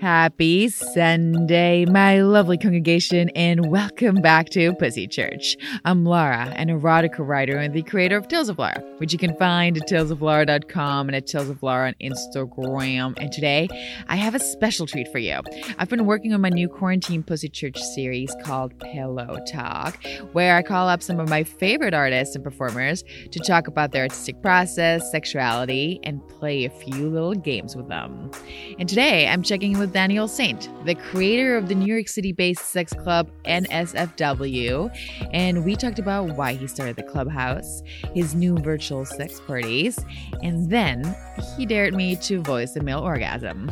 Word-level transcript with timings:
Happy 0.00 0.68
Sunday, 0.68 1.84
my 1.84 2.20
lovely 2.20 2.56
congregation, 2.56 3.30
and 3.30 3.68
welcome 3.68 4.14
back 4.22 4.48
to 4.50 4.72
Pussy 4.74 5.08
Church. 5.08 5.56
I'm 5.84 6.04
Laura, 6.04 6.52
an 6.54 6.68
erotica 6.68 7.26
writer 7.26 7.56
and 7.56 7.74
the 7.74 7.82
creator 7.82 8.16
of 8.16 8.28
Tales 8.28 8.48
of 8.48 8.60
Laura, 8.60 8.80
which 8.98 9.12
you 9.12 9.18
can 9.18 9.34
find 9.38 9.76
at 9.76 9.88
talesoflaura.com 9.88 11.08
and 11.08 11.16
at 11.16 11.26
Tales 11.26 11.48
of 11.48 11.60
Laura 11.64 11.88
on 11.88 11.94
Instagram. 12.00 13.14
And 13.16 13.32
today, 13.32 13.68
I 14.06 14.14
have 14.14 14.36
a 14.36 14.38
special 14.38 14.86
treat 14.86 15.10
for 15.10 15.18
you. 15.18 15.40
I've 15.78 15.88
been 15.88 16.06
working 16.06 16.32
on 16.32 16.42
my 16.42 16.50
new 16.50 16.68
quarantine 16.68 17.24
Pussy 17.24 17.48
Church 17.48 17.80
series 17.96 18.32
called 18.44 18.78
Pillow 18.78 19.38
Talk, 19.50 19.98
where 20.30 20.54
I 20.54 20.62
call 20.62 20.88
up 20.88 21.02
some 21.02 21.18
of 21.18 21.28
my 21.28 21.42
favorite 21.42 21.92
artists 21.92 22.36
and 22.36 22.44
performers 22.44 23.02
to 23.32 23.40
talk 23.40 23.66
about 23.66 23.90
their 23.90 24.04
artistic 24.04 24.40
process, 24.42 25.10
sexuality, 25.10 25.98
and 26.04 26.24
play 26.28 26.66
a 26.66 26.70
few 26.70 27.10
little 27.10 27.34
games 27.34 27.74
with 27.74 27.88
them. 27.88 28.30
And 28.78 28.88
today, 28.88 29.26
I'm 29.26 29.42
checking 29.42 29.72
in 29.72 29.78
with 29.80 29.87
Daniel 29.92 30.28
Saint, 30.28 30.68
the 30.84 30.94
creator 30.94 31.56
of 31.56 31.68
the 31.68 31.74
New 31.74 31.92
York 31.92 32.08
City 32.08 32.32
based 32.32 32.66
sex 32.66 32.92
club 32.92 33.30
NSFW. 33.44 34.90
And 35.32 35.64
we 35.64 35.76
talked 35.76 35.98
about 35.98 36.36
why 36.36 36.54
he 36.54 36.66
started 36.66 36.96
the 36.96 37.02
clubhouse, 37.02 37.82
his 38.14 38.34
new 38.34 38.56
virtual 38.58 39.04
sex 39.04 39.40
parties, 39.40 39.98
and 40.42 40.70
then 40.70 41.16
he 41.56 41.66
dared 41.66 41.94
me 41.94 42.16
to 42.16 42.42
voice 42.42 42.76
a 42.76 42.82
male 42.82 43.00
orgasm. 43.00 43.70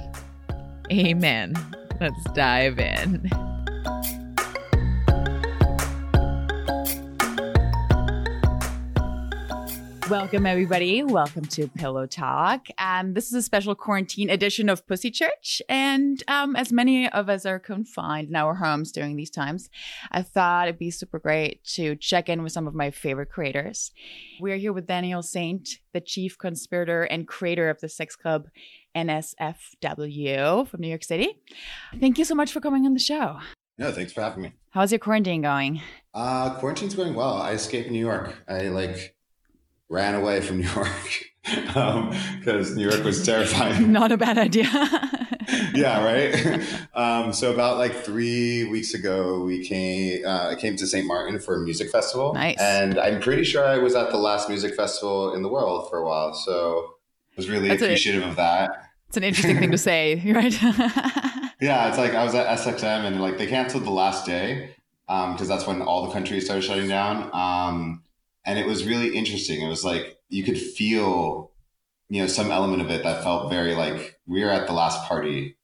Amen. 0.90 1.54
Let's 2.00 2.24
dive 2.34 2.78
in. 2.78 3.30
Welcome, 10.10 10.46
everybody. 10.46 11.02
Welcome 11.02 11.46
to 11.46 11.66
Pillow 11.66 12.06
Talk. 12.06 12.68
Um, 12.78 13.14
this 13.14 13.26
is 13.26 13.34
a 13.34 13.42
special 13.42 13.74
quarantine 13.74 14.30
edition 14.30 14.68
of 14.68 14.86
Pussy 14.86 15.10
Church. 15.10 15.60
And 15.68 16.22
um, 16.28 16.54
as 16.54 16.70
many 16.70 17.10
of 17.10 17.28
us 17.28 17.44
are 17.44 17.58
confined 17.58 18.28
in 18.28 18.36
our 18.36 18.54
homes 18.54 18.92
during 18.92 19.16
these 19.16 19.30
times, 19.30 19.68
I 20.12 20.22
thought 20.22 20.68
it'd 20.68 20.78
be 20.78 20.92
super 20.92 21.18
great 21.18 21.64
to 21.74 21.96
check 21.96 22.28
in 22.28 22.44
with 22.44 22.52
some 22.52 22.68
of 22.68 22.74
my 22.74 22.92
favorite 22.92 23.30
creators. 23.30 23.90
We 24.40 24.52
are 24.52 24.56
here 24.56 24.72
with 24.72 24.86
Daniel 24.86 25.24
Saint, 25.24 25.68
the 25.92 26.00
chief 26.00 26.38
conspirator 26.38 27.02
and 27.02 27.26
creator 27.26 27.68
of 27.68 27.80
the 27.80 27.88
sex 27.88 28.14
club 28.14 28.46
NSFW 28.94 30.68
from 30.68 30.80
New 30.82 30.88
York 30.88 31.02
City. 31.02 31.42
Thank 31.98 32.18
you 32.18 32.24
so 32.24 32.36
much 32.36 32.52
for 32.52 32.60
coming 32.60 32.86
on 32.86 32.94
the 32.94 33.00
show. 33.00 33.40
No, 33.76 33.90
thanks 33.90 34.12
for 34.12 34.20
having 34.20 34.44
me. 34.44 34.52
How's 34.70 34.92
your 34.92 35.00
quarantine 35.00 35.42
going? 35.42 35.82
Uh, 36.14 36.54
quarantine's 36.54 36.94
going 36.94 37.14
well. 37.14 37.34
I 37.34 37.52
escaped 37.52 37.90
New 37.90 37.98
York. 37.98 38.36
I 38.48 38.68
like 38.68 39.15
ran 39.88 40.14
away 40.14 40.40
from 40.40 40.58
New 40.58 40.68
York 40.68 41.26
because 41.46 42.70
um, 42.70 42.76
New 42.76 42.88
York 42.88 43.04
was 43.04 43.24
terrifying. 43.24 43.92
Not 43.92 44.12
a 44.12 44.16
bad 44.16 44.38
idea. 44.38 44.68
yeah, 45.74 46.04
right. 46.04 46.60
Um, 46.94 47.32
so 47.32 47.52
about 47.52 47.78
like 47.78 47.94
three 47.94 48.64
weeks 48.64 48.94
ago, 48.94 49.44
we 49.44 49.64
came. 49.64 50.24
Uh, 50.26 50.48
I 50.48 50.54
came 50.56 50.76
to 50.76 50.86
St. 50.86 51.06
Martin 51.06 51.38
for 51.38 51.56
a 51.56 51.60
music 51.60 51.90
festival. 51.90 52.34
Nice. 52.34 52.58
And 52.58 52.98
I'm 52.98 53.20
pretty 53.20 53.44
sure 53.44 53.64
I 53.64 53.78
was 53.78 53.94
at 53.94 54.10
the 54.10 54.18
last 54.18 54.48
music 54.48 54.74
festival 54.74 55.34
in 55.34 55.42
the 55.42 55.48
world 55.48 55.88
for 55.88 55.98
a 55.98 56.06
while. 56.06 56.34
So 56.34 56.94
I 57.32 57.34
was 57.36 57.48
really 57.48 57.68
That's 57.68 57.82
appreciative 57.82 58.24
a, 58.24 58.28
of 58.28 58.36
that. 58.36 58.70
It's 59.08 59.16
an 59.16 59.22
interesting 59.22 59.58
thing 59.58 59.70
to 59.70 59.78
say, 59.78 60.16
right? 60.32 60.60
yeah, 61.60 61.88
it's 61.88 61.98
like 61.98 62.14
I 62.14 62.24
was 62.24 62.34
at 62.34 62.58
SXM 62.58 63.04
and 63.04 63.20
like 63.20 63.38
they 63.38 63.46
canceled 63.46 63.84
the 63.84 63.90
last 63.90 64.26
day 64.26 64.74
because 65.06 65.42
um, 65.42 65.46
that's 65.46 65.64
when 65.64 65.80
all 65.80 66.06
the 66.06 66.12
countries 66.12 66.46
started 66.46 66.62
shutting 66.62 66.88
down. 66.88 67.30
Um, 67.32 68.02
and 68.46 68.58
it 68.58 68.66
was 68.66 68.86
really 68.86 69.14
interesting. 69.14 69.60
It 69.60 69.68
was 69.68 69.84
like 69.84 70.18
you 70.28 70.44
could 70.44 70.58
feel, 70.58 71.50
you 72.08 72.22
know, 72.22 72.28
some 72.28 72.50
element 72.50 72.80
of 72.80 72.90
it 72.90 73.02
that 73.02 73.22
felt 73.22 73.50
very 73.50 73.74
like 73.74 74.18
we 74.26 74.44
are 74.44 74.50
at 74.50 74.66
the 74.66 74.72
last 74.72 75.06
party 75.06 75.56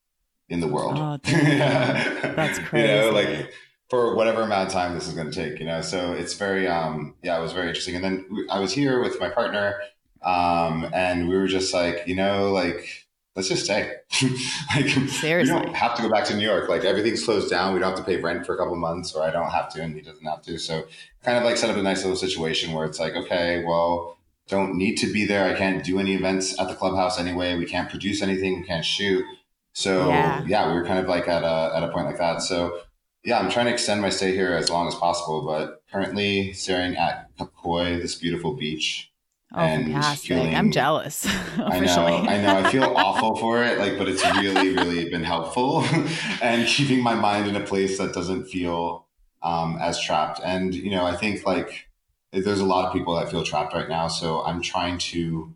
in 0.49 0.61
the 0.61 0.67
world. 0.67 0.99
Oh, 0.99 1.19
That's 1.23 2.59
crazy. 2.59 2.89
you 2.89 2.95
know, 2.95 3.11
like 3.11 3.53
for 3.89 4.15
whatever 4.17 4.43
amount 4.43 4.69
of 4.69 4.73
time 4.73 4.95
this 4.95 5.07
is 5.07 5.15
going 5.15 5.31
to 5.31 5.35
take, 5.35 5.61
you 5.61 5.67
know. 5.67 5.81
So 5.81 6.13
it's 6.13 6.35
very, 6.35 6.67
um, 6.67 7.15
yeah, 7.23 7.39
it 7.39 7.43
was 7.43 7.53
very 7.53 7.69
interesting. 7.69 7.95
And 7.95 8.05
then 8.05 8.47
I 8.51 8.59
was 8.59 8.73
here 8.73 9.01
with 9.01 9.21
my 9.21 9.29
partner, 9.29 9.81
um, 10.23 10.91
and 10.93 11.29
we 11.29 11.37
were 11.37 11.47
just 11.47 11.73
like, 11.73 12.03
you 12.07 12.17
know, 12.17 12.51
like 12.53 13.02
let's 13.35 13.49
just 13.49 13.65
stay. 13.65 13.95
like 14.75 14.89
Seriously. 15.09 15.55
we 15.55 15.61
don't 15.63 15.75
have 15.75 15.95
to 15.97 16.03
go 16.03 16.11
back 16.11 16.25
to 16.27 16.37
New 16.37 16.45
York. 16.45 16.69
Like 16.69 16.85
everything's 16.85 17.25
closed 17.25 17.51
down. 17.51 17.75
We 17.75 17.81
don't 17.81 17.91
have 17.91 17.99
to 17.99 18.05
pay 18.05 18.17
rent 18.17 18.47
for 18.47 18.55
a 18.55 18.59
couple 18.59 18.77
months, 18.77 19.15
or 19.15 19.23
I 19.23 19.31
don't 19.31 19.51
have 19.51 19.73
to, 19.75 19.83
and 19.83 19.95
he 19.95 20.03
doesn't 20.03 20.25
have 20.25 20.43
to. 20.43 20.59
So 20.59 20.85
kind 21.25 21.39
of 21.39 21.45
like 21.45 21.57
set 21.57 21.71
up 21.71 21.77
a 21.77 21.83
nice 21.83 22.03
little 22.03 22.17
situation 22.17 22.73
where 22.73 22.85
it's 22.85 23.01
like, 23.01 23.15
okay, 23.15 23.65
well, 23.65 24.19
don't 24.49 24.77
need 24.77 24.97
to 24.97 25.13
be 25.13 25.25
there. 25.25 25.45
I 25.45 25.57
can't 25.57 25.85
do 25.85 25.99
any 25.99 26.15
events 26.15 26.59
at 26.61 26.69
the 26.69 26.75
clubhouse 26.75 27.19
anyway. 27.19 27.57
We 27.57 27.67
can't 27.67 27.89
produce 27.89 28.23
anything. 28.23 28.61
We 28.61 28.67
can't 28.67 28.85
shoot. 28.85 29.25
So 29.73 30.09
yeah, 30.09 30.45
yeah 30.47 30.69
we 30.69 30.75
were 30.75 30.85
kind 30.85 30.99
of 30.99 31.09
like 31.09 31.29
at 31.29 31.43
a 31.43 31.77
at 31.77 31.83
a 31.83 31.89
point 31.89 32.07
like 32.07 32.19
that. 32.19 32.43
So 32.43 32.81
yeah, 33.25 33.39
I'm 33.39 33.51
trying 33.51 33.67
to 33.67 33.73
extend 33.73 34.03
my 34.03 34.11
stay 34.11 34.35
here 34.35 34.53
as 34.53 34.69
long 34.69 34.89
as 34.89 34.95
possible, 34.97 35.43
but 35.47 35.83
currently 35.93 36.53
staring 36.53 36.97
at 36.97 37.35
Cupecoy, 37.37 38.03
this 38.03 38.17
beautiful 38.17 38.55
beach 38.55 39.12
Oh, 39.55 39.61
fantastic! 39.61 40.29
Feeling, 40.29 40.55
I'm 40.55 40.71
jealous. 40.71 41.27
I 41.59 41.81
know, 41.81 42.07
I 42.07 42.41
know. 42.41 42.59
I 42.59 42.71
feel 42.71 42.85
awful 42.97 43.37
for 43.37 43.63
it, 43.63 43.79
like, 43.79 43.99
but 43.99 44.09
it's 44.09 44.25
really, 44.37 44.75
really 44.75 45.11
been 45.11 45.25
helpful, 45.25 45.85
and 46.43 46.67
keeping 46.67 47.03
my 47.03 47.15
mind 47.15 47.49
in 47.49 47.57
a 47.57 47.61
place 47.61 47.99
that 47.99 48.15
doesn't 48.15 48.47
feel 48.47 49.07
um, 49.43 49.79
as 49.81 50.01
trapped. 50.01 50.41
And 50.43 50.75
you 50.75 50.91
know, 50.91 51.05
I 51.05 51.17
think 51.17 51.45
like 51.47 51.89
there's 52.33 52.61
a 52.61 52.65
lot 52.65 52.87
of 52.87 52.93
people 52.93 53.15
that 53.17 53.31
feel 53.31 53.45
trapped 53.45 53.75
right 53.75 53.89
now. 53.89 54.09
So 54.09 54.43
I'm 54.43 54.63
trying 54.63 54.99
to, 54.99 55.55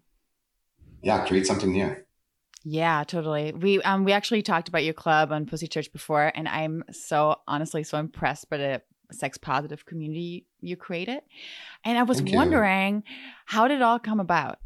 yeah, 1.02 1.26
create 1.26 1.46
something 1.46 1.72
new. 1.72 1.96
Yeah, 2.64 3.04
totally. 3.04 3.52
We 3.52 3.80
um 3.82 4.04
we 4.04 4.12
actually 4.12 4.42
talked 4.42 4.68
about 4.68 4.84
your 4.84 4.94
club 4.94 5.32
on 5.32 5.46
Pussy 5.46 5.68
Church 5.68 5.92
before, 5.92 6.32
and 6.34 6.48
I'm 6.48 6.84
so 6.90 7.36
honestly 7.46 7.84
so 7.84 7.96
impressed 7.96 8.50
by 8.50 8.56
the 8.56 8.82
sex 9.12 9.38
positive 9.38 9.86
community 9.86 10.46
you 10.66 10.76
create 10.76 11.08
it. 11.08 11.24
And 11.84 11.98
I 11.98 12.02
was 12.02 12.18
Thank 12.18 12.34
wondering, 12.34 12.96
you. 13.06 13.14
how 13.46 13.68
did 13.68 13.76
it 13.76 13.82
all 13.82 13.98
come 13.98 14.20
about? 14.20 14.58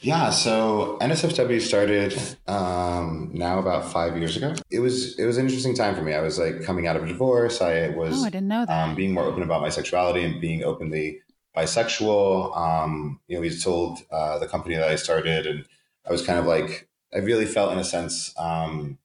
Yeah, 0.00 0.30
so 0.30 0.96
NSFW 1.02 1.60
started 1.60 2.16
um, 2.46 3.30
now 3.34 3.58
about 3.58 3.92
five 3.92 4.16
years 4.16 4.36
ago. 4.36 4.54
It 4.70 4.80
was 4.80 5.18
it 5.18 5.26
was 5.26 5.36
an 5.36 5.44
interesting 5.44 5.74
time 5.74 5.94
for 5.94 6.02
me. 6.02 6.14
I 6.14 6.22
was 6.22 6.38
like 6.38 6.62
coming 6.62 6.86
out 6.86 6.96
of 6.96 7.04
a 7.04 7.06
divorce. 7.06 7.60
I 7.60 7.90
was 7.90 8.22
oh, 8.22 8.26
I 8.26 8.30
didn't 8.30 8.48
know 8.48 8.64
that. 8.64 8.72
Um, 8.72 8.94
being 8.94 9.12
more 9.12 9.24
open 9.24 9.42
about 9.42 9.60
my 9.60 9.68
sexuality 9.68 10.24
and 10.24 10.40
being 10.40 10.64
openly 10.64 11.20
bisexual. 11.54 12.56
Um, 12.56 13.20
you 13.28 13.36
know, 13.36 13.42
we 13.42 13.50
told 13.50 13.98
uh, 14.10 14.38
the 14.38 14.46
company 14.46 14.76
that 14.76 14.88
I 14.88 14.96
started, 14.96 15.46
and 15.46 15.66
I 16.08 16.12
was 16.12 16.24
kind 16.24 16.38
of 16.38 16.46
like 16.46 16.88
I 17.12 17.18
really 17.18 17.46
felt 17.46 17.72
in 17.72 17.78
a 17.78 17.84
sense 17.84 18.34
um, 18.38 18.98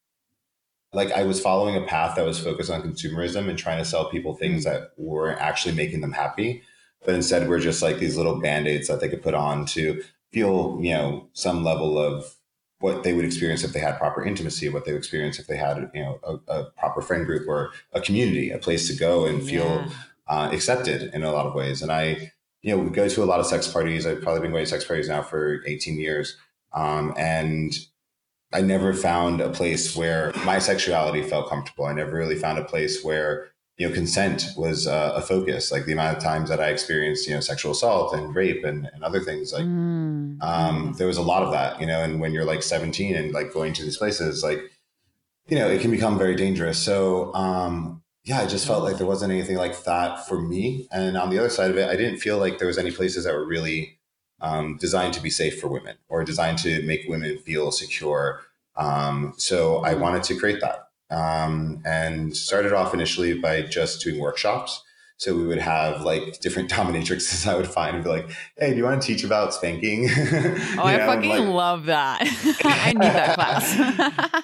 like 0.95 1.11
I 1.11 1.23
was 1.23 1.41
following 1.41 1.75
a 1.75 1.85
path 1.85 2.15
that 2.15 2.25
was 2.25 2.39
focused 2.39 2.71
on 2.71 2.81
consumerism 2.81 3.49
and 3.49 3.59
trying 3.59 3.79
to 3.79 3.85
sell 3.85 4.09
people 4.09 4.33
things 4.33 4.65
mm. 4.65 4.71
that 4.71 4.91
weren't 4.97 5.41
actually 5.41 5.75
making 5.75 6.01
them 6.01 6.13
happy. 6.13 6.63
But 7.03 7.15
instead, 7.15 7.47
we're 7.47 7.59
just 7.59 7.81
like 7.81 7.99
these 7.99 8.17
little 8.17 8.39
band 8.39 8.67
aids 8.67 8.87
that 8.87 9.01
they 9.01 9.09
could 9.09 9.21
put 9.21 9.35
on 9.35 9.65
to 9.67 10.01
feel, 10.31 10.79
you 10.81 10.93
know, 10.93 11.27
some 11.33 11.63
level 11.63 11.99
of 11.99 12.35
what 12.79 13.03
they 13.03 13.13
would 13.13 13.25
experience 13.25 13.63
if 13.63 13.73
they 13.73 13.79
had 13.79 13.97
proper 13.97 14.23
intimacy, 14.23 14.69
what 14.69 14.85
they 14.85 14.93
would 14.93 14.99
experience 14.99 15.37
if 15.37 15.47
they 15.47 15.57
had, 15.57 15.91
you 15.93 16.01
know, 16.01 16.19
a, 16.23 16.53
a 16.53 16.71
proper 16.71 17.01
friend 17.01 17.25
group 17.25 17.47
or 17.47 17.71
a 17.93 18.01
community, 18.01 18.49
a 18.49 18.57
place 18.57 18.87
to 18.87 18.95
go 18.95 19.25
and 19.25 19.43
feel 19.43 19.65
yeah. 19.65 19.89
uh, 20.27 20.49
accepted 20.51 21.13
in 21.13 21.23
a 21.23 21.31
lot 21.31 21.45
of 21.45 21.53
ways. 21.53 21.81
And 21.81 21.91
I, 21.91 22.31
you 22.61 22.75
know, 22.75 22.81
we 22.81 22.89
go 22.89 23.07
to 23.07 23.23
a 23.23 23.25
lot 23.25 23.39
of 23.39 23.45
sex 23.45 23.67
parties. 23.67 24.07
I've 24.07 24.21
probably 24.21 24.41
been 24.41 24.51
going 24.51 24.63
to 24.63 24.69
sex 24.69 24.85
parties 24.85 25.09
now 25.09 25.21
for 25.21 25.61
18 25.67 25.99
years. 25.99 26.37
Um, 26.73 27.13
and 27.17 27.73
I 28.55 28.61
never 28.61 28.93
found 28.93 29.41
a 29.41 29.49
place 29.49 29.97
where 29.97 30.31
my 30.45 30.59
sexuality 30.59 31.21
felt 31.23 31.49
comfortable. 31.49 31.85
I 31.85 31.93
never 31.93 32.15
really 32.15 32.37
found 32.37 32.57
a 32.57 32.63
place 32.63 33.03
where 33.03 33.49
you 33.77 33.85
know 33.85 33.93
consent 33.93 34.47
was 34.55 34.87
uh, 34.87 35.11
a 35.13 35.21
focus. 35.21 35.73
Like 35.73 35.83
the 35.83 35.91
amount 35.91 36.15
of 36.15 36.23
times 36.23 36.47
that 36.47 36.61
I 36.61 36.69
experienced 36.69 37.27
you 37.27 37.33
know 37.33 37.41
sexual 37.41 37.73
assault 37.73 38.13
and 38.13 38.33
rape 38.33 38.63
and, 38.63 38.89
and 38.93 39.03
other 39.03 39.19
things. 39.19 39.51
Like 39.51 39.65
mm. 39.65 40.41
um, 40.41 40.95
there 40.97 41.07
was 41.07 41.17
a 41.17 41.21
lot 41.21 41.43
of 41.43 41.51
that. 41.51 41.81
You 41.81 41.85
know, 41.85 42.01
and 42.01 42.21
when 42.21 42.31
you're 42.31 42.45
like 42.45 42.63
17 42.63 43.13
and 43.13 43.33
like 43.33 43.51
going 43.53 43.73
to 43.73 43.83
these 43.83 43.97
places, 43.97 44.41
like 44.41 44.61
you 45.49 45.59
know, 45.59 45.69
it 45.69 45.81
can 45.81 45.91
become 45.91 46.17
very 46.17 46.35
dangerous. 46.35 46.79
So 46.79 47.33
um, 47.33 48.03
yeah, 48.23 48.39
I 48.39 48.47
just 48.47 48.65
felt 48.65 48.85
like 48.85 48.97
there 48.97 49.05
wasn't 49.05 49.33
anything 49.33 49.57
like 49.57 49.83
that 49.83 50.25
for 50.29 50.41
me. 50.41 50.87
And 50.93 51.17
on 51.17 51.29
the 51.29 51.39
other 51.39 51.49
side 51.49 51.71
of 51.71 51.77
it, 51.77 51.89
I 51.89 51.97
didn't 51.97 52.19
feel 52.19 52.37
like 52.37 52.57
there 52.57 52.67
was 52.67 52.77
any 52.77 52.91
places 52.91 53.25
that 53.25 53.33
were 53.33 53.45
really 53.45 53.99
um, 54.41 54.77
designed 54.77 55.13
to 55.13 55.21
be 55.21 55.29
safe 55.29 55.59
for 55.59 55.67
women 55.67 55.97
or 56.09 56.23
designed 56.23 56.57
to 56.59 56.81
make 56.83 57.05
women 57.07 57.37
feel 57.39 57.71
secure. 57.71 58.41
Um, 58.75 59.33
so 59.37 59.77
I 59.77 59.93
wanted 59.95 60.23
to 60.23 60.35
create 60.37 60.61
that 60.61 60.89
um, 61.09 61.81
and 61.85 62.35
started 62.35 62.73
off 62.73 62.93
initially 62.93 63.33
by 63.39 63.61
just 63.61 64.01
doing 64.03 64.19
workshops. 64.19 64.81
So 65.17 65.33
we 65.33 65.47
would 65.47 65.59
have 65.59 66.01
like 66.01 66.41
different 66.41 66.69
dominatrixes 66.71 67.47
I 67.47 67.55
would 67.55 67.67
find 67.67 67.95
and 67.95 68.03
be 68.03 68.09
like, 68.09 68.29
"Hey, 68.57 68.71
do 68.71 68.75
you 68.75 68.83
want 68.83 69.01
to 69.01 69.07
teach 69.07 69.23
about 69.23 69.53
spanking?" 69.53 70.09
oh, 70.09 70.81
I 70.83 70.97
know? 70.97 71.05
fucking 71.05 71.29
like, 71.29 71.39
love 71.39 71.85
that. 71.85 72.21
I 72.65 72.91
need 72.91 73.01
that 73.01 73.35
class. 73.35 73.77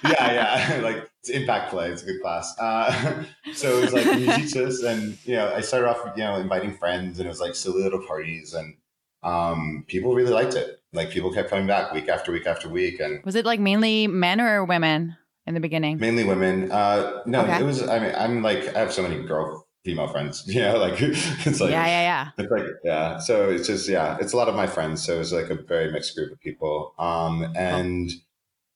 yeah, 0.04 0.32
yeah, 0.32 0.82
like 0.82 1.10
it's 1.20 1.30
impact 1.30 1.72
play. 1.72 1.90
It's 1.90 2.04
a 2.04 2.06
good 2.06 2.22
class. 2.22 2.58
Uh, 2.58 3.26
so 3.54 3.78
it 3.78 3.82
was 3.82 3.94
like, 3.94 4.04
"Can 4.04 4.22
you 4.22 4.34
teach 4.34 4.54
this?" 4.54 4.82
And 4.82 5.18
you 5.26 5.36
know, 5.36 5.54
I 5.54 5.60
started 5.60 5.90
off, 5.90 6.14
you 6.16 6.24
know, 6.24 6.38
inviting 6.38 6.74
friends, 6.78 7.20
and 7.20 7.26
it 7.26 7.30
was 7.30 7.42
like 7.42 7.54
silly 7.54 7.84
little 7.84 8.06
parties, 8.08 8.54
and 8.54 8.76
um, 9.24 9.86
people 9.88 10.16
really 10.16 10.32
liked 10.32 10.56
it. 10.56 10.82
Like 10.94 11.10
people 11.10 11.32
kept 11.32 11.50
coming 11.50 11.68
back 11.68 11.94
week 11.94 12.10
after 12.10 12.32
week 12.32 12.46
after 12.46 12.68
week. 12.68 13.00
And 13.00 13.24
was 13.24 13.36
it 13.36 13.46
like 13.46 13.60
mainly 13.60 14.08
men 14.08 14.42
or 14.42 14.66
women 14.66 15.16
in 15.46 15.54
the 15.54 15.60
beginning? 15.60 15.98
Mainly 15.98 16.24
women. 16.24 16.72
Uh, 16.72 17.22
no, 17.26 17.42
okay. 17.44 17.60
it 17.60 17.64
was. 17.64 17.88
I 17.88 18.00
mean, 18.00 18.14
I'm 18.16 18.42
like 18.42 18.76
I 18.76 18.80
have 18.80 18.94
so 18.94 19.02
many 19.02 19.24
girl 19.24 19.68
female 19.86 20.08
friends. 20.08 20.44
You 20.48 20.62
know, 20.62 20.78
like 20.78 21.02
it's 21.02 21.62
like 21.62 21.72
yeah, 21.72 21.86
yeah, 21.86 22.02
yeah. 22.02 22.30
It's 22.38 22.52
like 22.52 22.66
yeah. 22.84 23.20
So 23.20 23.50
it's 23.50 23.68
just 23.68 23.88
yeah, 23.88 24.18
it's 24.20 24.34
a 24.34 24.38
lot 24.38 24.50
of 24.50 24.56
my 24.56 24.68
friends. 24.68 25.04
So 25.04 25.20
it's 25.20 25.32
like 25.32 25.50
a 25.50 25.56
very 25.56 25.92
mixed 25.92 26.16
group 26.16 26.32
of 26.32 26.40
people. 26.40 26.94
Um, 27.00 27.52
and. 27.56 28.10
Oh. 28.12 28.20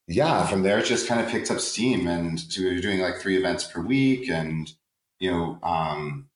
Yeah, 0.08 0.46
from 0.46 0.62
there 0.62 0.78
it 0.78 0.86
just 0.86 1.08
kind 1.08 1.20
of 1.20 1.28
picked 1.32 1.50
up 1.50 1.60
steam, 1.60 2.06
and 2.06 2.40
so 2.40 2.62
we 2.62 2.76
were 2.76 2.80
doing 2.80 3.00
like 3.00 3.18
three 3.18 3.38
events 3.38 3.64
per 3.64 3.82
week, 3.82 4.30
and 4.30 4.72
you 5.18 5.32
know, 5.32 5.58
um, 5.64 6.30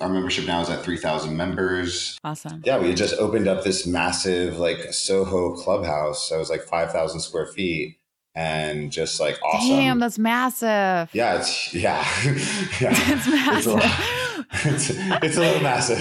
our 0.00 0.08
membership 0.08 0.46
now 0.46 0.60
is 0.60 0.70
at 0.70 0.82
3000 0.82 1.36
members 1.36 2.18
awesome 2.24 2.62
yeah 2.64 2.78
we 2.78 2.94
just 2.94 3.14
opened 3.18 3.46
up 3.48 3.64
this 3.64 3.86
massive 3.86 4.58
like 4.58 4.92
soho 4.92 5.54
clubhouse 5.54 6.28
so 6.28 6.36
it 6.36 6.38
was 6.38 6.50
like 6.50 6.62
5000 6.62 7.20
square 7.20 7.46
feet 7.46 8.00
and 8.34 8.92
just 8.92 9.18
like 9.20 9.38
awesome. 9.42 9.68
Damn, 9.68 9.98
that's 9.98 10.18
massive. 10.18 11.12
Yeah, 11.12 11.38
it's 11.38 11.74
yeah, 11.74 12.06
yeah. 12.80 12.94
it's 12.96 13.26
massive. 13.26 13.80
It's 14.52 14.90
a, 14.90 15.14
it's, 15.14 15.24
it's 15.24 15.36
a 15.36 15.40
little 15.40 15.62
massive. 15.62 15.98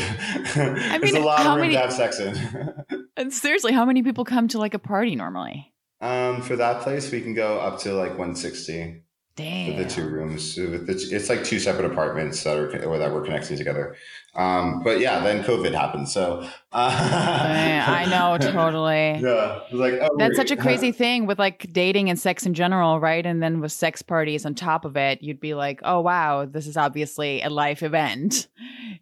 I 0.56 0.98
mean, 1.00 1.04
it's 1.04 1.18
a 1.18 1.20
lot 1.20 1.42
of 1.42 1.56
room 1.56 1.62
many, 1.62 1.74
to 1.74 1.80
have 1.80 1.94
sex 1.94 2.20
in. 2.20 3.06
and 3.18 3.34
seriously, 3.34 3.74
how 3.74 3.86
many 3.86 4.04
people 4.04 4.26
come 4.26 4.48
to 4.50 4.60
like 4.60 4.74
a 4.74 4.80
party 4.80 5.16
normally? 5.16 5.74
Um, 6.02 6.42
for 6.42 6.56
that 6.56 6.82
place, 6.82 7.12
we 7.12 7.22
can 7.22 7.34
go 7.34 7.60
up 7.60 7.80
to 7.80 7.94
like 7.94 8.12
160. 8.12 9.04
Damn. 9.40 9.78
The 9.78 9.86
two 9.86 10.06
rooms, 10.06 10.58
it's 10.58 11.30
like 11.30 11.46
two 11.46 11.60
separate 11.60 11.90
apartments 11.90 12.44
that 12.44 12.58
are 12.58 12.70
that 12.70 13.14
we're 13.14 13.24
connecting 13.24 13.56
together. 13.58 13.96
Um, 14.40 14.82
but 14.84 15.02
yeah, 15.02 15.20
then 15.20 15.44
COVID 15.44 15.74
happened. 15.74 16.08
So 16.08 16.48
uh, 16.72 17.84
I 17.88 18.06
know 18.10 18.38
totally. 18.52 19.20
Yeah, 19.20 19.60
like 19.74 19.96
oh, 20.02 20.16
that's 20.18 20.38
such 20.38 20.52
a 20.52 20.56
crazy 20.56 20.94
thing 20.94 21.26
with 21.26 21.38
like 21.38 21.74
dating 21.74 22.10
and 22.10 22.18
sex 22.18 22.46
in 22.46 22.54
general, 22.54 23.02
right? 23.02 23.26
And 23.26 23.44
then 23.44 23.60
with 23.60 23.74
sex 23.74 24.02
parties 24.02 24.46
on 24.46 24.56
top 24.56 24.86
of 24.86 24.96
it, 24.96 25.22
you'd 25.22 25.42
be 25.42 25.56
like, 25.56 25.82
oh 25.84 26.00
wow, 26.00 26.46
this 26.46 26.68
is 26.68 26.78
obviously 26.78 27.42
a 27.42 27.50
life 27.50 27.84
event, 27.84 28.48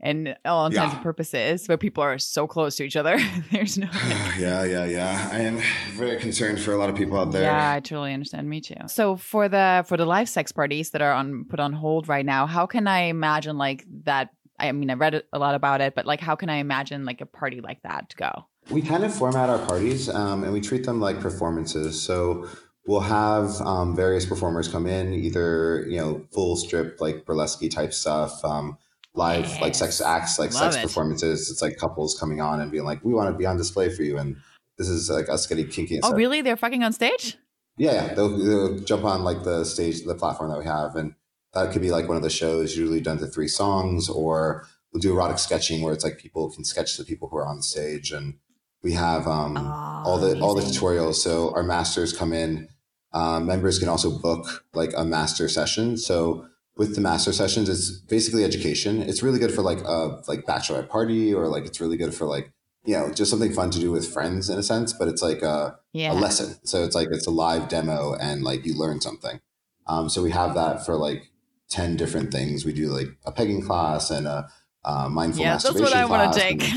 and 0.01 0.35
all 0.43 0.65
intents 0.65 0.91
yeah. 0.91 0.95
and 0.95 1.03
purposes, 1.03 1.67
where 1.67 1.77
people 1.77 2.01
are 2.01 2.17
so 2.17 2.47
close 2.47 2.75
to 2.77 2.83
each 2.83 2.95
other. 2.95 3.19
There's 3.51 3.77
no. 3.77 3.89
yeah, 4.39 4.63
yeah, 4.63 4.85
yeah. 4.85 5.29
I 5.31 5.41
am 5.41 5.61
very 5.91 6.17
concerned 6.17 6.59
for 6.59 6.71
a 6.71 6.77
lot 6.77 6.89
of 6.89 6.95
people 6.95 7.19
out 7.19 7.31
there. 7.31 7.43
Yeah, 7.43 7.73
I 7.73 7.79
totally 7.79 8.13
understand. 8.13 8.49
Me 8.49 8.59
too. 8.59 8.75
So 8.87 9.17
for 9.17 9.47
the 9.47 9.85
for 9.87 9.97
the 9.97 10.05
live 10.05 10.29
sex 10.29 10.51
parties 10.51 10.89
that 10.91 11.03
are 11.03 11.13
on 11.13 11.45
put 11.45 11.59
on 11.59 11.73
hold 11.73 12.07
right 12.07 12.25
now, 12.25 12.47
how 12.47 12.65
can 12.65 12.87
I 12.87 13.01
imagine 13.01 13.59
like 13.59 13.85
that 14.05 14.29
I 14.59 14.71
mean, 14.71 14.89
I 14.89 14.93
read 14.93 15.23
a 15.31 15.39
lot 15.39 15.55
about 15.55 15.81
it, 15.81 15.95
but 15.95 16.05
like, 16.05 16.19
how 16.19 16.35
can 16.35 16.49
I 16.49 16.57
imagine 16.57 17.05
like 17.05 17.21
a 17.21 17.25
party 17.25 17.61
like 17.61 17.81
that 17.83 18.09
to 18.09 18.17
go? 18.17 18.45
We 18.69 18.81
kind 18.81 19.03
of 19.03 19.13
format 19.13 19.49
our 19.49 19.65
parties 19.65 20.09
um, 20.09 20.43
and 20.43 20.51
we 20.51 20.61
treat 20.61 20.85
them 20.85 20.99
like 20.99 21.19
performances. 21.19 22.01
So 22.01 22.47
we'll 22.87 23.01
have 23.01 23.61
um, 23.61 23.95
various 23.95 24.25
performers 24.25 24.67
come 24.67 24.87
in, 24.87 25.13
either, 25.13 25.85
you 25.87 25.97
know, 25.97 26.25
full 26.33 26.55
strip, 26.55 26.99
like 26.99 27.25
burlesque 27.25 27.61
type 27.69 27.93
stuff, 27.93 28.43
um, 28.43 28.77
live, 29.13 29.45
yes. 29.45 29.61
like 29.61 29.75
sex 29.75 30.01
acts, 30.01 30.39
like 30.39 30.53
Love 30.53 30.73
sex 30.73 30.77
it. 30.77 30.87
performances. 30.87 31.51
It's 31.51 31.61
like 31.61 31.77
couples 31.77 32.17
coming 32.19 32.41
on 32.41 32.59
and 32.59 32.71
being 32.71 32.83
like, 32.83 33.03
we 33.03 33.13
want 33.13 33.31
to 33.31 33.37
be 33.37 33.45
on 33.45 33.57
display 33.57 33.89
for 33.89 34.03
you. 34.03 34.17
And 34.17 34.37
this 34.77 34.89
is 34.89 35.09
like 35.09 35.29
us 35.29 35.45
getting 35.45 35.67
kinky. 35.67 35.99
oh, 36.01 36.07
stuff. 36.07 36.17
really? 36.17 36.41
They're 36.41 36.57
fucking 36.57 36.83
on 36.83 36.93
stage? 36.93 37.37
Yeah, 37.77 37.93
yeah. 37.93 38.13
They'll, 38.15 38.37
they'll 38.37 38.79
jump 38.79 39.03
on 39.03 39.23
like 39.23 39.43
the 39.43 39.63
stage, 39.65 40.03
the 40.03 40.15
platform 40.15 40.49
that 40.49 40.59
we 40.59 40.65
have. 40.65 40.95
And 40.95 41.13
that 41.57 41.73
could 41.73 41.81
be 41.81 41.91
like 41.91 42.07
one 42.07 42.17
of 42.17 42.23
the 42.23 42.29
shows 42.29 42.77
usually 42.77 43.01
done 43.01 43.17
to 43.19 43.27
three 43.27 43.47
songs 43.47 44.09
or 44.09 44.65
we'll 44.91 45.01
do 45.01 45.11
erotic 45.11 45.39
sketching 45.39 45.81
where 45.81 45.93
it's 45.93 46.03
like 46.03 46.17
people 46.17 46.49
can 46.51 46.63
sketch 46.63 46.97
the 46.97 47.03
people 47.03 47.27
who 47.27 47.37
are 47.37 47.47
on 47.47 47.61
stage 47.61 48.11
and 48.11 48.35
we 48.83 48.93
have 48.93 49.27
um, 49.27 49.57
oh, 49.57 50.03
all 50.05 50.17
the 50.17 50.27
amazing. 50.27 50.41
all 50.43 50.55
the 50.55 50.61
tutorials. 50.61 51.15
So 51.15 51.53
our 51.53 51.63
masters 51.63 52.13
come 52.13 52.33
in 52.33 52.69
um, 53.13 53.45
members 53.45 53.79
can 53.79 53.89
also 53.89 54.19
book 54.19 54.65
like 54.73 54.91
a 54.95 55.03
master 55.03 55.47
session. 55.47 55.97
So 55.97 56.47
with 56.75 56.95
the 56.95 57.01
master 57.01 57.33
sessions 57.33 57.69
it's 57.69 57.91
basically 57.91 58.43
education. 58.43 59.01
It's 59.01 59.23
really 59.23 59.39
good 59.39 59.53
for 59.53 59.61
like 59.61 59.79
a 59.81 60.21
like 60.27 60.45
bachelorette 60.45 60.89
party 60.89 61.33
or 61.33 61.47
like 61.47 61.65
it's 61.65 61.81
really 61.81 61.97
good 61.97 62.13
for 62.13 62.25
like 62.25 62.51
you 62.85 62.93
know 62.93 63.11
just 63.11 63.31
something 63.31 63.51
fun 63.51 63.71
to 63.71 63.79
do 63.79 63.91
with 63.91 64.07
friends 64.07 64.49
in 64.49 64.57
a 64.57 64.63
sense 64.63 64.93
but 64.93 65.07
it's 65.07 65.21
like 65.21 65.41
a, 65.41 65.77
yeah. 65.93 66.13
a 66.13 66.15
lesson. 66.15 66.55
So 66.65 66.83
it's 66.83 66.95
like 66.95 67.09
it's 67.11 67.27
a 67.27 67.31
live 67.31 67.67
demo 67.67 68.13
and 68.13 68.43
like 68.43 68.65
you 68.65 68.77
learn 68.77 69.01
something. 69.01 69.41
Um, 69.87 70.09
so 70.09 70.21
we 70.21 70.31
have 70.31 70.53
that 70.55 70.85
for 70.85 70.95
like 70.95 71.31
10 71.69 71.97
different 71.97 72.31
things. 72.31 72.65
We 72.65 72.73
do 72.73 72.87
like 72.87 73.07
a 73.25 73.31
pegging 73.31 73.61
class 73.61 74.11
and 74.11 74.27
a 74.27 74.49
uh, 74.87 75.09
mindful 75.09 75.43
yeah, 75.43 75.57
that's 75.57 75.81
what 75.81 75.93
I 75.93 76.05
want 76.05 76.31
to 76.31 76.39
take. 76.39 76.61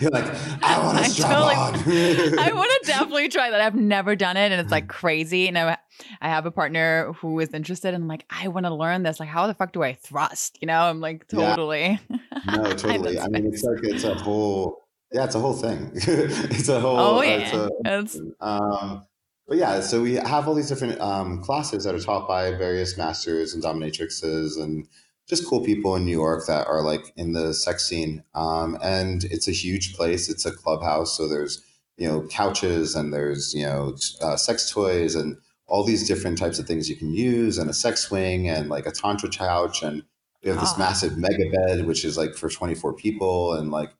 you're 0.00 0.10
like, 0.10 0.24
I 0.62 0.80
want 0.82 1.04
to 1.04 1.22
totally. 1.22 2.38
I 2.38 2.52
want 2.54 2.70
to 2.70 2.86
definitely 2.86 3.28
try 3.28 3.50
that. 3.50 3.60
I've 3.60 3.74
never 3.74 4.16
done 4.16 4.38
it, 4.38 4.50
and 4.50 4.58
it's 4.62 4.70
like 4.70 4.88
crazy. 4.88 5.46
And 5.46 5.58
I, 5.58 5.76
I 6.22 6.30
have 6.30 6.46
a 6.46 6.50
partner 6.50 7.12
who 7.20 7.38
is 7.40 7.52
interested, 7.52 7.92
and 7.92 8.04
I'm 8.04 8.08
like, 8.08 8.24
I 8.30 8.48
want 8.48 8.64
to 8.64 8.74
learn 8.74 9.02
this. 9.02 9.20
Like, 9.20 9.28
how 9.28 9.46
the 9.46 9.52
fuck 9.52 9.74
do 9.74 9.82
I 9.82 9.92
thrust? 9.92 10.56
You 10.62 10.68
know, 10.68 10.80
I'm 10.80 11.00
like, 11.00 11.28
totally. 11.28 12.00
Yeah. 12.08 12.56
No, 12.56 12.72
totally. 12.72 13.18
I, 13.18 13.24
I 13.24 13.28
mean, 13.28 13.46
it's 13.46 13.62
like 13.62 13.80
it's 13.82 14.04
a 14.04 14.14
whole. 14.14 14.86
Yeah, 15.12 15.24
it's 15.24 15.34
a 15.34 15.40
whole 15.40 15.52
thing. 15.52 15.90
it's 15.94 16.68
a 16.70 16.80
whole. 16.80 16.98
Oh 16.98 17.20
yeah. 17.20 17.68
It's 17.84 18.16
a, 18.16 18.46
um, 18.46 19.04
but 19.50 19.58
yeah, 19.58 19.80
so 19.80 20.00
we 20.00 20.14
have 20.14 20.46
all 20.46 20.54
these 20.54 20.68
different 20.68 21.00
um, 21.00 21.42
classes 21.42 21.82
that 21.82 21.92
are 21.92 21.98
taught 21.98 22.28
by 22.28 22.52
various 22.52 22.96
masters 22.96 23.52
and 23.52 23.60
dominatrixes 23.60 24.56
and 24.56 24.86
just 25.28 25.44
cool 25.44 25.64
people 25.64 25.96
in 25.96 26.04
New 26.04 26.12
York 26.12 26.46
that 26.46 26.68
are 26.68 26.82
like 26.82 27.12
in 27.16 27.32
the 27.32 27.52
sex 27.52 27.84
scene. 27.84 28.22
Um, 28.36 28.78
and 28.80 29.24
it's 29.24 29.48
a 29.48 29.52
huge 29.52 29.96
place. 29.96 30.28
It's 30.28 30.46
a 30.46 30.52
clubhouse, 30.52 31.16
so 31.16 31.26
there's 31.26 31.64
you 31.96 32.06
know 32.06 32.22
couches 32.28 32.94
and 32.94 33.12
there's 33.12 33.52
you 33.52 33.66
know 33.66 33.96
uh, 34.22 34.36
sex 34.36 34.70
toys 34.70 35.16
and 35.16 35.36
all 35.66 35.82
these 35.82 36.06
different 36.06 36.38
types 36.38 36.60
of 36.60 36.68
things 36.68 36.88
you 36.88 36.94
can 36.94 37.12
use 37.12 37.58
and 37.58 37.68
a 37.68 37.74
sex 37.74 38.02
swing 38.02 38.48
and 38.48 38.68
like 38.68 38.86
a 38.86 38.92
tantra 38.92 39.28
couch 39.28 39.82
and 39.82 40.04
we 40.44 40.50
have 40.50 40.60
this 40.60 40.74
ah. 40.74 40.78
massive 40.78 41.18
mega 41.18 41.50
bed 41.50 41.86
which 41.86 42.04
is 42.04 42.16
like 42.16 42.34
for 42.34 42.48
24 42.48 42.94
people 42.94 43.52
and 43.52 43.70
like 43.70 43.90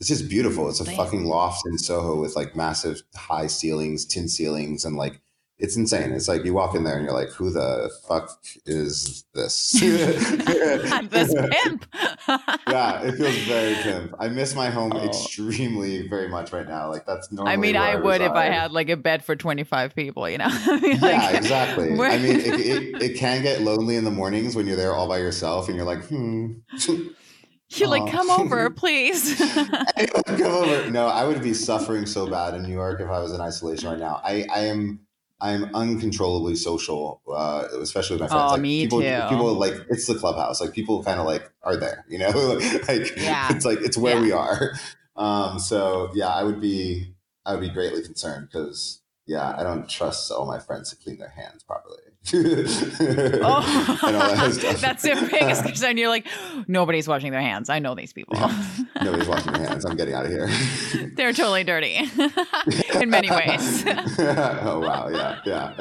it's 0.00 0.08
just 0.08 0.28
beautiful. 0.28 0.68
It's 0.68 0.80
a 0.80 0.84
fucking 0.84 1.24
loft 1.24 1.62
in 1.66 1.78
Soho 1.78 2.20
with 2.20 2.36
like 2.36 2.56
massive 2.56 3.02
high 3.14 3.46
ceilings, 3.46 4.04
tin 4.04 4.28
ceilings, 4.28 4.84
and 4.84 4.96
like 4.96 5.20
it's 5.56 5.76
insane. 5.76 6.12
It's 6.12 6.26
like 6.26 6.44
you 6.44 6.52
walk 6.52 6.74
in 6.74 6.82
there 6.82 6.96
and 6.96 7.04
you're 7.04 7.14
like, 7.14 7.30
who 7.30 7.50
the 7.50 7.90
fuck 8.08 8.28
is 8.66 9.24
this? 9.34 9.70
this 9.80 11.34
pimp. 11.34 11.86
yeah, 12.68 13.02
it 13.02 13.12
feels 13.16 13.36
very 13.44 13.74
pimp. 13.76 14.14
I 14.18 14.28
miss 14.28 14.56
my 14.56 14.68
home 14.68 14.92
oh. 14.94 15.04
extremely 15.04 16.08
very 16.08 16.28
much 16.28 16.52
right 16.52 16.66
now. 16.66 16.90
Like 16.90 17.06
that's 17.06 17.30
normal. 17.30 17.52
I 17.52 17.56
mean, 17.56 17.76
I, 17.76 17.92
I 17.92 17.94
would 17.94 18.20
if 18.20 18.32
I 18.32 18.46
had 18.46 18.72
like 18.72 18.88
a 18.88 18.96
bed 18.96 19.24
for 19.24 19.36
25 19.36 19.94
people, 19.94 20.28
you 20.28 20.38
know? 20.38 20.48
I 20.48 20.80
mean, 20.80 20.96
yeah, 20.96 21.00
like, 21.00 21.36
exactly. 21.36 21.92
I 21.92 22.18
mean, 22.18 22.40
it, 22.40 22.60
it, 22.60 23.02
it 23.02 23.16
can 23.16 23.42
get 23.42 23.62
lonely 23.62 23.94
in 23.94 24.02
the 24.02 24.10
mornings 24.10 24.56
when 24.56 24.66
you're 24.66 24.76
there 24.76 24.92
all 24.92 25.06
by 25.06 25.18
yourself 25.18 25.68
and 25.68 25.76
you're 25.76 25.86
like, 25.86 26.04
hmm. 26.04 26.54
You're 27.76 27.88
like, 27.88 28.10
come 28.10 28.30
over, 28.30 28.70
please. 28.82 29.34
come 29.36 30.40
over. 30.42 30.90
No, 30.90 31.06
I 31.06 31.24
would 31.24 31.42
be 31.42 31.54
suffering 31.54 32.06
so 32.06 32.26
bad 32.26 32.54
in 32.54 32.62
New 32.62 32.72
York 32.72 33.00
if 33.00 33.08
I 33.08 33.20
was 33.20 33.32
in 33.32 33.40
isolation 33.40 33.88
right 33.88 33.98
now. 33.98 34.20
I, 34.24 34.46
I 34.52 34.60
am 34.66 35.00
I'm 35.40 35.74
uncontrollably 35.74 36.56
social, 36.56 37.20
uh, 37.30 37.64
especially 37.80 38.14
with 38.14 38.22
my 38.22 38.28
friends. 38.28 38.42
Oh, 38.44 38.52
like, 38.52 38.60
me 38.60 38.82
people, 38.84 39.00
too. 39.00 39.20
People 39.28 39.52
like 39.54 39.74
it's 39.90 40.06
the 40.06 40.14
clubhouse. 40.14 40.60
Like 40.60 40.72
people 40.72 41.02
kind 41.04 41.20
of 41.20 41.26
like 41.26 41.50
are 41.62 41.76
there, 41.76 42.04
you 42.08 42.18
know. 42.18 42.28
like 42.88 43.16
yeah. 43.16 43.52
it's 43.54 43.64
like 43.64 43.78
it's 43.80 43.96
where 43.96 44.16
yeah. 44.16 44.22
we 44.22 44.32
are. 44.32 44.72
Um, 45.16 45.58
so 45.58 46.10
yeah, 46.14 46.28
I 46.28 46.44
would 46.44 46.60
be 46.60 47.14
I 47.44 47.52
would 47.52 47.60
be 47.60 47.68
greatly 47.68 48.02
concerned 48.02 48.48
because 48.50 49.02
yeah, 49.26 49.54
I 49.56 49.62
don't 49.62 49.88
trust 49.88 50.30
all 50.30 50.46
my 50.46 50.58
friends 50.58 50.90
to 50.90 50.96
clean 50.96 51.18
their 51.18 51.28
hands 51.28 51.62
properly 51.62 51.98
oh, 52.32 53.98
that 54.02 54.78
that's 54.80 55.02
their 55.02 55.20
biggest 55.28 55.62
concern. 55.62 55.98
You're 55.98 56.08
like, 56.08 56.26
nobody's 56.66 57.06
washing 57.06 57.32
their 57.32 57.42
hands. 57.42 57.68
I 57.68 57.80
know 57.80 57.94
these 57.94 58.14
people. 58.14 58.36
Yeah. 58.36 58.64
Nobody's 59.02 59.28
washing 59.28 59.52
their 59.52 59.66
hands. 59.66 59.84
I'm 59.84 59.94
getting 59.94 60.14
out 60.14 60.24
of 60.24 60.30
here. 60.30 60.48
They're 61.16 61.34
totally 61.34 61.64
dirty 61.64 61.98
in 62.94 63.10
many 63.10 63.30
ways. 63.30 63.84
oh 63.86 64.80
wow, 64.80 65.08
yeah, 65.08 65.40
yeah. 65.44 65.74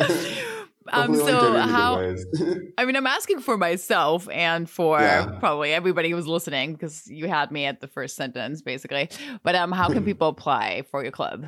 Um, 0.92 1.16
so 1.16 1.58
how? 1.60 2.14
I 2.78 2.84
mean, 2.84 2.98
I'm 2.98 3.08
asking 3.08 3.40
for 3.40 3.58
myself 3.58 4.28
and 4.30 4.70
for 4.70 5.00
yeah. 5.00 5.38
probably 5.40 5.74
everybody 5.74 6.10
who's 6.10 6.28
listening 6.28 6.74
because 6.74 7.08
you 7.08 7.30
had 7.30 7.52
me 7.52 7.66
at 7.66 7.80
the 7.80 7.88
first 7.88 8.18
sentence, 8.18 8.62
basically. 8.62 9.10
But 9.44 9.56
um, 9.56 9.72
how 9.72 9.88
can 9.88 10.04
people 10.06 10.28
apply 10.28 10.84
for 10.92 11.04
your 11.04 11.14
club? 11.14 11.46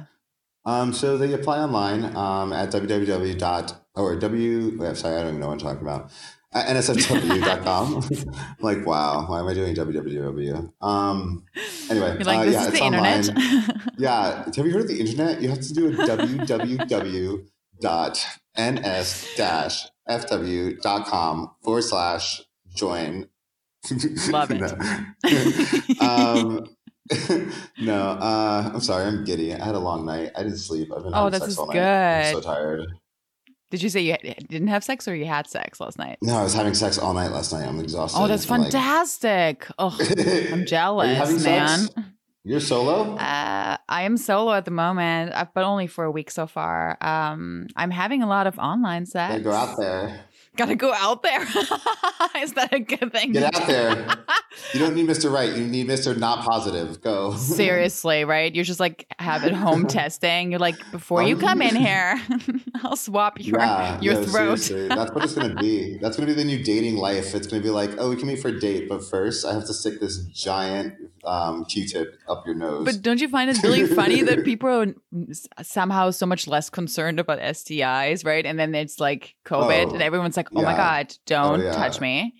Um, 0.65 0.93
so 0.93 1.17
they 1.17 1.33
apply 1.33 1.59
online 1.59 2.15
um, 2.15 2.51
at 2.53 2.71
www. 2.71 3.37
dot 3.37 3.85
or 3.95 4.15
w. 4.15 4.95
Sorry, 4.95 5.15
I 5.15 5.19
don't 5.19 5.27
even 5.29 5.39
know 5.39 5.47
what 5.47 5.53
I'm 5.53 5.59
talking 5.59 5.81
about. 5.81 6.11
Nsfw.com. 6.55 8.01
I'm 8.01 8.55
like, 8.61 8.85
wow, 8.85 9.25
why 9.27 9.41
am 9.41 9.47
I 9.47 9.53
doing 9.53 9.75
www? 9.75 10.71
Um, 10.81 11.43
anyway, 11.89 12.17
like, 12.23 12.47
uh, 12.47 12.51
yeah, 12.51 12.67
it's 12.69 12.81
online. 12.81 13.23
yeah, 13.97 14.45
have 14.45 14.65
you 14.65 14.71
heard 14.71 14.83
of 14.83 14.87
the 14.87 14.99
internet? 14.99 15.41
You 15.41 15.49
have 15.49 15.59
to 15.61 15.73
do 15.73 15.87
a 15.89 15.91
www. 15.91 17.45
dot 17.81 18.25
ns 18.57 19.35
dash 19.35 19.85
fw.com 20.09 21.51
forward 21.61 21.81
slash 21.83 22.41
join. 22.73 23.27
Love 24.29 24.51
it. 24.51 26.01
um, 26.01 26.74
no, 27.79 27.93
uh, 27.93 28.71
I'm 28.73 28.79
sorry. 28.79 29.05
I'm 29.05 29.23
giddy. 29.23 29.53
I 29.53 29.63
had 29.63 29.75
a 29.75 29.79
long 29.79 30.05
night. 30.05 30.31
I 30.35 30.43
didn't 30.43 30.57
sleep. 30.57 30.91
I've 30.95 31.03
been 31.03 31.13
oh, 31.13 31.29
this 31.29 31.43
is 31.43 31.57
good. 31.57 31.77
I'm 31.77 32.33
so 32.33 32.41
tired. 32.41 32.87
Did 33.71 33.83
you 33.83 33.89
say 33.89 34.01
you 34.01 34.15
didn't 34.47 34.69
have 34.69 34.83
sex 34.83 35.07
or 35.07 35.15
you 35.15 35.25
had 35.25 35.47
sex 35.47 35.79
last 35.79 35.97
night? 35.97 36.17
No, 36.21 36.37
I 36.37 36.43
was 36.43 36.53
having 36.53 36.73
sex 36.73 36.97
all 36.97 37.13
night 37.13 37.31
last 37.31 37.51
night. 37.51 37.67
I'm 37.67 37.79
exhausted. 37.79 38.19
Oh, 38.19 38.27
that's 38.27 38.45
fantastic. 38.45 39.69
Like... 39.69 39.71
Oh, 39.77 39.97
I'm 40.51 40.65
jealous, 40.67 41.31
you 41.31 41.39
man. 41.49 41.79
Sex? 41.79 41.93
You're 42.43 42.59
solo? 42.59 43.15
Uh, 43.15 43.77
I 43.89 44.03
am 44.03 44.17
solo 44.17 44.53
at 44.53 44.65
the 44.65 44.71
moment, 44.71 45.33
uh, 45.33 45.45
but 45.53 45.63
only 45.63 45.87
for 45.87 46.05
a 46.05 46.11
week 46.11 46.29
so 46.29 46.45
far. 46.45 46.95
Um, 47.01 47.67
I'm 47.75 47.89
having 47.89 48.21
a 48.21 48.27
lot 48.27 48.45
of 48.45 48.59
online 48.59 49.07
sex. 49.07 49.33
Yeah, 49.33 49.39
go 49.39 49.51
out 49.51 49.77
there. 49.79 50.25
Gotta 50.55 50.75
go 50.75 50.93
out 50.93 51.21
there. 51.23 51.41
Is 52.41 52.53
that 52.53 52.69
a 52.71 52.79
good 52.79 53.11
thing? 53.11 53.33
Get 53.33 53.55
out 53.55 53.67
there. 53.67 53.95
you 54.73 54.79
don't 54.79 54.95
need 54.95 55.07
Mr. 55.07 55.31
Right. 55.31 55.55
You 55.55 55.65
need 55.65 55.87
Mr. 55.87 56.17
Not 56.17 56.45
Positive. 56.45 57.01
Go. 57.01 57.35
Seriously, 57.35 58.23
right? 58.23 58.53
You're 58.53 58.63
just 58.63 58.79
like 58.79 59.07
have 59.19 59.43
it 59.43 59.53
home 59.65 59.87
testing. 59.87 60.51
You're 60.51 60.59
like, 60.59 60.75
before 60.91 61.23
you 61.23 61.35
um, 61.35 61.41
come 61.41 61.61
in 61.61 61.75
here, 61.75 62.21
I'll 62.83 62.95
swap 62.95 63.39
your 63.39 63.59
yeah, 63.59 63.99
your 64.01 64.13
no, 64.13 64.23
throat. 64.23 64.59
That's 64.89 65.11
what 65.11 65.23
it's 65.23 65.33
gonna 65.33 65.55
be. 65.55 65.97
That's 65.97 66.17
gonna 66.17 66.27
be 66.27 66.33
the 66.33 66.45
new 66.45 66.63
dating 66.63 66.97
life. 66.97 67.35
It's 67.35 67.47
gonna 67.47 67.63
be 67.63 67.69
like, 67.69 67.91
oh, 67.97 68.09
we 68.09 68.15
can 68.15 68.27
meet 68.27 68.39
for 68.39 68.49
a 68.49 68.59
date, 68.59 68.87
but 68.87 69.03
first 69.03 69.45
I 69.45 69.53
have 69.53 69.65
to 69.65 69.73
stick 69.73 69.99
this 69.99 70.19
giant 70.25 71.04
um, 71.25 71.65
Q-tip 71.65 72.19
up 72.27 72.45
your 72.45 72.55
nose. 72.55 72.85
But 72.85 73.01
don't 73.01 73.19
you 73.19 73.27
find 73.27 73.49
it 73.49 73.61
really 73.63 73.85
funny 74.01 74.21
that 74.21 74.43
people 74.45 74.69
are 74.69 74.87
somehow 75.63 76.11
so 76.11 76.25
much 76.25 76.47
less 76.47 76.69
concerned 76.69 77.19
about 77.19 77.39
STIs, 77.39 78.25
right? 78.25 78.45
And 78.45 78.57
then 78.59 78.75
it's 78.75 78.99
like 78.99 79.35
COVID, 79.45 79.87
Oh, 79.87 79.93
and 79.93 80.01
everyone's 80.01 80.37
like, 80.37 80.49
"Oh 80.55 80.61
yeah. 80.61 80.65
my 80.71 80.77
god, 80.77 81.15
don't 81.25 81.61
Oh, 81.61 81.63
yeah. 81.65 81.71
touch 81.73 81.99
me." 81.99 82.35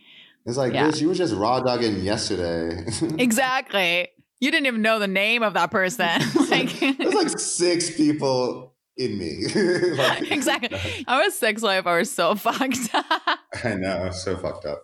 it's 0.46 0.58
like, 0.58 0.74
yeah. 0.74 0.94
you 0.94 1.08
were 1.08 1.15
just 1.15 1.34
raw 1.34 1.60
dogging 1.60 2.01
yesterday. 2.01 2.86
Exactly. 3.18 4.10
You 4.39 4.51
didn't 4.51 4.68
even 4.68 4.82
know 4.84 5.00
the 5.00 5.08
name 5.08 5.42
of 5.42 5.54
that 5.56 5.72
person. 5.72 6.06
like, 6.50 6.70
There's 6.80 7.13
like 7.15 7.30
six 7.39 7.96
people 7.96 8.74
in 8.98 9.18
me. 9.18 9.48
Like- 9.96 10.32
exactly. 10.32 10.77
Our 11.08 11.30
sex 11.32 11.63
life 11.63 11.88
are 11.88 12.04
so 12.04 12.36
fucked. 12.36 12.89
I 13.63 13.74
know, 13.75 14.12
so 14.12 14.38
fucked 14.38 14.65
up. 14.65 14.84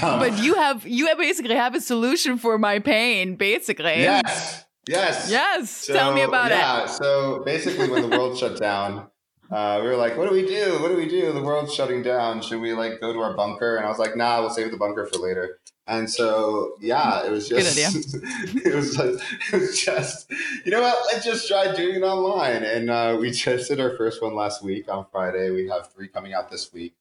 But 0.00 0.38
you 0.42 0.54
have 0.54 0.86
you 0.86 1.08
basically 1.16 1.54
have 1.54 1.74
a 1.74 1.80
solution 1.80 2.38
for 2.38 2.58
my 2.58 2.78
pain, 2.78 3.36
basically. 3.36 4.02
yes, 4.02 4.64
yes, 4.86 5.30
Yes. 5.30 5.70
So, 5.70 5.92
Tell 5.92 6.12
me 6.14 6.22
about 6.22 6.50
yeah, 6.50 6.84
it. 6.84 6.88
so 6.90 7.42
basically, 7.44 7.88
when 7.90 8.08
the 8.08 8.16
world 8.16 8.38
shut 8.38 8.58
down, 8.58 9.08
uh, 9.50 9.80
we 9.82 9.88
were 9.88 9.96
like, 9.96 10.16
"What 10.16 10.28
do 10.28 10.34
we 10.34 10.46
do? 10.46 10.78
What 10.80 10.88
do 10.88 10.96
we 10.96 11.08
do? 11.08 11.32
The 11.32 11.42
world's 11.42 11.74
shutting 11.74 12.02
down. 12.02 12.42
Should 12.42 12.60
we 12.60 12.72
like 12.74 13.00
go 13.00 13.12
to 13.12 13.18
our 13.20 13.34
bunker?" 13.34 13.76
And 13.76 13.84
I 13.84 13.88
was 13.88 13.98
like, 13.98 14.16
"Nah, 14.16 14.40
we'll 14.40 14.50
save 14.50 14.70
the 14.70 14.76
bunker 14.76 15.06
for 15.06 15.18
later." 15.18 15.58
And 15.88 16.10
so, 16.10 16.74
yeah, 16.80 17.24
it 17.24 17.30
was 17.30 17.48
Good 17.48 17.62
just, 17.64 18.14
it 18.62 18.74
was, 18.74 18.94
just, 18.94 19.24
it 19.54 19.58
was 19.58 19.80
just, 19.82 20.30
you 20.66 20.70
know 20.70 20.82
what? 20.82 20.98
Let's 21.10 21.24
just 21.24 21.48
try 21.48 21.74
doing 21.74 21.94
it 21.96 22.02
online. 22.02 22.62
And 22.62 22.90
uh, 22.90 23.16
we 23.18 23.30
just 23.46 23.68
did 23.70 23.80
our 23.80 23.96
first 23.96 24.22
one 24.22 24.34
last 24.34 24.62
week 24.62 24.84
on 24.92 25.06
Friday. 25.10 25.50
We 25.50 25.66
have 25.68 25.90
three 25.90 26.08
coming 26.08 26.34
out 26.34 26.50
this 26.50 26.70
week. 26.74 26.94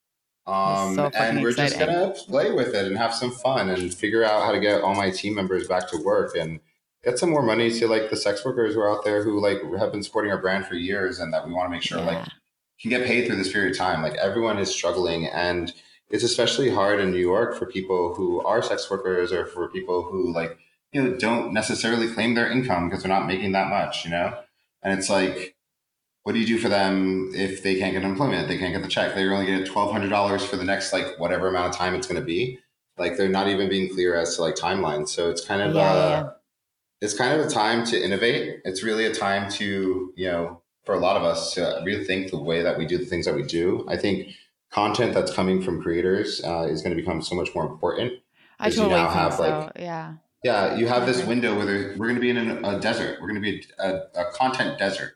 Um, 0.47 0.95
so 0.95 1.11
and 1.13 1.41
we're 1.41 1.51
just 1.51 1.77
gonna 1.77 2.13
play 2.25 2.51
with 2.51 2.73
it 2.73 2.85
and 2.85 2.97
have 2.97 3.13
some 3.13 3.31
fun 3.31 3.69
and 3.69 3.93
figure 3.93 4.23
out 4.23 4.43
how 4.43 4.53
to 4.53 4.59
get 4.59 4.81
all 4.81 4.95
my 4.95 5.09
team 5.09 5.35
members 5.35 5.67
back 5.67 5.89
to 5.89 5.97
work 5.97 6.37
and 6.37 6.61
get 7.03 7.19
some 7.19 7.29
more 7.29 7.43
money 7.43 7.69
to 7.69 7.87
like 7.87 8.09
the 8.09 8.15
sex 8.15 8.45
workers 8.45 8.73
who 8.73 8.79
are 8.79 8.89
out 8.89 9.03
there 9.03 9.23
who 9.23 9.41
like 9.41 9.59
have 9.77 9.91
been 9.91 10.03
supporting 10.03 10.31
our 10.31 10.41
brand 10.41 10.65
for 10.65 10.75
years 10.75 11.19
and 11.19 11.33
that 11.33 11.45
we 11.45 11.53
want 11.53 11.67
to 11.67 11.71
make 11.71 11.83
sure 11.83 11.99
like 11.99 12.25
can 12.79 12.89
get 12.89 13.05
paid 13.05 13.25
through 13.27 13.35
this 13.35 13.51
period 13.51 13.71
of 13.71 13.77
time. 13.77 14.01
Like 14.01 14.15
everyone 14.15 14.57
is 14.57 14.69
struggling 14.69 15.25
and 15.27 15.73
it's 16.09 16.23
especially 16.23 16.69
hard 16.69 16.99
in 16.99 17.11
New 17.11 17.17
York 17.17 17.57
for 17.57 17.65
people 17.65 18.13
who 18.13 18.41
are 18.43 18.61
sex 18.61 18.89
workers 18.89 19.31
or 19.31 19.45
for 19.45 19.67
people 19.67 20.03
who 20.03 20.31
like, 20.33 20.57
you 20.93 21.03
know, 21.03 21.17
don't 21.17 21.53
necessarily 21.53 22.07
claim 22.07 22.33
their 22.33 22.49
income 22.49 22.87
because 22.87 23.03
they're 23.03 23.11
not 23.11 23.27
making 23.27 23.51
that 23.51 23.69
much, 23.69 24.05
you 24.05 24.11
know? 24.11 24.37
And 24.83 24.97
it's 24.97 25.09
like, 25.09 25.56
what 26.27 26.34
do 26.34 26.41
you 26.41 26.46
do 26.46 26.57
for 26.57 26.67
them 26.67 27.31
if 27.34 27.63
they 27.63 27.79
can't 27.79 27.93
get 27.93 28.03
employment? 28.03 28.50
They 28.50 28.57
can't 28.57 28.74
get 28.74 28.81
the 28.81 28.89
check. 28.89 29.15
They're 29.15 29.34
only 29.34 29.46
getting 29.46 29.63
twelve 29.63 29.93
hundred 29.93 30.10
dollars 30.10 30.46
for 30.46 30.57
the 30.57 30.63
next 30.65 30.91
like 30.91 31.17
whatever 31.17 31.48
amount 31.48 31.69
of 31.69 31.74
time 31.77 31.96
it's 31.96 32.05
going 32.05 32.19
to 32.19 32.25
be. 32.25 32.60
Like 32.98 33.15
they're 33.15 33.29
not 33.29 33.48
even 33.48 33.69
being 33.69 33.88
clear 33.93 34.13
as 34.13 34.36
to 34.36 34.41
like 34.41 34.55
timelines. 34.55 35.07
So 35.07 35.29
it's 35.29 35.46
kind 35.46 35.62
of 35.62 35.74
Yeah, 35.74 35.89
uh, 35.89 36.10
yeah. 36.10 36.29
it's 37.00 37.13
kind 37.13 37.39
of 37.39 37.48
a 37.48 37.50
time 37.50 37.86
to 37.86 38.03
innovate. 38.03 38.60
It's 38.65 38.84
really 38.84 39.05
a 39.05 39.13
time 39.13 39.50
to 39.51 40.12
you 40.17 40.27
know 40.29 40.62
for 40.84 40.96
a 40.96 41.00
lot 41.00 41.15
of 41.15 41.24
us 41.24 41.53
to 41.53 41.62
rethink 41.86 42.31
the 42.31 42.41
way 42.41 42.62
that 42.62 42.77
we 42.77 42.86
do 42.86 42.98
the 42.98 43.05
things 43.05 43.25
that 43.25 43.34
we 43.34 43.43
do. 43.43 43.86
I 43.88 43.96
think 43.96 44.27
content 44.69 45.13
that's 45.13 45.31
coming 45.34 45.62
from 45.62 45.81
creators 45.81 46.43
uh, 46.43 46.67
is 46.69 46.81
going 46.81 46.93
to 46.93 47.01
become 47.01 47.22
so 47.22 47.36
much 47.36 47.55
more 47.55 47.65
important. 47.65 48.12
I 48.60 48.65
Because 48.65 48.75
you 48.75 48.84
totally 48.84 49.01
now 49.01 49.07
think 49.07 49.19
have, 49.22 49.34
so. 49.36 49.43
like, 49.43 49.72
yeah. 49.79 50.15
Yeah, 50.43 50.75
you 50.75 50.88
have 50.88 51.05
this 51.05 51.24
window 51.24 51.57
where 51.57 51.96
we're 51.98 52.07
going 52.07 52.15
to 52.15 52.22
be 52.22 52.31
in 52.31 52.38
an, 52.38 52.65
a 52.65 52.79
desert. 52.81 53.22
We're 53.22 53.29
going 53.29 53.41
to 53.41 53.51
be 53.51 53.63
a, 53.79 53.89
a 54.15 54.25
content 54.34 54.77
desert. 54.77 55.13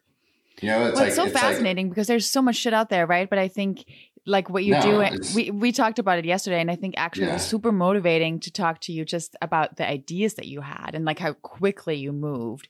You 0.61 0.69
know, 0.69 0.85
it's 0.85 0.93
well, 0.95 1.01
like 1.01 1.07
it's 1.07 1.15
so 1.15 1.25
it's 1.25 1.33
like- 1.33 1.43
fascinating 1.43 1.89
because 1.89 2.07
there's 2.07 2.29
so 2.29 2.41
much 2.41 2.55
shit 2.55 2.73
out 2.73 2.89
there, 2.89 3.05
right? 3.05 3.29
But 3.29 3.39
I 3.39 3.47
think 3.47 3.85
like 4.25 4.49
what 4.49 4.63
you 4.63 4.73
No, 4.73 4.81
do, 4.81 5.19
we 5.35 5.51
we 5.51 5.71
talked 5.71 5.97
about 5.97 6.19
it 6.19 6.25
yesterday, 6.25 6.61
and 6.61 6.69
I 6.69 6.75
think 6.75 6.93
actually 6.97 7.27
it 7.27 7.33
was 7.33 7.41
super 7.45 7.71
motivating 7.71 8.39
to 8.41 8.51
talk 8.51 8.79
to 8.81 8.93
you 8.93 9.03
just 9.03 9.35
about 9.41 9.77
the 9.77 9.89
ideas 9.89 10.35
that 10.35 10.47
you 10.47 10.61
had 10.61 10.91
and 10.93 11.05
like 11.05 11.19
how 11.19 11.33
quickly 11.33 11.95
you 11.95 12.11
moved. 12.11 12.69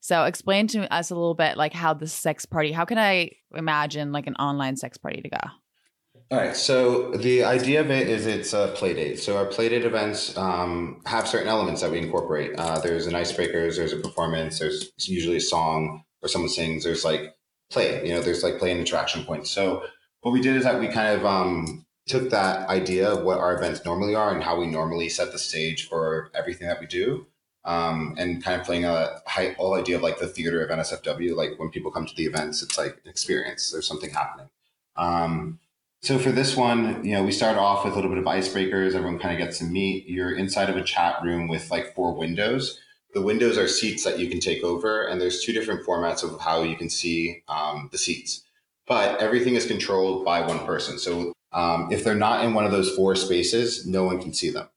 So 0.00 0.24
explain 0.24 0.68
to 0.68 0.90
us 0.92 1.10
a 1.10 1.14
little 1.14 1.34
bit 1.34 1.56
like 1.56 1.72
how 1.74 1.92
the 1.92 2.06
sex 2.06 2.46
party. 2.46 2.72
How 2.72 2.84
can 2.84 2.96
I 2.96 3.32
imagine 3.54 4.12
like 4.12 4.26
an 4.26 4.36
online 4.36 4.76
sex 4.76 4.96
party 4.96 5.20
to 5.20 5.28
go? 5.28 5.40
All 6.30 6.38
right. 6.38 6.56
So 6.56 7.12
the 7.12 7.44
idea 7.44 7.80
of 7.80 7.90
it 7.90 8.08
is 8.08 8.26
it's 8.26 8.52
a 8.52 8.68
play 8.74 8.94
date. 8.94 9.18
So 9.18 9.36
our 9.36 9.46
play 9.46 9.68
date 9.68 9.84
events 9.84 10.36
um, 10.36 11.02
have 11.06 11.28
certain 11.28 11.48
elements 11.48 11.82
that 11.82 11.90
we 11.90 11.98
incorporate. 11.98 12.52
Uh, 12.58 12.78
there's 12.80 13.06
an 13.06 13.12
icebreakers, 13.12 13.76
there's 13.76 13.92
a 13.92 13.98
performance, 13.98 14.58
there's 14.58 14.92
usually 15.06 15.36
a 15.36 15.40
song 15.40 16.02
or 16.26 16.28
someone 16.28 16.50
sings. 16.50 16.84
There's 16.84 17.04
like 17.04 17.34
play. 17.70 18.04
You 18.06 18.14
know, 18.14 18.20
there's 18.20 18.42
like 18.42 18.58
play 18.58 18.70
and 18.70 18.80
interaction 18.80 19.24
points. 19.24 19.50
So 19.50 19.84
what 20.20 20.32
we 20.32 20.40
did 20.40 20.56
is 20.56 20.64
that 20.64 20.80
we 20.80 20.88
kind 20.88 21.16
of 21.18 21.24
um, 21.24 21.86
took 22.06 22.30
that 22.30 22.68
idea 22.68 23.08
of 23.08 23.24
what 23.24 23.38
our 23.38 23.56
events 23.56 23.84
normally 23.84 24.14
are 24.14 24.34
and 24.34 24.42
how 24.42 24.58
we 24.58 24.66
normally 24.66 25.08
set 25.08 25.32
the 25.32 25.38
stage 25.38 25.88
for 25.88 26.30
everything 26.34 26.66
that 26.68 26.80
we 26.80 26.86
do. 26.86 27.26
Um, 27.64 28.14
and 28.16 28.44
kind 28.44 28.60
of 28.60 28.66
playing 28.66 28.84
a 28.84 29.20
high, 29.26 29.54
whole 29.58 29.74
idea 29.74 29.96
of 29.96 30.02
like 30.02 30.18
the 30.18 30.28
theater 30.28 30.64
of 30.64 30.70
NSFW. 30.70 31.34
Like 31.34 31.58
when 31.58 31.70
people 31.70 31.90
come 31.90 32.06
to 32.06 32.14
the 32.14 32.24
events, 32.24 32.62
it's 32.62 32.78
like 32.78 33.00
an 33.04 33.10
experience. 33.10 33.72
There's 33.72 33.88
something 33.88 34.10
happening. 34.10 34.48
Um, 34.96 35.58
so 36.00 36.18
for 36.18 36.30
this 36.30 36.56
one, 36.56 37.04
you 37.04 37.14
know, 37.14 37.24
we 37.24 37.32
start 37.32 37.56
off 37.56 37.84
with 37.84 37.94
a 37.94 37.96
little 37.96 38.10
bit 38.10 38.18
of 38.18 38.24
icebreakers. 38.24 38.94
Everyone 38.94 39.18
kind 39.18 39.34
of 39.34 39.44
gets 39.44 39.58
to 39.58 39.64
meet. 39.64 40.06
You're 40.06 40.36
inside 40.36 40.70
of 40.70 40.76
a 40.76 40.82
chat 40.82 41.20
room 41.24 41.48
with 41.48 41.68
like 41.70 41.94
four 41.96 42.14
windows. 42.14 42.78
The 43.14 43.22
windows 43.22 43.56
are 43.56 43.68
seats 43.68 44.04
that 44.04 44.18
you 44.18 44.28
can 44.28 44.40
take 44.40 44.62
over, 44.62 45.06
and 45.06 45.20
there's 45.20 45.42
two 45.42 45.52
different 45.52 45.86
formats 45.86 46.22
of 46.22 46.38
how 46.40 46.62
you 46.62 46.76
can 46.76 46.90
see 46.90 47.42
um, 47.48 47.88
the 47.92 47.98
seats. 47.98 48.42
But 48.86 49.20
everything 49.20 49.54
is 49.54 49.66
controlled 49.66 50.24
by 50.24 50.46
one 50.46 50.64
person. 50.66 50.98
So 50.98 51.32
um, 51.52 51.88
if 51.90 52.04
they're 52.04 52.14
not 52.14 52.44
in 52.44 52.54
one 52.54 52.64
of 52.64 52.72
those 52.72 52.94
four 52.94 53.16
spaces, 53.16 53.86
no 53.86 54.04
one 54.04 54.20
can 54.20 54.32
see 54.34 54.50
them. 54.50 54.68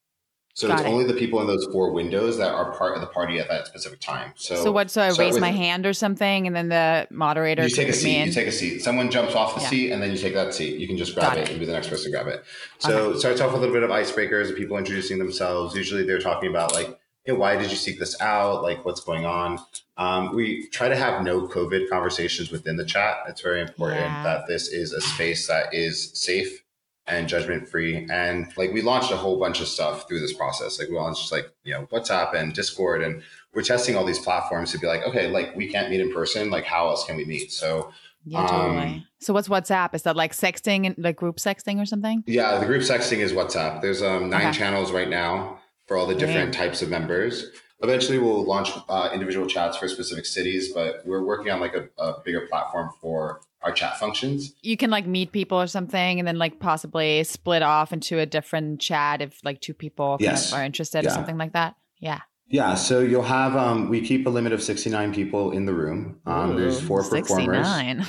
So 0.55 0.67
Got 0.67 0.79
it's 0.81 0.89
it. 0.89 0.91
only 0.91 1.05
the 1.05 1.13
people 1.13 1.39
in 1.39 1.47
those 1.47 1.65
four 1.71 1.91
windows 1.91 2.37
that 2.37 2.51
are 2.53 2.71
part 2.75 2.95
of 2.95 3.01
the 3.01 3.07
party 3.07 3.39
at 3.39 3.47
that 3.47 3.67
specific 3.67 4.01
time. 4.01 4.33
So, 4.35 4.55
So, 4.55 4.71
what? 4.71 4.91
So 4.91 5.01
I 5.01 5.09
raise 5.11 5.33
with- 5.33 5.41
my 5.41 5.51
hand 5.51 5.85
or 5.85 5.93
something, 5.93 6.47
and 6.47 6.55
then 6.55 6.67
the 6.69 7.07
moderator 7.11 7.63
you 7.63 7.69
take 7.69 7.87
a 7.87 7.93
seat. 7.93 8.25
You 8.25 8.31
take 8.33 8.47
a 8.47 8.51
seat. 8.51 8.79
Someone 8.81 9.09
jumps 9.09 9.35
off 9.35 9.55
the 9.55 9.61
Yeah. 9.61 9.69
seat, 9.69 9.91
and 9.91 10.01
then 10.03 10.11
you 10.11 10.17
take 10.17 10.33
that 10.33 10.53
seat. 10.53 10.77
You 10.79 10.87
can 10.87 10.97
just 10.97 11.15
grab 11.15 11.37
it, 11.37 11.41
it. 11.43 11.49
and 11.51 11.59
be 11.59 11.65
the 11.65 11.71
next 11.71 11.87
person 11.87 12.05
to 12.05 12.17
grab 12.17 12.27
it. 12.27 12.43
So 12.79 13.11
it 13.11 13.19
starts 13.19 13.39
off 13.39 13.53
with 13.53 13.61
a 13.63 13.65
little 13.67 13.73
bit 13.75 13.83
of 13.83 13.89
icebreakers, 13.89 14.49
of 14.49 14.57
people 14.57 14.77
introducing 14.77 15.17
themselves. 15.17 15.75
Usually, 15.75 16.03
they're 16.03 16.19
talking 16.19 16.49
about 16.49 16.73
like, 16.73 16.98
hey, 17.25 17.33
why 17.33 17.55
did 17.55 17.69
you 17.69 17.75
seek 17.77 17.99
this 17.99 18.19
out? 18.21 18.63
Like, 18.63 18.85
what's 18.85 19.01
going 19.01 19.25
on? 19.25 19.59
Um, 19.97 20.35
we 20.35 20.67
try 20.69 20.89
to 20.89 20.95
have 20.95 21.23
no 21.23 21.47
COVID 21.47 21.89
conversations 21.89 22.51
within 22.51 22.77
the 22.77 22.85
chat. 22.85 23.17
It's 23.27 23.41
very 23.41 23.61
important 23.61 24.13
Yeah. 24.13 24.23
that 24.23 24.47
this 24.47 24.67
is 24.69 24.93
a 24.93 25.01
space 25.01 25.47
that 25.47 25.73
is 25.73 26.11
safe 26.19 26.63
and 27.07 27.27
judgment 27.27 27.67
free. 27.67 28.07
And 28.09 28.47
like 28.55 28.71
we 28.71 28.81
launched 28.81 29.11
a 29.11 29.17
whole 29.17 29.39
bunch 29.39 29.59
of 29.61 29.67
stuff 29.67 30.07
through 30.07 30.19
this 30.21 30.33
process. 30.33 30.79
Like 30.79 30.89
we 30.89 30.95
launched 30.95 31.31
like, 31.31 31.51
you 31.63 31.73
know, 31.73 31.87
WhatsApp 31.91 32.35
and 32.35 32.53
Discord 32.53 33.01
and 33.03 33.21
we're 33.53 33.63
testing 33.63 33.95
all 33.95 34.05
these 34.05 34.19
platforms 34.19 34.71
to 34.71 34.77
be 34.77 34.85
like, 34.87 35.03
okay, 35.07 35.27
like 35.27 35.55
we 35.55 35.67
can't 35.67 35.89
meet 35.89 35.99
in 36.01 36.13
person. 36.13 36.49
Like 36.51 36.65
how 36.65 36.87
else 36.87 37.05
can 37.05 37.17
we 37.17 37.25
meet? 37.25 37.51
So 37.51 37.91
yeah, 38.25 38.45
totally. 38.45 38.77
um, 38.85 39.05
so 39.19 39.33
what's 39.33 39.47
WhatsApp? 39.47 39.95
Is 39.95 40.03
that 40.03 40.15
like 40.15 40.33
sexting 40.33 40.85
and 40.85 40.95
like 40.99 41.15
group 41.15 41.37
sexting 41.37 41.81
or 41.81 41.85
something? 41.85 42.23
yeah, 42.27 42.59
the 42.59 42.65
group 42.67 42.83
sexting 42.83 43.17
is 43.17 43.33
WhatsApp. 43.33 43.81
There's 43.81 44.03
um, 44.03 44.29
nine 44.29 44.47
Okay. 44.49 44.57
channels 44.59 44.91
right 44.91 45.09
now 45.09 45.59
for 45.89 45.97
all 45.97 46.05
the 46.05 46.13
different 46.13 46.53
types 46.53 46.83
of 46.83 46.89
members. 46.89 47.47
Eventually, 47.81 48.19
we'll 48.19 48.43
launch 48.43 48.69
uh, 48.89 49.09
individual 49.11 49.47
chats 49.47 49.75
for 49.75 49.87
specific 49.87 50.27
cities, 50.27 50.71
but 50.71 51.01
we're 51.03 51.23
working 51.23 51.51
on 51.51 51.59
like 51.59 51.73
a, 51.73 51.89
a 51.97 52.21
bigger 52.23 52.41
platform 52.41 52.91
for 53.01 53.41
our 53.63 53.71
chat 53.71 53.97
functions. 53.97 54.53
You 54.61 54.77
can 54.77 54.91
like 54.91 55.07
meet 55.07 55.31
people 55.31 55.59
or 55.59 55.65
something, 55.65 56.19
and 56.19 56.27
then 56.27 56.37
like 56.37 56.59
possibly 56.59 57.23
split 57.23 57.63
off 57.63 57.91
into 57.91 58.19
a 58.19 58.27
different 58.27 58.79
chat 58.79 59.23
if 59.23 59.43
like 59.43 59.61
two 59.61 59.73
people 59.73 60.19
kind 60.19 60.37
of 60.37 60.53
are 60.53 60.63
interested 60.63 61.07
or 61.07 61.09
something 61.09 61.37
like 61.37 61.53
that. 61.53 61.75
Yeah. 61.99 62.19
Yeah, 62.51 62.73
so 62.73 62.99
you'll 63.01 63.21
have 63.21 63.55
um, 63.55 63.89
we 63.89 64.01
keep 64.01 64.25
a 64.25 64.29
limit 64.29 64.53
of 64.53 64.63
sixty 64.63 64.89
nine 64.89 65.13
people 65.13 65.51
in 65.51 65.65
the 65.65 65.73
room. 65.73 66.19
Um, 66.25 66.55
there's 66.55 66.81
four 66.81 67.03
performers. 67.07 67.67
69. 67.67 68.05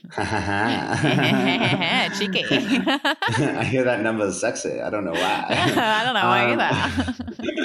I 3.58 3.64
hear 3.64 3.84
that 3.84 4.00
number 4.00 4.24
is 4.26 4.40
sexy. 4.40 4.80
I 4.80 4.88
don't 4.88 5.04
know 5.04 5.12
why. 5.12 5.44
I 5.50 6.04
don't 6.04 6.14
know 6.14 6.22
why 6.22 6.44
Um, 6.44 6.60
either. 6.60 6.70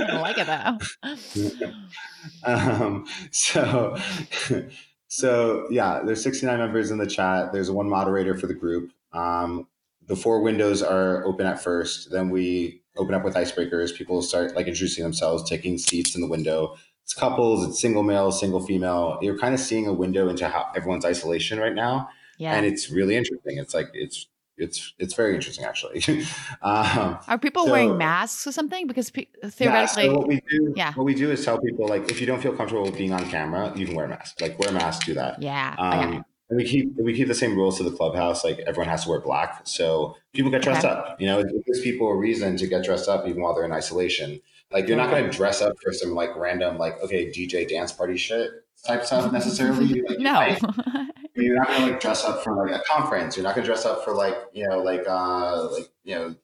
I 0.03 0.07
don't 0.07 0.21
like 0.21 0.37
it 0.37 0.47
though. 2.43 2.51
um, 2.51 3.05
so 3.31 3.95
so 5.07 5.67
yeah, 5.69 6.01
there's 6.05 6.21
69 6.23 6.57
members 6.57 6.91
in 6.91 6.97
the 6.97 7.07
chat. 7.07 7.53
There's 7.53 7.71
one 7.71 7.89
moderator 7.89 8.35
for 8.37 8.47
the 8.47 8.53
group. 8.53 8.91
Um, 9.13 9.67
the 10.07 10.15
four 10.15 10.41
windows 10.41 10.83
are 10.83 11.23
open 11.25 11.45
at 11.45 11.61
first. 11.63 12.11
Then 12.11 12.29
we 12.29 12.81
open 12.97 13.15
up 13.15 13.23
with 13.23 13.35
icebreakers. 13.35 13.95
People 13.95 14.21
start 14.21 14.55
like 14.55 14.67
introducing 14.67 15.03
themselves, 15.03 15.47
taking 15.49 15.77
seats 15.77 16.15
in 16.15 16.21
the 16.21 16.27
window. 16.27 16.75
It's 17.03 17.13
couples, 17.13 17.65
it's 17.67 17.79
single 17.79 18.03
male, 18.03 18.31
single 18.31 18.59
female. 18.59 19.17
You're 19.21 19.37
kind 19.37 19.53
of 19.53 19.59
seeing 19.59 19.87
a 19.87 19.93
window 19.93 20.27
into 20.27 20.47
how 20.49 20.67
everyone's 20.75 21.05
isolation 21.05 21.59
right 21.59 21.73
now. 21.73 22.09
Yeah. 22.37 22.55
And 22.55 22.65
it's 22.65 22.89
really 22.89 23.15
interesting. 23.15 23.57
It's 23.57 23.73
like 23.73 23.87
it's 23.93 24.27
it's 24.57 24.93
it's 24.97 25.13
very 25.13 25.35
interesting 25.35 25.65
actually. 25.65 26.01
um, 26.61 27.17
Are 27.27 27.37
people 27.37 27.65
so, 27.65 27.71
wearing 27.71 27.97
masks 27.97 28.45
or 28.47 28.51
something? 28.51 28.87
Because 28.87 29.09
pe- 29.09 29.27
theoretically, 29.45 30.05
yeah, 30.05 30.09
so 30.11 30.17
what 30.17 30.27
we 30.27 30.41
do, 30.49 30.73
yeah. 30.75 30.93
what 30.93 31.05
we 31.05 31.13
do 31.13 31.31
is 31.31 31.45
tell 31.45 31.59
people 31.59 31.87
like 31.87 32.11
if 32.11 32.19
you 32.19 32.27
don't 32.27 32.41
feel 32.41 32.53
comfortable 32.53 32.91
being 32.91 33.13
on 33.13 33.29
camera, 33.29 33.71
you 33.75 33.85
can 33.85 33.95
wear 33.95 34.05
a 34.05 34.09
mask. 34.09 34.41
Like 34.41 34.59
wear 34.59 34.69
a 34.69 34.73
mask, 34.73 35.05
do 35.05 35.13
that. 35.13 35.41
Yeah. 35.41 35.75
Um, 35.77 36.09
okay. 36.09 36.21
And 36.49 36.57
we 36.57 36.63
keep 36.63 36.95
we 36.97 37.13
keep 37.13 37.27
the 37.27 37.35
same 37.35 37.55
rules 37.55 37.77
to 37.77 37.83
the 37.83 37.91
clubhouse. 37.91 38.43
Like 38.43 38.59
everyone 38.59 38.87
has 38.87 39.03
to 39.03 39.09
wear 39.09 39.19
black, 39.19 39.61
so 39.65 40.15
people 40.33 40.49
get 40.49 40.61
dressed 40.61 40.85
okay. 40.85 40.93
up. 40.93 41.19
You 41.19 41.27
know, 41.27 41.39
it 41.39 41.47
gives 41.65 41.81
people 41.81 42.07
a 42.07 42.15
reason 42.15 42.55
to 42.57 42.67
get 42.67 42.85
dressed 42.85 43.09
up 43.09 43.27
even 43.27 43.41
while 43.41 43.53
they're 43.53 43.65
in 43.65 43.73
isolation. 43.73 44.39
Like 44.71 44.87
you're 44.87 44.97
not 44.97 45.09
going 45.09 45.29
to 45.29 45.29
dress 45.29 45.61
up 45.61 45.75
for 45.83 45.91
some 45.91 46.13
like 46.13 46.35
random 46.35 46.77
like 46.77 47.01
okay 47.01 47.29
DJ 47.29 47.67
dance 47.67 47.91
party 47.91 48.17
shit 48.17 48.51
type 48.85 49.05
stuff 49.05 49.31
necessarily. 49.33 50.01
Like, 50.01 50.19
no. 50.19 50.55
you're 51.35 51.55
not 51.55 51.67
gonna 51.67 51.91
like 51.91 51.99
dress 51.99 52.23
up 52.23 52.43
for 52.43 52.65
like 52.65 52.75
a 52.75 52.83
conference. 52.87 53.35
You're 53.35 53.43
not 53.43 53.55
gonna 53.55 53.67
dress 53.67 53.85
up 53.85 54.03
for 54.03 54.13
like 54.13 54.35
you 54.53 54.67
know 54.67 54.79
like 54.79 55.05
uh 55.07 55.69
like 55.71 55.89
you 56.03 56.15
know 56.15 56.35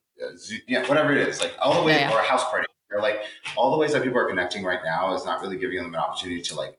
yeah 0.67 0.87
whatever 0.87 1.11
it 1.13 1.27
is 1.27 1.39
like 1.41 1.53
all 1.59 1.79
the 1.79 1.83
way 1.83 1.93
yeah, 1.93 2.09
yeah. 2.09 2.15
or 2.15 2.19
a 2.19 2.23
house 2.23 2.43
party 2.49 2.67
or 2.91 3.01
like 3.01 3.23
all 3.57 3.71
the 3.71 3.77
ways 3.77 3.91
that 3.93 4.03
people 4.03 4.19
are 4.19 4.27
connecting 4.27 4.63
right 4.63 4.79
now 4.83 5.13
is 5.15 5.25
not 5.25 5.41
really 5.41 5.57
giving 5.57 5.77
them 5.77 5.87
an 5.87 5.95
opportunity 5.95 6.41
to 6.41 6.55
like 6.55 6.77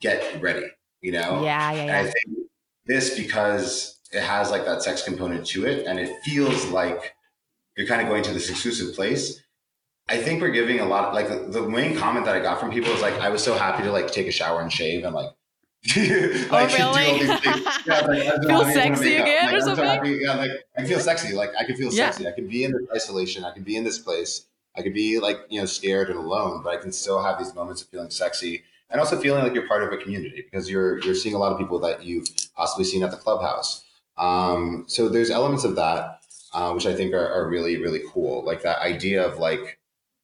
get 0.00 0.40
ready. 0.40 0.66
You 1.00 1.12
know. 1.12 1.42
Yeah, 1.44 1.72
yeah, 1.72 2.02
yeah. 2.02 2.12
And 2.86 2.96
I 2.96 3.00
think 3.00 3.16
this 3.16 3.18
because 3.18 3.98
it 4.12 4.22
has 4.22 4.50
like 4.50 4.64
that 4.64 4.82
sex 4.82 5.02
component 5.02 5.46
to 5.48 5.66
it, 5.66 5.86
and 5.86 5.98
it 5.98 6.10
feels 6.22 6.66
like 6.66 7.14
you're 7.76 7.86
kind 7.86 8.00
of 8.00 8.08
going 8.08 8.22
to 8.24 8.32
this 8.32 8.50
exclusive 8.50 8.94
place. 8.94 9.42
I 10.08 10.18
think 10.18 10.40
we're 10.40 10.50
giving 10.50 10.80
a 10.80 10.86
lot. 10.86 11.06
Of, 11.06 11.14
like 11.14 11.28
the, 11.28 11.60
the 11.60 11.68
main 11.68 11.96
comment 11.96 12.24
that 12.26 12.36
I 12.36 12.40
got 12.40 12.60
from 12.60 12.70
people 12.70 12.92
was 12.92 13.02
like, 13.02 13.14
"I 13.14 13.28
was 13.28 13.42
so 13.42 13.54
happy 13.54 13.82
to 13.82 13.92
like 13.92 14.10
take 14.10 14.26
a 14.26 14.32
shower 14.32 14.60
and 14.60 14.72
shave 14.72 15.04
and 15.04 15.14
like 15.14 15.30
oh 15.96 16.00
really? 16.00 17.26
Yeah, 17.86 18.00
like, 18.06 18.42
feel 18.42 18.64
sexy 18.64 19.16
again 19.16 19.46
like, 19.46 19.54
or 19.54 19.60
something? 19.60 19.84
Happy, 19.84 20.18
yeah, 20.20 20.34
like 20.34 20.50
I 20.76 20.84
feel 20.84 21.00
sexy. 21.00 21.34
Like 21.34 21.50
I 21.58 21.64
can 21.64 21.76
feel 21.76 21.92
yeah. 21.92 22.10
sexy. 22.10 22.26
I 22.26 22.32
can 22.32 22.48
be 22.48 22.64
in 22.64 22.72
this 22.72 22.82
isolation. 22.94 23.44
I 23.44 23.52
can 23.52 23.62
be 23.62 23.76
in 23.76 23.84
this 23.84 23.98
place. 23.98 24.46
I 24.76 24.82
can 24.82 24.92
be 24.92 25.18
like 25.18 25.38
you 25.48 25.60
know 25.60 25.66
scared 25.66 26.10
and 26.10 26.18
alone, 26.18 26.62
but 26.62 26.76
I 26.76 26.76
can 26.76 26.92
still 26.92 27.22
have 27.22 27.38
these 27.38 27.54
moments 27.54 27.82
of 27.82 27.88
feeling 27.88 28.10
sexy 28.10 28.64
and 28.90 29.00
also 29.00 29.18
feeling 29.20 29.42
like 29.42 29.54
you're 29.54 29.66
part 29.66 29.82
of 29.82 29.92
a 29.92 29.96
community 29.96 30.44
because 30.50 30.70
you're 30.70 30.98
you're 31.00 31.14
seeing 31.14 31.34
a 31.34 31.38
lot 31.38 31.52
of 31.52 31.58
people 31.58 31.78
that 31.80 32.04
you've 32.04 32.28
possibly 32.54 32.84
seen 32.84 33.02
at 33.02 33.10
the 33.10 33.16
clubhouse. 33.16 33.84
Um, 34.18 34.84
so 34.86 35.08
there's 35.08 35.30
elements 35.30 35.64
of 35.64 35.76
that 35.76 36.20
uh, 36.56 36.72
which 36.72 36.86
I 36.86 36.94
think 36.94 37.12
are, 37.12 37.28
are 37.28 37.48
really 37.48 37.76
really 37.76 38.00
cool. 38.12 38.44
Like 38.44 38.62
that 38.62 38.80
idea 38.80 39.24
of 39.24 39.38
like 39.38 39.78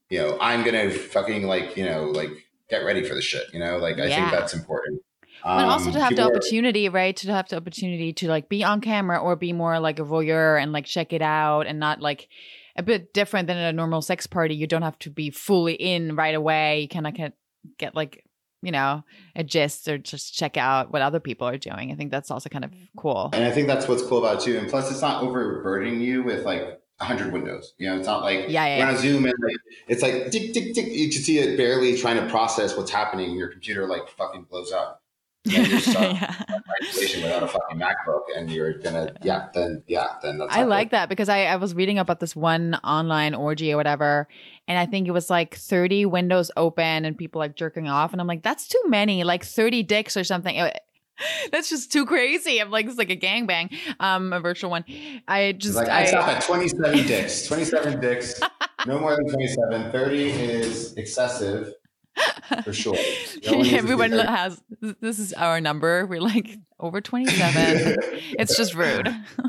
you 0.09 0.19
know 0.19 0.39
I'm 0.41 0.65
gonna 0.65 0.91
fucking 0.91 1.47
like 1.47 1.77
you 1.77 1.85
know 1.85 2.05
like 2.05 2.31
get 2.71 2.79
ready 2.79 3.05
for 3.05 3.15
the 3.15 3.21
shit. 3.21 3.45
You 3.53 3.61
know 3.61 3.77
like 3.77 3.99
I 3.99 4.07
yeah. 4.07 4.17
think 4.17 4.41
that's 4.41 4.55
important. 4.55 5.03
Um, 5.45 5.59
but 5.59 5.65
also 5.67 5.91
to 5.91 6.01
have 6.01 6.17
the 6.17 6.23
opportunity, 6.23 6.89
are, 6.89 6.93
right? 6.93 7.17
To 7.17 7.33
have 7.33 7.49
the 7.49 7.57
opportunity 7.57 8.13
to 8.15 8.29
like 8.29 8.49
be 8.49 8.65
on 8.65 8.81
camera 8.81 9.19
or 9.19 9.37
be 9.37 9.53
more 9.53 9.79
like 9.79 9.99
a 9.99 10.05
voyeur 10.05 10.61
and 10.61 10.73
like 10.73 10.87
check 10.87 11.13
it 11.13 11.23
out 11.23 11.67
and 11.67 11.79
not 11.79 12.01
like 12.01 12.29
a 12.77 12.83
bit 12.83 13.13
different 13.13 13.49
than 13.49 13.59
at 13.59 13.69
a 13.69 13.77
normal 13.77 14.03
sex 14.03 14.27
party. 14.27 14.55
You 14.55 14.67
don't 14.67 14.83
have 14.83 14.99
to 15.01 15.11
be 15.11 15.31
fully 15.31 15.75
in 15.75 16.15
right 16.15 16.35
away. 16.35 16.83
You 16.83 16.89
kind 16.89 17.09
of 17.09 17.15
get, 17.15 17.33
get 17.77 17.97
like, 17.97 18.25
you 18.63 18.73
know, 18.73 19.05
a 19.37 19.45
gist 19.45 19.89
or 19.89 19.99
just 19.99 20.35
check 20.35 20.57
out 20.57 20.93
what 20.93 21.03
other 21.03 21.21
people 21.21 21.47
are 21.47 21.59
doing. 21.59 21.91
I 21.91 21.95
think 21.95 22.11
that's 22.11 22.31
also 22.31 22.49
kind 22.49 22.65
of 22.65 22.71
mm-hmm. 22.71 22.85
cool. 22.97 23.31
And 23.33 23.45
I 23.45 23.51
think 23.51 23.67
that's 23.67 23.89
what's 23.89 24.03
cool 24.03 24.19
about 24.19 24.37
it 24.37 24.45
too. 24.45 24.59
And 24.59 24.69
plus, 24.69 24.91
it's 24.91 25.03
not 25.03 25.23
overburdening 25.23 26.01
you 26.01 26.23
with 26.23 26.45
like 26.45 26.81
hundred 27.01 27.33
windows. 27.33 27.75
You 27.79 27.91
know, 27.91 27.99
it's 27.99 28.07
not 28.07 28.23
like 28.23 28.47
yeah, 28.49 28.67
yeah, 28.67 28.79
when 28.79 28.95
I 28.95 28.99
zoom 28.99 29.27
in, 29.27 29.33
like, 29.43 29.57
it's 29.89 30.03
like 30.03 30.31
tick 30.31 30.55
tick 30.55 30.75
tick. 30.75 30.87
You 30.87 31.11
can 31.11 31.21
see 31.21 31.39
it 31.39 31.57
barely 31.57 31.97
trying 31.97 32.17
to 32.17 32.27
process 32.31 32.77
what's 32.77 32.91
happening. 32.91 33.35
Your 33.35 33.49
computer 33.49 33.87
like 33.87 34.09
fucking 34.09 34.45
blows 34.45 34.73
up 34.73 35.02
you're 35.45 35.81
stuck 35.81 36.21
yeah. 36.21 36.45
without 36.81 37.43
a 37.43 37.49
fucking 37.49 37.79
MacBook, 37.79 38.23
and 38.37 38.51
you're 38.51 38.79
gonna, 38.79 39.13
yeah, 39.23 39.49
then 39.53 39.83
yeah, 39.87 40.17
then 40.23 40.39
that's. 40.39 40.55
I 40.55 40.63
like 40.63 40.91
that 40.91 41.09
because 41.09 41.29
I, 41.29 41.45
I 41.45 41.57
was 41.57 41.75
reading 41.75 41.99
about 41.99 42.21
this 42.21 42.37
one 42.37 42.75
online 42.85 43.35
orgy 43.35 43.73
or 43.73 43.77
whatever, 43.77 44.29
and 44.69 44.79
I 44.79 44.87
think 44.87 45.09
it 45.09 45.11
was 45.11 45.31
like 45.31 45.57
30 45.57 46.07
windows 46.07 46.51
open 46.57 47.05
and 47.05 47.19
people 47.19 47.41
like 47.41 47.57
jerking 47.57 47.89
off, 47.89 48.13
and 48.13 48.21
I'm 48.21 48.27
like, 48.27 48.43
that's 48.43 48.69
too 48.69 48.83
many, 48.87 49.25
like 49.25 49.45
30 49.45 49.83
dicks 49.83 50.17
or 50.17 50.25
something. 50.25 50.71
That's 51.53 51.69
just 51.69 51.93
too 51.93 52.05
crazy. 52.07 52.59
I'm 52.59 52.71
like, 52.71 52.87
it's 52.87 52.97
like 52.97 53.11
a 53.11 53.17
gangbang, 53.17 53.73
um, 54.01 54.33
a 54.33 54.41
virtual 54.41 54.71
one. 54.71 54.85
I 55.29 55.53
just 55.53 55.77
like 55.77 55.89
I, 55.89 56.03
I 56.03 56.05
stop 56.07 56.27
at 56.27 56.43
27 56.43 57.07
dicks. 57.07 57.47
27 57.47 58.01
dicks. 58.01 58.41
No 58.85 58.99
more 58.99 59.15
than 59.15 59.29
27. 59.29 59.93
30 59.93 60.31
is 60.31 60.95
excessive 60.95 61.73
for 62.65 62.73
sure. 62.73 62.97
Everyone 63.45 64.13
has 64.13 64.63
this 65.01 65.19
is 65.19 65.33
our 65.35 65.61
number. 65.61 66.07
We're 66.07 66.21
like 66.21 66.59
over 66.81 67.01
27. 67.01 67.97
it's 68.39 68.57
just 68.57 68.75
rude. 68.75 69.09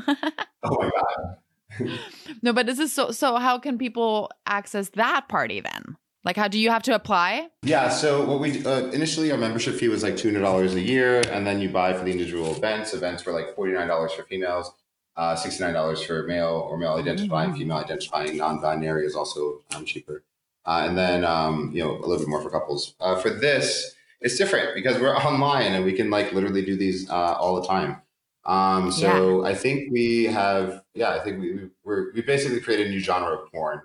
oh 0.62 0.78
my 0.78 0.90
god. 0.90 1.98
no, 2.42 2.52
but 2.52 2.66
this 2.66 2.78
is 2.78 2.92
so 2.92 3.10
so 3.10 3.36
how 3.36 3.58
can 3.58 3.78
people 3.78 4.30
access 4.46 4.90
that 4.90 5.28
party 5.28 5.60
then? 5.60 5.96
Like 6.24 6.36
how 6.36 6.48
do 6.48 6.58
you 6.58 6.70
have 6.70 6.82
to 6.84 6.94
apply? 6.94 7.48
Yeah, 7.62 7.88
so 7.90 8.24
what 8.24 8.40
we 8.40 8.64
uh, 8.64 8.86
initially 8.86 9.30
our 9.30 9.38
membership 9.38 9.74
fee 9.74 9.88
was 9.88 10.02
like 10.02 10.14
$200 10.14 10.74
a 10.74 10.80
year 10.80 11.22
and 11.30 11.46
then 11.46 11.60
you 11.60 11.68
buy 11.68 11.92
for 11.92 12.04
the 12.04 12.12
individual 12.12 12.54
events. 12.54 12.94
Events 12.94 13.26
were 13.26 13.32
like 13.32 13.54
$49 13.54 14.10
for 14.12 14.22
females. 14.22 14.72
Uh, 15.16 15.36
$69 15.36 16.04
for 16.06 16.24
male 16.24 16.66
or 16.68 16.76
male 16.76 16.94
identifying, 16.94 17.50
mm-hmm. 17.50 17.58
female 17.58 17.76
identifying, 17.76 18.36
non-binary 18.36 19.06
is 19.06 19.14
also 19.14 19.62
um, 19.76 19.84
cheaper. 19.84 20.24
Uh, 20.66 20.86
and 20.88 20.96
then 20.96 21.24
um, 21.24 21.70
you 21.74 21.82
know 21.82 21.92
a 21.92 22.06
little 22.06 22.18
bit 22.18 22.28
more 22.28 22.42
for 22.42 22.50
couples. 22.50 22.94
Uh, 23.00 23.16
for 23.16 23.30
this, 23.30 23.94
it's 24.20 24.36
different 24.36 24.74
because 24.74 24.98
we're 24.98 25.16
online 25.16 25.72
and 25.72 25.84
we 25.84 25.92
can 25.92 26.10
like 26.10 26.32
literally 26.32 26.64
do 26.64 26.76
these 26.76 27.08
uh, 27.10 27.34
all 27.38 27.60
the 27.60 27.66
time. 27.66 28.00
Um, 28.46 28.92
so 28.92 29.42
yeah. 29.42 29.48
I 29.48 29.54
think 29.54 29.90
we 29.90 30.24
have, 30.24 30.82
yeah, 30.94 31.10
I 31.10 31.20
think 31.20 31.40
we 31.40 31.70
we're, 31.82 32.12
we 32.12 32.22
basically 32.22 32.60
created 32.60 32.88
a 32.88 32.90
new 32.90 33.00
genre 33.00 33.38
of 33.38 33.50
porn, 33.50 33.80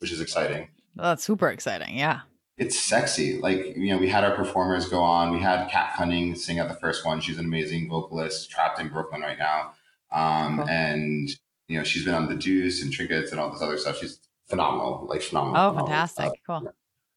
which 0.00 0.12
is 0.12 0.20
exciting. 0.20 0.68
Well, 0.94 1.08
that's 1.08 1.24
super 1.24 1.48
exciting. 1.48 1.96
Yeah. 1.96 2.20
It's 2.58 2.78
sexy. 2.78 3.38
Like, 3.38 3.76
you 3.76 3.88
know, 3.88 3.98
we 3.98 4.08
had 4.08 4.24
our 4.24 4.34
performers 4.34 4.88
go 4.88 5.00
on. 5.00 5.32
We 5.32 5.40
had 5.40 5.68
Kat 5.70 5.94
Cunning 5.96 6.34
sing 6.34 6.58
at 6.58 6.68
the 6.68 6.74
first 6.74 7.04
one. 7.04 7.20
She's 7.20 7.38
an 7.38 7.44
amazing 7.44 7.88
vocalist, 7.88 8.50
trapped 8.50 8.80
in 8.80 8.88
Brooklyn 8.88 9.20
right 9.20 9.38
now. 9.38 9.72
Um, 10.10 10.58
cool. 10.58 10.68
And, 10.68 11.28
you 11.68 11.76
know, 11.76 11.84
she's 11.84 12.04
been 12.04 12.14
on 12.14 12.28
The 12.28 12.34
Deuce 12.34 12.82
and 12.82 12.90
Trinkets 12.90 13.30
and 13.30 13.40
all 13.40 13.50
this 13.50 13.60
other 13.60 13.76
stuff. 13.76 13.98
She's 13.98 14.20
phenomenal, 14.48 15.06
like 15.08 15.22
phenomenal. 15.22 15.56
Oh, 15.56 15.70
phenomenal 15.70 15.86
fantastic! 15.86 16.24
Stuff. 16.26 16.62
Cool. 16.62 16.72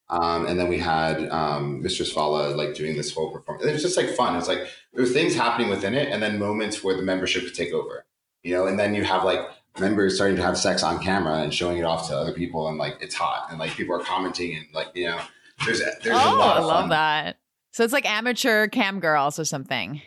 Um, 0.10 0.48
and 0.48 0.60
then 0.60 0.68
we 0.70 0.80
had 0.80 1.30
um, 1.30 1.84
Mistress 1.84 2.12
Fala 2.12 2.50
like 2.56 2.74
doing 2.74 2.98
this 2.98 3.14
whole 3.14 3.32
performance. 3.32 3.68
It 3.68 3.74
was 3.74 3.84
just 3.84 3.96
like 3.96 4.10
fun. 4.10 4.36
It's 4.36 4.48
like 4.48 4.68
there 4.94 5.04
were 5.04 5.10
things 5.10 5.36
happening 5.36 5.70
within 5.70 5.94
it, 5.94 6.10
and 6.10 6.22
then 6.22 6.40
moments 6.40 6.84
where 6.84 6.96
the 6.96 7.04
membership 7.04 7.44
could 7.44 7.54
take 7.54 7.74
over. 7.74 8.06
You 8.44 8.56
know, 8.56 8.66
and 8.66 8.80
then 8.80 8.96
you 8.96 9.04
have 9.04 9.24
like 9.24 9.40
members 9.80 10.16
starting 10.16 10.38
to 10.38 10.42
have 10.42 10.58
sex 10.58 10.82
on 10.82 11.04
camera 11.04 11.40
and 11.40 11.54
showing 11.54 11.78
it 11.78 11.84
off 11.84 12.08
to 12.08 12.16
other 12.16 12.34
people, 12.34 12.68
and 12.68 12.78
like 12.78 12.98
it's 13.02 13.14
hot, 13.14 13.48
and 13.52 13.60
like 13.60 13.72
people 13.72 13.96
are 13.96 14.04
commenting, 14.04 14.56
and 14.56 14.66
like 14.74 14.88
you 14.96 15.06
know, 15.06 15.20
there's 15.66 15.80
there's 15.80 16.18
oh, 16.18 16.36
a 16.36 16.38
lot 16.38 16.58
of 16.58 16.64
I 16.64 16.68
love 16.68 16.90
that. 16.90 17.38
So 17.72 17.84
it's 17.84 17.94
like 17.94 18.10
amateur 18.10 18.68
cam 18.68 19.00
girls 19.00 19.38
or 19.38 19.46
something. 19.46 20.02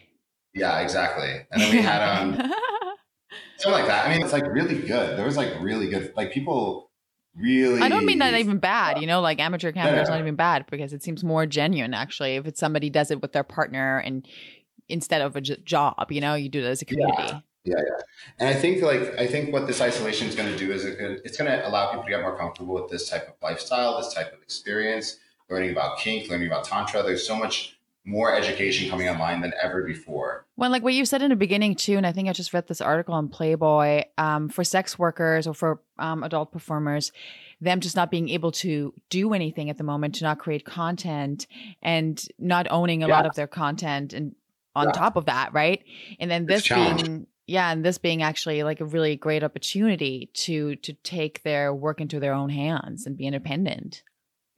Yeah, 0.52 0.80
exactly. 0.80 1.46
And 1.52 1.62
then 1.62 1.70
we 1.70 1.80
had 1.80 2.02
um 2.02 2.34
something 3.56 3.80
like 3.80 3.86
that. 3.86 4.06
I 4.06 4.12
mean, 4.12 4.22
it's 4.22 4.32
like 4.32 4.46
really 4.46 4.80
good. 4.80 5.16
There 5.16 5.24
was 5.24 5.36
like 5.36 5.60
really 5.60 5.88
good 5.88 6.12
like 6.16 6.32
people 6.32 6.90
really 7.36 7.80
i 7.80 7.88
don't 7.88 8.04
mean 8.04 8.18
that 8.18 8.34
even 8.34 8.58
bad 8.58 9.00
you 9.00 9.06
know 9.06 9.20
like 9.20 9.40
amateur 9.40 9.72
camera 9.72 9.96
yeah. 9.96 10.02
is 10.02 10.08
not 10.08 10.20
even 10.20 10.34
bad 10.34 10.66
because 10.70 10.92
it 10.92 11.02
seems 11.02 11.24
more 11.24 11.46
genuine 11.46 11.94
actually 11.94 12.36
if 12.36 12.46
it's 12.46 12.60
somebody 12.60 12.90
does 12.90 13.10
it 13.10 13.22
with 13.22 13.32
their 13.32 13.44
partner 13.44 13.98
and 13.98 14.26
instead 14.88 15.22
of 15.22 15.34
a 15.34 15.40
j- 15.40 15.56
job 15.64 16.10
you 16.10 16.20
know 16.20 16.34
you 16.34 16.48
do 16.48 16.60
it 16.60 16.66
as 16.66 16.82
a 16.82 16.84
community 16.84 17.22
yeah. 17.22 17.40
Yeah, 17.64 17.76
yeah, 17.76 18.02
and 18.40 18.48
I 18.48 18.54
think 18.54 18.82
like 18.82 19.16
I 19.20 19.26
think 19.28 19.52
what 19.52 19.68
this 19.68 19.80
isolation 19.80 20.26
is 20.26 20.34
going 20.34 20.50
to 20.50 20.58
do 20.58 20.72
is 20.72 20.84
it 20.84 20.98
it's 21.24 21.36
going 21.36 21.48
to 21.48 21.68
allow 21.68 21.90
people 21.90 22.02
to 22.02 22.10
get 22.10 22.20
more 22.20 22.36
comfortable 22.36 22.74
with 22.74 22.90
this 22.90 23.08
type 23.08 23.28
of 23.28 23.34
lifestyle, 23.40 23.98
this 23.98 24.12
type 24.12 24.32
of 24.32 24.42
experience, 24.42 25.18
learning 25.48 25.70
about 25.70 25.96
kink, 25.98 26.28
learning 26.28 26.48
about 26.48 26.64
tantra. 26.64 27.04
There's 27.04 27.24
so 27.24 27.36
much 27.36 27.78
more 28.04 28.34
education 28.34 28.90
coming 28.90 29.08
online 29.08 29.40
than 29.40 29.52
ever 29.62 29.82
before. 29.84 30.44
Well, 30.56 30.70
like 30.70 30.82
what 30.82 30.94
you 30.94 31.04
said 31.04 31.22
in 31.22 31.30
the 31.30 31.36
beginning 31.36 31.76
too, 31.76 31.96
and 31.96 32.06
I 32.06 32.12
think 32.12 32.28
I 32.28 32.32
just 32.32 32.52
read 32.52 32.66
this 32.66 32.80
article 32.80 33.14
on 33.14 33.28
Playboy 33.28 34.04
um, 34.18 34.48
for 34.48 34.64
sex 34.64 34.98
workers 34.98 35.46
or 35.46 35.54
for 35.54 35.80
um, 35.98 36.24
adult 36.24 36.52
performers, 36.52 37.12
them 37.60 37.80
just 37.80 37.94
not 37.94 38.10
being 38.10 38.28
able 38.28 38.50
to 38.52 38.92
do 39.08 39.34
anything 39.34 39.70
at 39.70 39.78
the 39.78 39.84
moment, 39.84 40.16
to 40.16 40.24
not 40.24 40.38
create 40.38 40.64
content 40.64 41.46
and 41.80 42.26
not 42.38 42.66
owning 42.70 43.02
a 43.04 43.08
yeah. 43.08 43.14
lot 43.14 43.26
of 43.26 43.34
their 43.34 43.46
content, 43.46 44.12
and 44.12 44.34
on 44.74 44.86
yeah. 44.86 44.92
top 44.92 45.16
of 45.16 45.26
that, 45.26 45.52
right? 45.52 45.84
And 46.18 46.30
then 46.30 46.46
this 46.46 46.68
being 46.68 47.26
yeah 47.46 47.70
and 47.72 47.84
this 47.84 47.98
being 47.98 48.22
actually 48.22 48.62
like 48.62 48.80
a 48.80 48.84
really 48.84 49.16
great 49.16 49.44
opportunity 49.44 50.30
to 50.32 50.76
to 50.76 50.92
take 51.04 51.42
their 51.42 51.74
work 51.74 52.00
into 52.00 52.20
their 52.20 52.34
own 52.34 52.48
hands 52.48 53.06
and 53.06 53.16
be 53.16 53.26
independent 53.26 54.02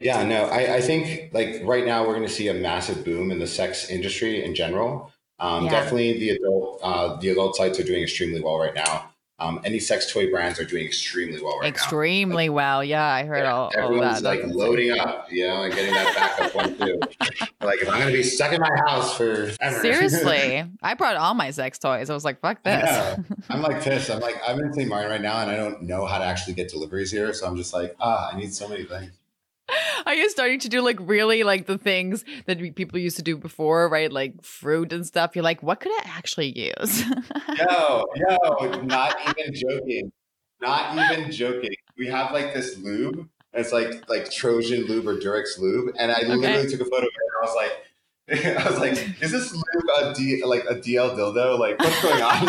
yeah, 0.05 0.23
no, 0.23 0.45
I, 0.45 0.77
I 0.77 0.81
think 0.83 1.33
like 1.33 1.63
right 1.65 1.85
now 1.87 2.03
we're 2.07 2.15
going 2.15 2.29
to 2.29 2.33
see 2.33 2.49
a 2.49 2.55
massive 2.55 3.05
boom 3.07 3.31
in 3.31 3.39
the 3.39 3.47
sex 3.47 3.89
industry 3.89 4.45
in 4.45 4.55
general. 4.55 5.11
Um, 5.39 5.65
Yeah. 5.65 5.71
Definitely 5.71 6.19
the 6.19 6.31
adult 6.31 6.81
uh, 6.83 7.17
the 7.17 7.31
adult 7.31 7.57
sites 7.57 7.81
are 7.81 7.85
doing 7.85 8.03
extremely 8.03 8.41
well 8.43 8.59
right 8.59 8.75
now. 8.75 9.11
Um, 9.41 9.61
any 9.65 9.81
sex 9.81 10.13
toy 10.13 10.31
brands 10.31 10.61
are 10.61 10.65
doing 10.65 10.85
extremely 10.87 11.43
well 11.43 11.55
right 11.59 11.63
now. 11.63 11.69
Extremely 11.69 12.49
well. 12.49 12.85
Yeah, 12.85 13.03
I 13.05 13.25
heard 13.25 13.39
Yeah, 13.43 13.53
all, 13.53 13.65
all 13.65 13.83
everyone's 13.83 14.23
that. 14.23 14.29
like 14.29 14.47
loading 14.47 14.93
up, 14.93 15.27
you 15.33 15.49
know, 15.49 15.63
and 15.63 15.75
getting 15.75 15.93
that 15.93 16.15
backup 16.15 16.55
one 16.55 16.79
too. 16.79 17.01
Like 17.61 17.81
if 17.83 17.89
I'm 17.89 17.99
gonna 17.99 18.13
be 18.13 18.23
stuck 18.23 18.53
in 18.53 18.61
my 18.61 18.77
house 18.87 19.17
for 19.17 19.51
Seriously, 19.81 20.65
I 20.83 20.95
brought 20.95 21.17
all 21.17 21.35
my 21.35 21.51
sex 21.51 21.79
toys. 21.79 22.11
I 22.11 22.15
was 22.15 22.25
like, 22.25 22.41
fuck 22.41 22.63
this. 22.63 23.19
I'm 23.49 23.63
like 23.63 23.83
pissed. 23.83 24.11
I'm 24.11 24.21
like 24.21 24.37
I'm 24.47 24.61
in 24.61 24.71
Clean 24.73 24.89
Martin 24.89 25.11
right 25.11 25.21
now, 25.23 25.41
and 25.41 25.51
I 25.51 25.57
don't 25.57 25.83
know 25.83 26.05
how 26.07 26.19
to 26.19 26.25
actually 26.25 26.55
get 26.55 26.69
deliveries 26.69 27.11
here. 27.11 27.33
So 27.33 27.47
I'm 27.47 27.57
just 27.57 27.73
like, 27.75 27.97
ah, 28.01 28.31
I 28.33 28.37
need 28.37 28.53
so 28.55 28.69
many 28.69 28.85
things. 28.85 29.11
Are 30.07 30.15
you 30.15 30.29
starting 30.31 30.61
to 30.61 30.69
do 30.69 30.83
like 30.83 30.99
really 31.01 31.43
like 31.43 31.67
the 31.67 31.79
things 31.79 32.25
that 32.47 32.59
people 32.75 32.99
used 32.99 33.17
to 33.17 33.23
do 33.23 33.37
before, 33.37 33.89
right? 33.89 34.13
Like 34.13 34.43
fruit 34.43 34.93
and 34.93 35.07
stuff. 35.07 35.35
You're 35.35 35.45
like, 35.45 35.63
what 35.63 35.81
could 35.81 35.93
I 35.93 36.03
actually 36.07 36.59
use? 36.59 37.05
no, 37.59 38.07
no, 38.17 38.83
not 38.83 39.17
even 39.29 39.55
joking. 39.55 40.13
Not 40.61 41.13
even 41.13 41.31
joking. 41.31 41.75
We 41.99 42.07
have 42.09 42.33
like 42.33 42.55
this 42.55 42.79
lube. 42.79 43.29
It's 43.53 43.73
like 43.73 44.09
like 44.09 44.31
Trojan 44.31 44.87
lube 44.87 45.07
or 45.07 45.17
Durex 45.17 45.59
lube, 45.59 45.95
and 45.99 46.11
I 46.11 46.23
literally 46.23 46.69
took 46.69 46.81
a 46.81 46.85
photo 46.85 46.97
of 46.97 47.05
it. 47.05 47.13
And 47.17 47.37
I 47.41 47.47
was 47.47 47.55
like, 47.55 47.85
I 48.67 48.71
was 48.71 48.79
like, 48.79 49.23
is 49.23 49.31
this 49.31 49.55
lube 49.55 49.65
a 50.01 50.15
D 50.15 50.43
like 50.45 50.65
a 50.69 50.75
DL 50.75 51.17
dildo? 51.17 51.59
Like, 51.59 51.79
what's 51.79 52.03
going 52.03 52.23
on? 52.23 52.49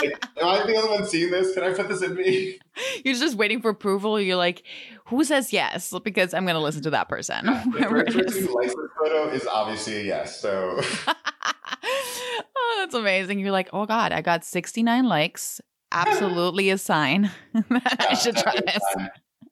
Like, 0.00 0.26
am 0.40 0.46
I 0.48 0.66
the 0.66 0.76
only 0.76 0.88
one 0.90 1.06
seeing 1.06 1.30
this? 1.30 1.54
Can 1.54 1.62
I 1.62 1.72
put 1.72 1.88
this 1.88 2.02
in 2.02 2.14
me? 2.14 2.58
You're 3.04 3.14
just 3.14 3.36
waiting 3.36 3.60
for 3.60 3.70
approval. 3.70 4.20
You're 4.20 4.36
like, 4.36 4.62
who 5.06 5.24
says 5.24 5.52
yes? 5.52 5.92
Because 6.02 6.34
I'm 6.34 6.44
going 6.44 6.54
to 6.54 6.60
listen 6.60 6.82
to 6.82 6.90
that 6.90 7.08
person. 7.08 7.46
The 7.46 7.54
Whoever 7.58 8.04
first 8.04 8.16
it 8.16 8.26
person 8.26 8.42
is. 8.42 8.48
who 8.48 8.54
likes 8.60 8.74
this 8.74 8.90
photo 8.98 9.28
is 9.30 9.46
obviously 9.46 9.96
a 9.96 10.02
yes. 10.02 10.40
So 10.40 10.80
oh, 11.86 12.76
that's 12.78 12.94
amazing. 12.94 13.38
You're 13.38 13.52
like, 13.52 13.68
oh 13.72 13.86
God, 13.86 14.12
I 14.12 14.20
got 14.22 14.44
69 14.44 15.04
likes. 15.04 15.60
Absolutely 15.92 16.70
a 16.70 16.78
sign 16.78 17.30
that 17.54 18.06
I 18.10 18.14
should 18.14 18.36
try 18.36 18.54
this. 18.66 18.82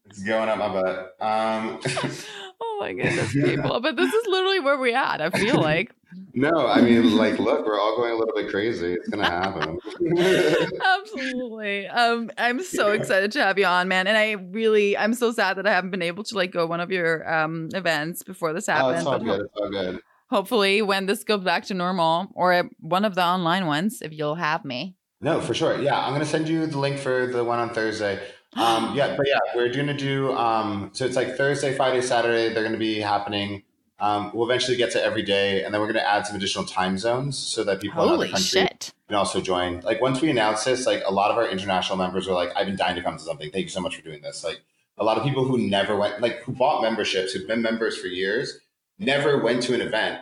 It's 0.06 0.22
going 0.24 0.48
up 0.48 0.58
my 0.58 0.68
butt. 0.68 1.16
Um, 1.20 1.80
my 2.82 2.92
goodness, 2.92 3.32
people. 3.32 3.80
But 3.80 3.96
this 3.96 4.12
is 4.12 4.26
literally 4.26 4.60
where 4.60 4.78
we're 4.78 4.96
at, 4.96 5.20
I 5.20 5.30
feel 5.30 5.60
like. 5.60 5.92
no, 6.34 6.66
I 6.66 6.80
mean, 6.80 7.16
like, 7.16 7.38
look, 7.38 7.64
we're 7.64 7.78
all 7.78 7.96
going 7.96 8.12
a 8.12 8.16
little 8.16 8.34
bit 8.34 8.50
crazy. 8.50 8.94
It's 8.94 9.08
gonna 9.08 9.30
happen. 9.30 9.78
Absolutely. 11.00 11.86
Um, 11.86 12.30
I'm 12.36 12.62
so 12.62 12.90
excited 12.90 13.32
to 13.32 13.42
have 13.42 13.58
you 13.58 13.66
on, 13.66 13.88
man. 13.88 14.06
And 14.06 14.16
I 14.16 14.32
really, 14.32 14.96
I'm 14.96 15.14
so 15.14 15.32
sad 15.32 15.56
that 15.56 15.66
I 15.66 15.72
haven't 15.72 15.90
been 15.90 16.02
able 16.02 16.24
to 16.24 16.34
like 16.34 16.50
go 16.50 16.66
one 16.66 16.80
of 16.80 16.90
your 16.90 17.32
um 17.32 17.68
events 17.72 18.22
before 18.22 18.52
this 18.52 18.68
oh, 18.68 18.72
happened. 18.72 18.96
it's 18.98 19.06
all 19.06 19.18
good. 19.18 19.40
It's 19.42 19.56
all 19.56 19.70
good. 19.70 20.00
hopefully, 20.28 20.82
when 20.82 21.06
this 21.06 21.24
goes 21.24 21.44
back 21.44 21.64
to 21.66 21.74
normal, 21.74 22.32
or 22.34 22.52
at 22.52 22.66
one 22.80 23.04
of 23.04 23.14
the 23.14 23.24
online 23.24 23.66
ones, 23.66 24.02
if 24.02 24.12
you'll 24.12 24.34
have 24.34 24.64
me. 24.64 24.96
No, 25.20 25.40
for 25.40 25.54
sure. 25.54 25.80
Yeah, 25.80 26.04
I'm 26.04 26.12
gonna 26.12 26.26
send 26.26 26.48
you 26.48 26.66
the 26.66 26.78
link 26.78 26.98
for 26.98 27.28
the 27.28 27.44
one 27.44 27.60
on 27.60 27.70
Thursday. 27.70 28.20
Um, 28.54 28.94
yeah, 28.94 29.16
but 29.16 29.26
yeah, 29.26 29.38
we're 29.54 29.72
gonna 29.72 29.96
do. 29.96 30.32
Um, 30.32 30.90
so 30.92 31.06
it's 31.06 31.16
like 31.16 31.36
Thursday, 31.36 31.74
Friday, 31.74 32.02
Saturday. 32.02 32.52
They're 32.52 32.64
gonna 32.64 32.76
be 32.76 33.00
happening. 33.00 33.62
Um, 33.98 34.30
we'll 34.34 34.48
eventually 34.50 34.76
get 34.76 34.90
to 34.92 35.02
every 35.02 35.22
day, 35.22 35.64
and 35.64 35.72
then 35.72 35.80
we're 35.80 35.86
gonna 35.86 36.00
add 36.00 36.26
some 36.26 36.36
additional 36.36 36.64
time 36.64 36.98
zones 36.98 37.38
so 37.38 37.64
that 37.64 37.80
people 37.80 38.02
in 38.02 38.08
other 38.08 38.16
Holy 38.16 38.28
countries 38.28 38.48
shit! 38.48 38.92
can 39.08 39.16
also 39.16 39.40
join. 39.40 39.80
Like 39.80 40.02
once 40.02 40.20
we 40.20 40.28
announce 40.28 40.64
this, 40.64 40.86
like 40.86 41.02
a 41.06 41.12
lot 41.12 41.30
of 41.30 41.38
our 41.38 41.48
international 41.48 41.96
members 41.96 42.28
are 42.28 42.34
like, 42.34 42.50
"I've 42.54 42.66
been 42.66 42.76
dying 42.76 42.96
to 42.96 43.02
come 43.02 43.16
to 43.16 43.22
something. 43.22 43.50
Thank 43.50 43.64
you 43.64 43.70
so 43.70 43.80
much 43.80 43.96
for 43.96 44.02
doing 44.02 44.20
this." 44.20 44.44
Like 44.44 44.60
a 44.98 45.04
lot 45.04 45.16
of 45.16 45.24
people 45.24 45.44
who 45.44 45.56
never 45.56 45.96
went, 45.96 46.20
like 46.20 46.42
who 46.42 46.52
bought 46.52 46.82
memberships, 46.82 47.32
who've 47.32 47.46
been 47.46 47.62
members 47.62 47.96
for 47.96 48.08
years, 48.08 48.58
never 48.98 49.42
went 49.42 49.62
to 49.64 49.74
an 49.74 49.80
event, 49.80 50.20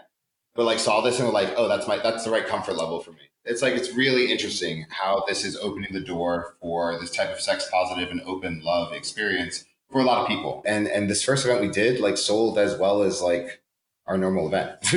but 0.54 0.64
like 0.66 0.78
saw 0.78 1.00
this 1.00 1.18
and 1.18 1.26
were 1.26 1.34
like, 1.34 1.52
"Oh, 1.56 1.66
that's 1.66 1.88
my 1.88 1.98
that's 1.98 2.24
the 2.24 2.30
right 2.30 2.46
comfort 2.46 2.76
level 2.76 3.00
for 3.00 3.10
me." 3.12 3.29
It's 3.44 3.62
like 3.62 3.74
it's 3.74 3.94
really 3.94 4.31
interesting 4.31 4.87
how 4.90 5.24
this 5.26 5.44
is 5.44 5.57
opening 5.57 5.92
the 5.92 6.00
door 6.00 6.57
for 6.61 6.98
this 7.00 7.11
type 7.11 7.31
of 7.31 7.40
sex 7.40 7.68
positive 7.72 8.11
and 8.11 8.20
open 8.22 8.61
love 8.62 8.92
experience 8.92 9.64
for 9.90 10.00
a 10.00 10.05
lot 10.05 10.22
of 10.22 10.29
people. 10.29 10.62
And 10.66 10.87
and 10.87 11.09
this 11.09 11.24
first 11.24 11.44
event 11.46 11.61
we 11.62 11.68
did 11.68 12.00
like 12.00 12.16
sold 12.18 12.59
as 12.59 12.76
well 12.79 13.03
as 13.03 13.22
like 13.22 13.62
our 14.07 14.18
normal 14.18 14.46
event. 14.48 14.72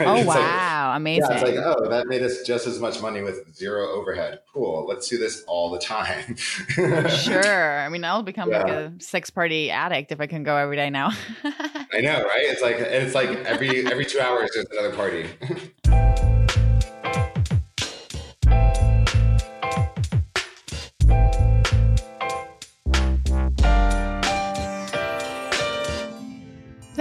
Oh 0.00 0.14
It's 0.16 0.26
like- 0.26 0.38
wow, 0.38 0.92
amazing! 0.96 1.24
yeah, 1.28 1.34
it's 1.34 1.42
like, 1.42 1.56
oh, 1.56 1.88
that 1.88 2.06
made 2.06 2.22
us 2.22 2.42
just 2.42 2.66
as 2.66 2.78
much 2.80 3.00
money 3.02 3.20
with 3.20 3.54
zero 3.54 3.88
overhead. 3.90 4.40
Cool. 4.54 4.86
Let's 4.88 5.06
do 5.08 5.18
this 5.18 5.42
all 5.46 5.70
the 5.70 5.78
time. 5.78 6.36
Sure. 7.08 7.78
I 7.80 7.88
mean, 7.90 8.04
I'll 8.04 8.22
become 8.22 8.48
like 8.50 8.68
a 8.68 8.92
sex 9.00 9.28
party 9.30 9.70
addict 9.70 10.12
if 10.12 10.20
I 10.20 10.26
can 10.26 10.42
go 10.44 10.56
every 10.56 10.76
day 10.76 10.88
now. 10.90 11.10
I 11.44 12.00
know, 12.00 12.22
right? 12.24 12.42
It's 12.44 12.62
like 12.62 12.76
it's 12.78 13.14
like 13.14 13.28
every 13.44 13.86
every 13.86 14.04
two 14.06 14.20
hours 14.20 14.50
there's 14.54 14.66
another 14.70 14.94
party. 14.94 15.26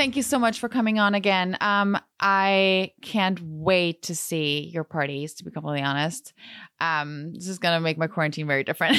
Thank 0.07 0.15
you 0.15 0.23
so 0.23 0.39
much 0.39 0.61
for 0.61 0.69
coming 0.69 0.99
on 0.99 1.15
again. 1.15 1.57
Um, 1.59 1.99
I 2.21 2.93
can't 3.01 3.41
wait 3.41 4.03
to 4.03 4.15
see 4.15 4.71
your 4.73 4.85
parties, 4.85 5.33
to 5.33 5.43
be 5.43 5.51
completely 5.51 5.81
honest. 5.81 6.31
Um, 6.79 7.33
this 7.33 7.49
is 7.49 7.59
gonna 7.59 7.81
make 7.81 7.97
my 7.97 8.07
quarantine 8.07 8.47
very 8.47 8.63
different. 8.63 8.95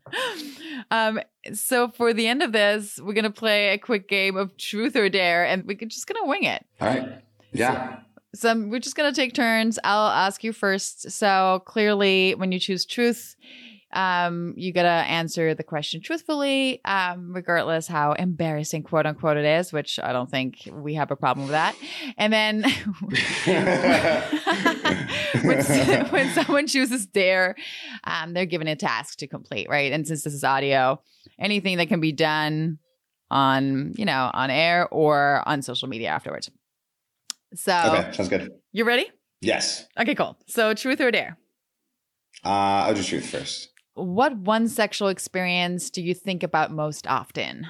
um, 0.90 1.20
so 1.54 1.88
for 1.88 2.12
the 2.12 2.26
end 2.26 2.42
of 2.42 2.52
this, 2.52 3.00
we're 3.02 3.14
gonna 3.14 3.30
play 3.30 3.70
a 3.70 3.78
quick 3.78 4.10
game 4.10 4.36
of 4.36 4.54
truth 4.58 4.94
or 4.94 5.08
dare, 5.08 5.46
and 5.46 5.64
we're 5.64 5.78
just 5.86 6.06
gonna 6.06 6.26
wing 6.26 6.44
it. 6.44 6.66
all 6.82 6.88
right. 6.88 7.22
Yeah. 7.52 8.00
So 8.34 8.50
um, 8.50 8.68
we're 8.68 8.78
just 8.78 8.96
gonna 8.96 9.14
take 9.14 9.32
turns. 9.32 9.78
I'll 9.84 10.10
ask 10.10 10.44
you 10.44 10.52
first. 10.52 11.10
So 11.12 11.62
clearly, 11.64 12.34
when 12.34 12.52
you 12.52 12.58
choose 12.58 12.84
truth, 12.84 13.36
um, 13.92 14.54
you 14.56 14.72
gotta 14.72 14.88
answer 14.88 15.54
the 15.54 15.62
question 15.64 16.00
truthfully, 16.00 16.80
um, 16.84 17.32
regardless 17.32 17.86
how 17.88 18.12
embarrassing 18.12 18.82
quote 18.84 19.06
unquote 19.06 19.36
it 19.36 19.44
is, 19.44 19.72
which 19.72 19.98
I 20.02 20.12
don't 20.12 20.30
think 20.30 20.68
we 20.72 20.94
have 20.94 21.10
a 21.10 21.16
problem 21.16 21.46
with 21.46 21.52
that. 21.52 21.74
And 22.16 22.32
then 22.32 22.62
when, 25.42 25.64
when 26.10 26.30
someone 26.30 26.66
chooses 26.66 27.06
dare, 27.06 27.56
um, 28.04 28.32
they're 28.34 28.46
given 28.46 28.68
a 28.68 28.76
task 28.76 29.18
to 29.18 29.26
complete, 29.26 29.68
right? 29.68 29.92
And 29.92 30.06
since 30.06 30.22
this 30.24 30.34
is 30.34 30.44
audio, 30.44 31.00
anything 31.38 31.78
that 31.78 31.88
can 31.88 32.00
be 32.00 32.12
done 32.12 32.78
on, 33.30 33.92
you 33.96 34.04
know, 34.04 34.30
on 34.32 34.50
air 34.50 34.88
or 34.88 35.42
on 35.46 35.62
social 35.62 35.88
media 35.88 36.08
afterwards. 36.08 36.50
So 37.54 37.72
Okay, 37.72 38.12
sounds 38.12 38.28
good. 38.28 38.50
you 38.72 38.84
ready? 38.84 39.06
Yes. 39.40 39.86
Okay, 39.98 40.14
cool. 40.14 40.38
So 40.46 40.74
truth 40.74 41.00
or 41.00 41.10
dare? 41.10 41.36
Uh, 42.44 42.48
I'll 42.88 42.94
do 42.94 43.02
truth 43.02 43.26
first. 43.30 43.70
What 44.00 44.34
one 44.38 44.66
sexual 44.68 45.08
experience 45.08 45.90
do 45.90 46.00
you 46.00 46.14
think 46.14 46.42
about 46.42 46.72
most 46.72 47.06
often? 47.06 47.66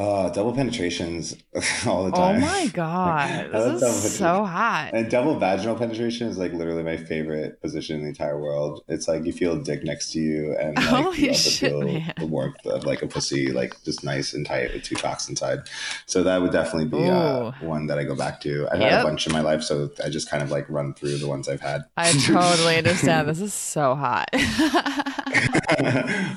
Uh, 0.00 0.30
double 0.30 0.54
penetrations 0.54 1.36
all 1.86 2.04
the 2.04 2.10
time. 2.10 2.36
Oh 2.36 2.40
my 2.40 2.66
god, 2.72 3.52
this 3.52 3.82
is 3.82 4.16
so 4.16 4.46
hot. 4.46 4.92
And 4.94 5.10
double 5.10 5.38
vaginal 5.38 5.76
penetration 5.76 6.26
is 6.26 6.38
like 6.38 6.54
literally 6.54 6.82
my 6.82 6.96
favorite 6.96 7.60
position 7.60 7.96
in 7.96 8.02
the 8.04 8.08
entire 8.08 8.40
world. 8.40 8.82
It's 8.88 9.06
like 9.06 9.26
you 9.26 9.32
feel 9.34 9.60
a 9.60 9.62
dick 9.62 9.84
next 9.84 10.12
to 10.12 10.18
you, 10.18 10.56
and 10.58 10.74
like 10.76 10.86
Holy 10.86 11.24
you 11.24 11.28
also 11.28 11.50
shit, 11.50 11.70
feel 11.70 11.82
man. 11.82 12.14
the 12.16 12.24
warmth 12.24 12.64
of 12.64 12.84
like 12.84 13.02
a 13.02 13.08
pussy, 13.08 13.52
like 13.52 13.74
just 13.84 14.02
nice 14.02 14.32
and 14.32 14.46
tight 14.46 14.72
with 14.72 14.84
two 14.84 14.94
cocks 14.94 15.28
inside. 15.28 15.68
So 16.06 16.22
that 16.22 16.40
would 16.40 16.52
definitely 16.52 16.88
be 16.88 17.06
uh, 17.06 17.52
one 17.60 17.86
that 17.88 17.98
I 17.98 18.04
go 18.04 18.14
back 18.16 18.40
to. 18.40 18.68
I've 18.72 18.80
had 18.80 19.00
a 19.00 19.04
bunch 19.04 19.26
in 19.26 19.34
my 19.34 19.42
life, 19.42 19.62
so 19.62 19.90
I 20.02 20.08
just 20.08 20.30
kind 20.30 20.42
of 20.42 20.50
like 20.50 20.66
run 20.70 20.94
through 20.94 21.18
the 21.18 21.28
ones 21.28 21.46
I've 21.46 21.60
had. 21.60 21.82
I 21.98 22.10
totally 22.12 22.78
understand. 22.78 23.28
This 23.28 23.42
is 23.42 23.52
so 23.52 23.94
hot. 23.94 24.30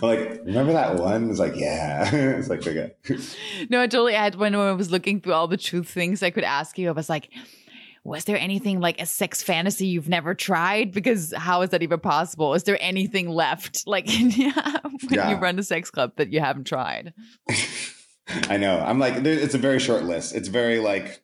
like, 0.02 0.42
remember 0.44 0.74
that 0.74 0.98
one? 0.98 1.30
It's 1.30 1.40
like, 1.40 1.56
yeah. 1.56 2.14
it's 2.14 2.50
like, 2.50 2.68
okay. 2.68 2.92
No, 3.70 3.82
I 3.82 3.88
totally 3.88 4.14
had 4.14 4.36
when 4.36 4.56
I 4.56 4.72
was 4.74 4.92
looking 4.92 5.22
through 5.22 5.34
all 5.34 5.48
the 5.48 5.58
truth 5.58 5.90
things 5.90 6.22
I 6.24 6.30
could 6.30 6.44
ask 6.44 6.78
you. 6.78 6.90
I 6.90 6.92
was 6.92 7.10
like, 7.10 7.30
was 8.04 8.26
there 8.26 8.38
anything 8.38 8.80
like 8.82 9.00
a 9.00 9.06
sex 9.06 9.42
fantasy 9.42 9.88
you've 9.88 10.10
never 10.10 10.34
tried? 10.36 10.92
Because 10.92 11.34
how 11.36 11.62
is 11.62 11.70
that 11.70 11.82
even 11.84 12.00
possible? 12.00 12.54
Is 12.54 12.64
there 12.64 12.78
anything 12.82 13.30
left 13.30 13.84
like 13.88 14.08
when 14.10 14.32
Yeah. 14.32 15.30
you 15.30 15.36
run 15.38 15.58
a 15.60 15.64
sex 15.64 15.90
club 15.90 16.14
that 16.18 16.32
you 16.34 16.40
haven't 16.40 16.66
tried? 16.66 17.14
I 18.50 18.58
know. 18.58 18.80
I'm 18.80 19.00
like, 19.00 19.24
there, 19.24 19.34
it's 19.38 19.54
a 19.54 19.58
very 19.58 19.80
short 19.80 20.04
list. 20.04 20.34
It's 20.34 20.48
very 20.48 20.80
like, 20.80 21.22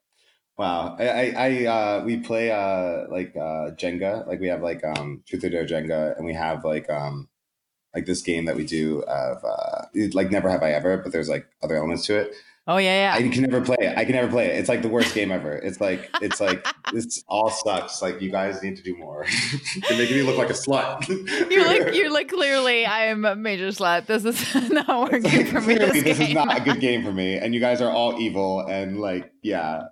wow. 0.57 0.95
I, 0.99 1.07
I, 1.09 1.33
I 1.37 1.65
uh, 1.65 2.03
we 2.05 2.17
play 2.17 2.51
uh, 2.51 3.05
like 3.09 3.33
uh, 3.35 3.71
Jenga. 3.75 4.27
Like 4.27 4.39
we 4.41 4.47
have 4.49 4.61
like 4.61 4.83
um, 4.83 5.23
Truth 5.27 5.45
or 5.45 5.49
Dare 5.49 5.65
Jenga, 5.65 6.15
and 6.17 6.25
we 6.25 6.33
have 6.33 6.65
like 6.65 6.89
um, 6.89 7.29
like 7.93 8.05
this 8.05 8.21
game 8.21 8.45
that 8.45 8.55
we 8.55 8.65
do 8.65 9.01
of 9.03 9.43
uh, 9.43 9.85
like 10.13 10.31
Never 10.31 10.49
Have 10.49 10.63
I 10.63 10.71
Ever, 10.71 10.97
but 10.97 11.11
there's 11.11 11.29
like 11.29 11.47
other 11.63 11.75
elements 11.75 12.05
to 12.07 12.17
it. 12.17 12.35
Oh 12.69 12.77
yeah, 12.77 13.17
yeah. 13.17 13.25
I 13.25 13.27
can 13.27 13.41
never 13.41 13.61
play 13.61 13.77
it. 13.79 13.97
I 13.97 14.05
can 14.05 14.13
never 14.13 14.27
play 14.27 14.45
it. 14.45 14.59
It's 14.59 14.69
like 14.69 14.83
the 14.83 14.89
worst 14.89 15.15
game 15.15 15.31
ever. 15.31 15.53
It's 15.53 15.81
like 15.81 16.07
it's 16.21 16.39
like 16.39 16.67
this 16.93 17.23
all 17.27 17.49
sucks. 17.49 17.99
Like 17.99 18.21
you 18.21 18.29
guys 18.29 18.61
need 18.61 18.77
to 18.77 18.83
do 18.83 18.95
more. 18.95 19.25
You're 19.89 19.97
making 19.97 20.17
me 20.17 20.21
look 20.21 20.37
like 20.37 20.51
a 20.51 20.53
slut. 20.53 21.07
You're 21.49 21.65
like 21.65 21.95
you're 21.95 22.11
like 22.11 22.29
clearly 22.29 22.85
I 22.85 23.05
am 23.05 23.25
a 23.25 23.35
major 23.35 23.69
slut. 23.69 24.05
This 24.05 24.23
is 24.23 24.69
not 24.69 25.11
working 25.11 25.47
for 25.47 25.61
me. 25.61 25.79
This, 25.79 26.03
this 26.03 26.19
is 26.19 26.31
not 26.35 26.55
a 26.55 26.61
good 26.61 26.79
game 26.79 27.03
for 27.03 27.11
me, 27.11 27.37
and 27.37 27.55
you 27.55 27.59
guys 27.59 27.81
are 27.81 27.89
all 27.89 28.19
evil 28.19 28.59
and 28.59 28.99
like, 28.99 29.33
yeah. 29.41 29.85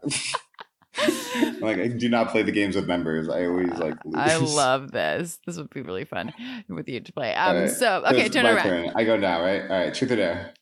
like 1.61 1.77
I 1.77 1.87
do 1.87 2.09
not 2.09 2.29
play 2.29 2.43
the 2.43 2.51
games 2.51 2.75
with 2.75 2.87
members. 2.87 3.29
I 3.29 3.45
always 3.45 3.69
like. 3.77 3.95
Lose. 4.05 4.15
I 4.15 4.37
love 4.37 4.91
this. 4.91 5.39
This 5.45 5.57
would 5.57 5.69
be 5.69 5.81
really 5.81 6.05
fun 6.05 6.33
with 6.69 6.87
you 6.87 6.99
to 6.99 7.13
play. 7.13 7.33
Um, 7.33 7.55
Alright. 7.55 7.71
so 7.71 8.03
okay, 8.07 8.25
It's 8.25 8.35
turn 8.35 8.45
around. 8.45 8.63
turn. 8.63 8.91
I 8.95 9.03
go 9.03 9.17
now, 9.17 9.41
right? 9.41 9.61
All 9.61 9.67
right, 9.69 9.93
truth 9.93 10.11
or 10.11 10.15
dare. 10.15 10.53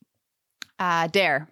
Uh, 0.79 1.07
dare. 1.07 1.47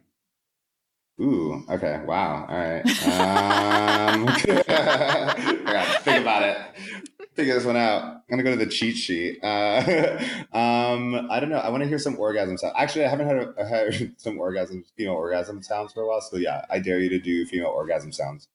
Ooh, 1.22 1.64
okay. 1.70 2.02
Wow. 2.06 2.46
All 2.50 2.58
right. 2.58 2.82
Um, 2.82 4.28
I 4.28 6.00
think 6.02 6.22
about 6.22 6.44
it. 6.44 6.58
Figure 7.36 7.54
this 7.54 7.66
one 7.66 7.78
out. 7.78 8.04
I'm 8.04 8.22
gonna 8.30 8.44
go 8.44 8.52
to 8.52 8.66
the 8.66 8.70
cheat 8.70 8.96
sheet. 8.96 9.40
Uh, 9.44 10.18
um, 10.54 11.28
I 11.32 11.40
don't 11.40 11.50
know. 11.50 11.58
I 11.58 11.70
want 11.70 11.82
to 11.84 11.88
hear 11.88 12.00
some 12.00 12.18
orgasm 12.20 12.58
sounds. 12.58 12.74
Actually, 12.78 13.06
I 13.06 13.10
haven't 13.10 13.28
heard, 13.28 13.56
heard 13.58 14.14
some 14.18 14.40
orgasm, 14.40 14.84
female 14.98 15.14
orgasm 15.14 15.62
sounds 15.64 15.94
for 15.94 16.02
a 16.02 16.08
while. 16.08 16.22
So 16.22 16.38
yeah, 16.38 16.66
I 16.70 16.80
dare 16.80 17.00
you 17.00 17.10
to 17.10 17.20
do 17.20 17.46
female 17.46 17.70
orgasm 17.70 18.12
sounds. 18.12 18.48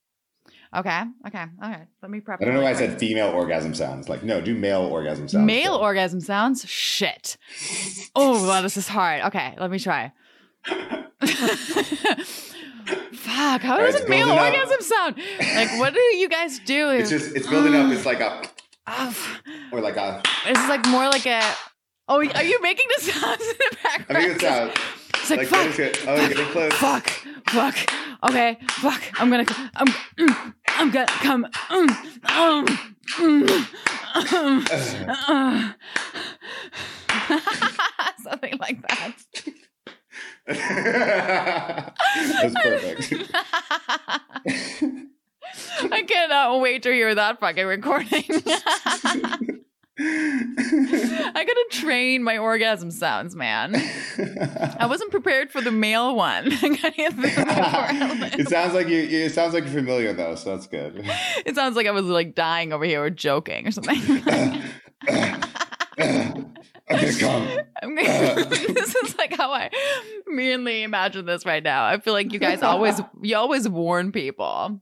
Okay. 0.77 1.03
Okay. 1.27 1.45
All 1.63 1.71
right. 1.71 1.87
Let 2.03 2.11
me 2.11 2.21
prep. 2.21 2.41
I 2.43 2.45
don't 2.45 2.55
know 2.55 2.63
why 2.63 2.71
I 2.71 2.75
said 2.75 2.99
female 2.99 3.29
orgasm 3.29 3.75
sounds. 3.75 4.09
Like, 4.09 4.23
no, 4.23 4.41
do 4.41 4.55
male 4.55 4.83
orgasm 4.83 5.29
sounds. 5.29 5.47
Male 5.47 5.75
So- 5.75 5.81
orgasm 5.81 6.21
sounds. 6.21 6.69
Shit. 6.69 7.37
Oh, 8.15 8.47
wow, 8.47 8.61
this 8.63 8.77
is 8.77 8.89
hard. 8.89 9.23
Okay, 9.25 9.55
let 9.59 9.71
me 9.71 9.79
try. 9.79 10.13
Fuck. 13.13 13.61
How 13.63 13.79
does 13.79 13.95
right, 13.95 14.05
a 14.05 14.09
male 14.09 14.29
up. 14.31 14.41
orgasm 14.41 14.81
sound? 14.81 15.17
Like, 15.55 15.79
what 15.79 15.95
do 15.95 16.01
you 16.01 16.29
guys 16.29 16.59
do? 16.61 16.91
It's 16.91 17.11
just 17.11 17.35
it's 17.37 17.47
building 17.47 17.75
up. 17.75 17.91
It's 17.93 18.07
like 18.07 18.21
a 18.21 18.43
Oh, 18.91 19.39
or 19.73 19.81
like 19.83 19.97
a. 19.97 20.23
It's 20.47 20.69
like 20.69 20.87
more 20.87 21.07
like 21.09 21.27
a. 21.27 21.43
Oh, 22.09 22.17
are 22.27 22.43
you 22.43 22.61
making 22.63 22.87
the 22.97 23.03
sounds 23.13 23.41
in 23.43 23.49
the 23.71 23.77
background? 23.83 24.07
I 24.09 24.21
think 24.23 24.37
it 24.37 24.41
sounds 24.41 24.73
It's 25.31 25.37
like, 25.37 25.51
like 25.51 25.73
fuck, 25.73 25.79
is? 25.79 25.95
Oh, 26.07 26.15
you're 26.15 26.29
getting 26.29 26.47
close. 26.47 26.73
fuck, 26.73 27.07
fuck. 27.49 27.77
Okay, 28.31 28.57
fuck. 28.71 29.03
I'm 29.21 29.29
gonna. 29.29 29.45
I'm. 29.77 29.89
mm, 29.89 30.55
I'm 30.69 30.91
gonna 30.91 31.07
come. 31.07 31.45
Mm, 31.69 31.91
um, 32.31 32.67
mm, 33.19 33.47
um, 34.33 34.65
uh. 35.29 35.73
Something 38.23 38.57
like 38.59 38.81
that. 38.89 39.13
That's 42.17 42.55
perfect. 42.63 43.31
I 45.93 46.03
cannot 46.05 46.61
wait 46.61 46.83
to 46.85 46.91
hear 46.93 47.15
that 47.15 47.39
fucking 47.39 47.67
recording. 47.67 48.25
I 50.01 51.33
gotta 51.35 51.67
train 51.71 52.23
my 52.23 52.39
orgasm 52.39 52.91
sounds, 52.91 53.35
man. 53.35 53.75
I 54.79 54.87
wasn't 54.89 55.11
prepared 55.11 55.51
for 55.51 55.61
the 55.61 55.73
male 55.73 56.15
one. 56.15 56.53
I 56.63 56.69
gotta 56.69 56.91
get 56.93 57.13
through 57.15 57.23
the 57.23 57.29
before 58.31 58.41
it 58.41 58.49
sounds 58.49 58.75
like 58.75 58.89
you. 58.89 59.01
It 59.01 59.33
sounds 59.33 59.55
like 59.55 59.65
you're 59.65 59.73
familiar 59.73 60.13
though, 60.13 60.37
so 60.37 60.55
that's 60.55 60.69
good. 60.69 61.05
It 61.45 61.57
sounds 61.57 61.75
like 61.75 61.87
I 61.87 61.91
was 61.91 62.05
like 62.05 62.37
dying 62.37 62.73
over 62.73 62.85
here 62.85 63.03
or 63.03 63.11
joking 63.11 63.67
or 63.67 63.71
something. 63.73 63.99
I'm 66.91 67.01
gonna 67.01 67.19
come. 67.19 67.49
I'm 67.83 67.97
gonna, 67.97 68.45
this 68.45 68.95
is 68.95 69.19
like 69.19 69.37
how 69.37 69.53
I 69.53 69.71
mainly 70.29 70.85
imagine 70.85 71.27
this 71.27 71.45
right 71.45 71.63
now. 71.63 71.85
I 71.87 71.99
feel 71.99 72.13
like 72.13 72.33
you 72.33 72.39
guys 72.39 72.63
always 72.63 73.01
you 73.21 73.37
always 73.37 73.69
warn 73.69 74.13
people. 74.13 74.81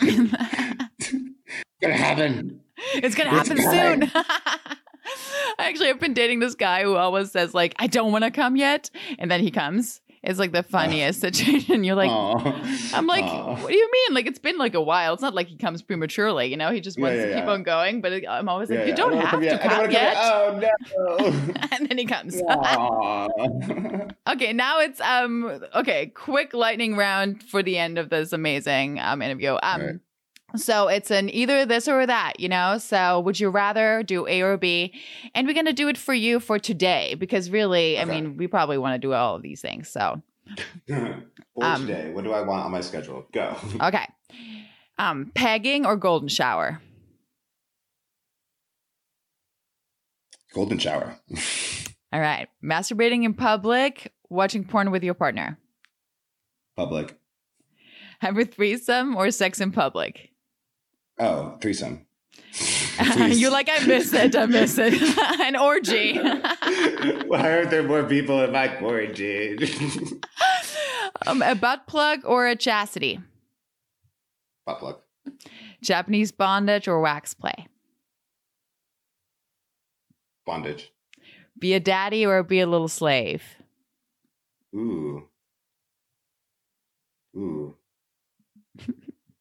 Gonna 0.00 1.94
happen. 1.94 2.60
It's 2.94 3.14
gonna 3.14 3.30
happen 3.30 3.56
soon. 3.58 4.10
I 5.58 5.68
actually 5.68 5.88
have 5.88 6.00
been 6.00 6.14
dating 6.14 6.40
this 6.40 6.54
guy 6.54 6.82
who 6.82 6.96
always 6.96 7.30
says 7.32 7.54
like, 7.54 7.74
"I 7.78 7.86
don't 7.86 8.12
want 8.12 8.24
to 8.24 8.30
come 8.30 8.56
yet," 8.56 8.90
and 9.18 9.30
then 9.30 9.40
he 9.40 9.50
comes. 9.50 10.00
It's 10.22 10.38
like 10.38 10.50
the 10.52 10.64
funniest 10.64 11.20
situation. 11.20 11.84
You're 11.84 11.94
like, 11.94 12.10
Aw. 12.10 12.90
I'm 12.92 13.06
like, 13.06 13.24
Aw. 13.24 13.54
what 13.62 13.68
do 13.70 13.76
you 13.76 13.88
mean? 13.90 14.14
Like 14.14 14.26
it's 14.26 14.40
been 14.40 14.58
like 14.58 14.74
a 14.74 14.80
while. 14.82 15.12
It's 15.14 15.22
not 15.22 15.32
like 15.34 15.46
he 15.46 15.56
comes 15.56 15.80
prematurely, 15.80 16.46
you 16.46 16.56
know. 16.56 16.72
He 16.72 16.80
just 16.80 16.98
wants 16.98 17.16
yeah, 17.18 17.26
to 17.26 17.34
keep 17.34 17.44
yeah. 17.44 17.50
on 17.50 17.62
going. 17.62 18.00
But 18.00 18.12
it- 18.12 18.24
I'm 18.28 18.48
always 18.48 18.68
like, 18.68 18.80
Yeah, 18.80 18.84
you 18.86 18.90
yeah. 18.90 18.96
don't 18.96 19.14
I 19.14 19.24
have 19.24 19.32
wanna 19.34 19.46
to 19.46 19.52
yet. 19.52 19.62
Come 19.62 19.90
yet. 19.92 20.16
Oh 20.18 20.60
no. 20.60 21.26
and 21.72 21.88
then 21.88 21.98
he 21.98 22.04
comes. 22.04 22.34
Okay, 24.28 24.52
now 24.52 24.80
it's 24.80 25.00
um 25.00 25.62
okay, 25.74 26.06
quick 26.06 26.52
lightning 26.52 26.96
round 26.96 27.42
for 27.44 27.62
the 27.62 27.78
end 27.78 27.96
of 27.98 28.10
this 28.10 28.32
amazing 28.32 28.98
um 29.00 29.22
interview. 29.22 29.56
Um. 29.62 30.00
So 30.56 30.88
it's 30.88 31.10
an 31.10 31.28
either 31.30 31.66
this 31.66 31.88
or 31.88 32.06
that, 32.06 32.40
you 32.40 32.48
know? 32.48 32.78
So 32.78 33.20
would 33.20 33.38
you 33.38 33.50
rather 33.50 34.02
do 34.02 34.26
A 34.26 34.42
or 34.42 34.56
B? 34.56 34.92
And 35.34 35.46
we're 35.46 35.54
gonna 35.54 35.72
do 35.72 35.88
it 35.88 35.98
for 35.98 36.14
you 36.14 36.40
for 36.40 36.58
today 36.58 37.14
because 37.14 37.50
really, 37.50 37.98
I 37.98 38.04
mean, 38.04 38.36
we 38.36 38.46
probably 38.46 38.78
want 38.78 38.94
to 38.94 38.98
do 38.98 39.12
all 39.12 39.34
of 39.36 39.42
these 39.42 39.60
things. 39.60 39.88
So 39.88 40.22
For 40.88 41.64
Um, 41.64 41.86
today, 41.86 42.10
what 42.10 42.24
do 42.24 42.32
I 42.32 42.40
want 42.42 42.64
on 42.64 42.70
my 42.70 42.80
schedule? 42.80 43.26
Go. 43.32 43.56
okay. 43.80 44.06
Um, 44.98 45.30
pegging 45.34 45.84
or 45.86 45.96
golden 45.96 46.28
shower? 46.28 46.80
Golden 50.54 50.78
shower. 50.78 51.16
All 52.12 52.20
right. 52.20 52.48
Masturbating 52.64 53.24
in 53.24 53.34
public, 53.34 54.12
watching 54.30 54.64
porn 54.64 54.90
with 54.90 55.02
your 55.04 55.14
partner. 55.14 55.58
Public. 56.76 57.16
Have 58.20 58.38
a 58.38 58.44
threesome 58.44 59.16
or 59.16 59.30
sex 59.30 59.60
in 59.60 59.72
public? 59.72 60.30
Oh, 61.18 61.56
threesome. 61.60 62.06
You're 63.18 63.50
like, 63.50 63.68
I 63.70 63.84
miss 63.86 64.12
it, 64.12 64.34
I 64.36 64.46
miss 64.46 64.76
it. 64.78 64.94
An 65.40 65.56
orgy. 65.56 66.16
Why 67.26 67.52
aren't 67.52 67.70
there 67.70 67.82
more 67.82 68.04
people 68.04 68.42
in 68.42 68.52
my 68.52 68.68
quarantine? 68.68 69.58
um, 71.26 71.42
a 71.42 71.54
butt 71.54 71.86
plug 71.86 72.20
or 72.24 72.46
a 72.46 72.56
chastity? 72.56 73.20
Butt 74.66 74.78
plug. 74.78 74.96
Japanese 75.82 76.32
bondage 76.32 76.88
or 76.88 77.00
wax 77.00 77.34
play? 77.34 77.66
Bondage. 80.46 80.92
Be 81.58 81.74
a 81.74 81.80
daddy 81.80 82.24
or 82.24 82.42
be 82.42 82.60
a 82.60 82.66
little 82.66 82.88
slave? 82.88 83.42
Ooh. 84.74 85.28
Ooh. 87.36 87.77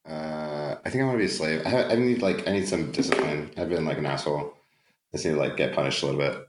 Uh, 0.08 0.76
I 0.86 0.90
think 0.90 1.04
I 1.04 1.06
want 1.06 1.16
to 1.16 1.20
be 1.20 1.26
a 1.26 1.30
slave. 1.30 1.62
I, 1.66 1.84
I 1.92 1.96
need 1.96 2.22
like 2.22 2.48
I 2.48 2.52
need 2.52 2.68
some 2.68 2.92
discipline. 2.92 3.52
I've 3.58 3.70
been 3.70 3.86
like 3.86 3.98
an 3.98 4.06
asshole. 4.06 4.54
I 5.14 5.18
just 5.18 5.26
need 5.26 5.32
to 5.34 5.38
like 5.38 5.58
get 5.58 5.74
punished 5.74 6.02
a 6.04 6.06
little 6.08 6.20
bit. 6.22 6.48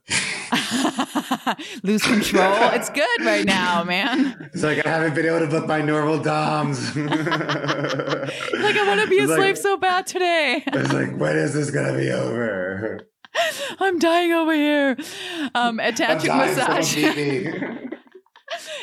Lose 1.83 2.03
control. 2.03 2.53
It's 2.73 2.91
good 2.91 3.21
right 3.25 3.45
now, 3.45 3.83
man. 3.85 4.51
It's 4.53 4.63
like 4.63 4.85
I 4.87 4.91
haven't 4.91 5.15
been 5.15 5.27
able 5.27 5.41
to 5.41 5.47
book 5.47 5.67
my 5.67 5.81
normal 5.81 6.19
doms. 6.21 6.95
Like 6.97 8.77
I 8.77 8.85
want 8.87 9.01
to 9.01 9.07
be 9.09 9.19
a 9.19 9.23
It's 9.23 9.31
like- 9.31 9.39
slave 9.39 9.59
so 9.59 9.77
bad 9.77 10.07
today. 10.07 10.63
It's 10.67 10.93
like 10.93 11.17
when 11.17 11.37
is 11.37 11.55
this 11.55 11.71
gonna 11.71 11.97
be 11.97 12.11
over? 12.11 13.09
I'm 13.81 13.99
dying 13.99 14.33
over 14.33 14.53
here. 14.53 14.97
Um, 15.55 15.81
a 15.81 15.85
I'm 15.85 15.95
tantric 15.95 16.37
massage, 16.37 16.97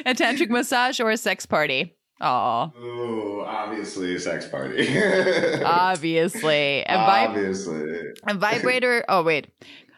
a 0.06 0.14
tantric 0.14 0.50
massage, 0.50 1.00
or 1.00 1.10
a 1.12 1.18
sex 1.18 1.46
party. 1.46 1.96
Oh, 2.22 2.72
Ooh, 2.80 3.25
obviously 3.66 4.16
a 4.16 4.20
sex 4.20 4.48
party. 4.48 4.88
obviously. 5.64 6.82
A, 6.84 6.98
vib- 6.98 7.30
obviously. 7.30 8.00
a 8.28 8.34
vibrator. 8.34 9.04
Oh 9.10 9.24
wait, 9.24 9.48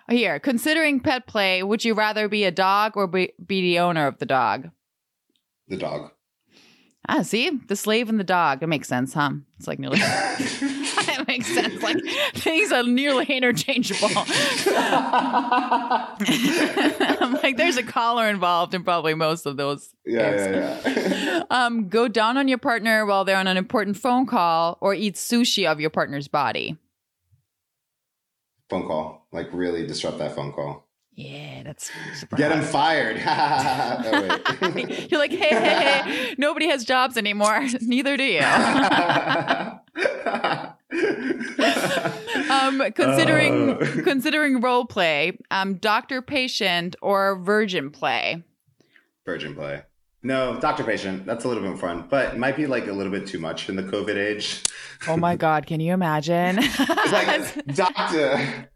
here. 0.10 0.40
Considering 0.40 1.00
pet 1.00 1.28
play, 1.28 1.64
would 1.64 1.84
you 1.84 1.94
rather 1.94 2.28
be 2.28 2.44
a 2.44 2.52
dog 2.52 2.94
or 2.96 3.08
be, 3.08 3.34
be 3.46 3.62
the 3.62 3.80
owner 3.80 4.08
of 4.08 4.18
the 4.20 4.26
dog? 4.26 4.70
The 5.68 5.78
dog. 5.78 6.12
Ah, 7.10 7.22
see, 7.22 7.50
the 7.68 7.76
slave 7.76 8.10
and 8.10 8.20
the 8.20 8.24
dog. 8.26 8.62
It 8.62 8.68
makes 8.68 8.88
sense, 8.90 9.14
huh? 9.14 9.32
It's 9.58 9.68
like 9.68 9.80
nearly. 9.80 10.00
it 10.02 11.28
makes 11.28 11.48
sense. 11.48 11.82
Like 11.82 11.98
things 12.36 12.72
are 12.72 12.84
nearly 12.84 13.26
interchangeable. 13.26 14.10
I'm 16.30 17.34
like, 17.44 17.56
there's 17.58 17.78
a 17.78 17.84
collar 17.84 18.28
involved 18.28 18.74
in 18.74 18.84
probably 18.84 19.14
most 19.14 19.46
of 19.46 19.56
those. 19.56 19.90
Yeah, 20.06 20.36
games. 20.36 20.56
yeah, 20.86 20.90
yeah. 20.90 21.44
Um, 21.50 21.88
go 21.88 22.08
down 22.10 22.38
on 22.38 22.48
your 22.50 22.58
partner 22.58 23.06
while 23.06 23.24
they're 23.24 23.38
on 23.38 23.48
an 23.48 23.58
important 23.58 23.96
phone 23.98 24.26
call, 24.26 24.78
or 24.82 24.94
eat 24.94 25.16
sushi 25.16 25.66
of 25.66 25.80
your 25.80 25.90
partner's 25.90 26.28
body. 26.28 26.78
phone 28.70 28.86
call. 28.86 29.28
Like 29.32 29.48
really 29.54 29.88
disrupt 29.88 30.18
that 30.20 30.36
phone 30.36 30.52
call. 30.52 30.87
Yeah, 31.18 31.64
that's 31.64 31.90
super 32.14 32.36
Get 32.36 32.52
him 32.52 32.62
fired. 32.62 33.20
oh, 33.26 34.72
wait. 34.76 35.10
You're 35.12 35.20
like, 35.20 35.32
hey, 35.32 35.50
hey, 35.50 36.02
hey, 36.04 36.36
nobody 36.38 36.68
has 36.68 36.84
jobs 36.86 37.18
anymore. 37.18 37.66
Neither 37.82 38.18
do 38.18 38.24
you. 38.24 38.42
um, 42.52 42.92
considering 42.94 43.72
Oh. 43.72 44.02
considering 44.04 44.62
role 44.62 44.86
play, 44.86 45.40
um, 45.50 45.76
doctor 45.76 46.22
patient 46.22 46.96
or 47.02 47.40
virgin 47.40 47.90
play. 47.90 48.44
Virgin 49.26 49.56
play. 49.56 49.82
No, 50.22 50.60
doctor 50.60 50.84
patient. 50.84 51.26
That's 51.26 51.46
a 51.46 51.48
little 51.48 51.64
bit 51.64 51.80
fun, 51.80 52.06
but 52.12 52.36
it 52.36 52.38
might 52.38 52.56
be 52.56 52.68
like 52.68 52.86
a 52.88 52.94
little 52.94 53.12
bit 53.12 53.26
too 53.26 53.40
much 53.40 53.70
in 53.70 53.76
the 53.76 53.84
COVID 53.84 54.16
age. 54.18 54.62
Oh 55.08 55.18
my 55.18 55.36
god, 55.36 55.66
can 55.66 55.80
you 55.80 55.94
imagine? 55.94 56.60
It's 56.60 57.12
like, 57.12 57.66
doctor, 57.76 58.70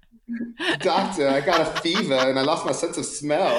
doctor, 0.79 1.27
I 1.27 1.41
got 1.41 1.61
a 1.61 1.79
fever 1.81 2.13
and 2.13 2.37
I 2.37 2.41
lost 2.43 2.65
my 2.65 2.71
sense 2.71 2.97
of 2.97 3.05
smell. 3.05 3.51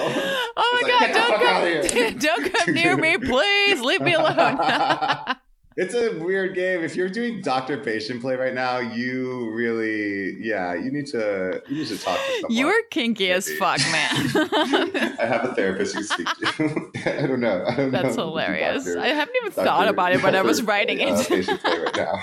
oh 0.56 0.80
my 0.82 0.88
like, 0.88 0.92
god, 0.92 1.00
"Get 1.00 1.14
don't 1.14 1.42
come, 1.42 1.62
here." 1.96 2.10
don't 2.18 2.52
come 2.54 2.74
near 2.74 2.96
me, 2.96 3.18
please. 3.18 3.80
Leave 3.80 4.00
me 4.00 4.14
alone. 4.14 4.58
it's 5.76 5.94
a 5.94 6.18
weird 6.18 6.54
game. 6.54 6.82
If 6.82 6.96
you're 6.96 7.08
doing 7.08 7.40
doctor 7.42 7.78
patient 7.78 8.20
play 8.20 8.36
right 8.36 8.54
now, 8.54 8.78
you 8.78 9.50
really, 9.52 10.36
yeah, 10.40 10.74
you 10.74 10.90
need 10.90 11.06
to 11.08 11.62
you 11.68 11.76
need 11.76 11.88
to 11.88 11.98
talk 11.98 12.18
to 12.18 12.32
someone. 12.40 12.56
You're 12.58 12.82
kinky 12.90 13.30
as 13.32 13.48
fuck, 13.58 13.78
man. 13.90 14.12
I 15.18 15.26
have 15.26 15.44
a 15.44 15.54
therapist 15.54 15.94
you 15.94 16.02
speak 16.04 16.26
to. 16.26 16.90
I 17.22 17.26
don't 17.26 17.40
know. 17.40 17.64
I 17.68 17.76
don't 17.76 17.90
That's 17.90 18.16
know. 18.16 18.26
hilarious. 18.26 18.84
Doctor- 18.84 19.00
I 19.00 19.08
haven't 19.08 19.36
even 19.42 19.52
doctor- 19.52 19.64
thought 19.64 19.88
about 19.88 20.12
it 20.12 20.22
when 20.22 20.34
I 20.34 20.42
was 20.42 20.62
writing 20.62 21.00
uh, 21.00 21.14
it. 21.16 21.28
patient 21.28 21.60
play 21.60 21.78
right 21.78 21.96
now. 21.96 22.14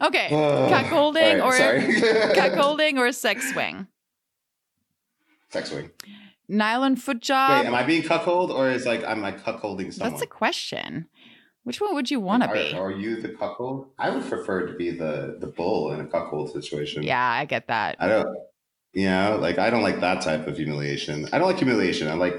Okay, 0.00 0.28
cuckolding 0.30 1.40
All 1.40 1.48
or 1.48 1.50
right, 1.50 1.58
sorry. 1.58 1.80
cuckolding 2.34 2.98
or 2.98 3.12
sex 3.12 3.50
swing? 3.52 3.86
Sex 5.50 5.70
swing. 5.70 5.90
Nylon 6.48 6.96
foot 6.96 7.16
Wait, 7.16 7.22
job. 7.22 7.66
am 7.66 7.74
I 7.74 7.84
being 7.84 8.02
cuckold 8.02 8.50
or 8.50 8.70
is 8.70 8.84
like 8.86 9.04
I'm 9.04 9.20
like 9.22 9.42
cuckolding 9.44 9.92
someone? 9.92 10.12
That's 10.12 10.22
a 10.22 10.26
question. 10.26 11.06
Which 11.62 11.80
one 11.80 11.94
would 11.94 12.10
you 12.10 12.20
want 12.20 12.42
to 12.42 12.52
be? 12.52 12.72
Are 12.72 12.90
you 12.90 13.20
the 13.20 13.28
cuckold? 13.28 13.90
I 13.98 14.10
would 14.10 14.26
prefer 14.26 14.66
to 14.66 14.74
be 14.74 14.90
the 14.90 15.36
the 15.38 15.46
bull 15.46 15.92
in 15.92 16.00
a 16.00 16.06
cuckold 16.06 16.52
situation. 16.52 17.02
Yeah, 17.02 17.22
I 17.22 17.44
get 17.44 17.68
that. 17.68 17.96
I 18.00 18.08
don't. 18.08 18.36
You 18.92 19.06
know, 19.06 19.38
like 19.40 19.58
I 19.58 19.70
don't 19.70 19.82
like 19.82 20.00
that 20.00 20.22
type 20.22 20.46
of 20.48 20.56
humiliation. 20.56 21.28
I 21.32 21.38
don't 21.38 21.46
like 21.46 21.58
humiliation. 21.58 22.08
I 22.08 22.14
like 22.14 22.34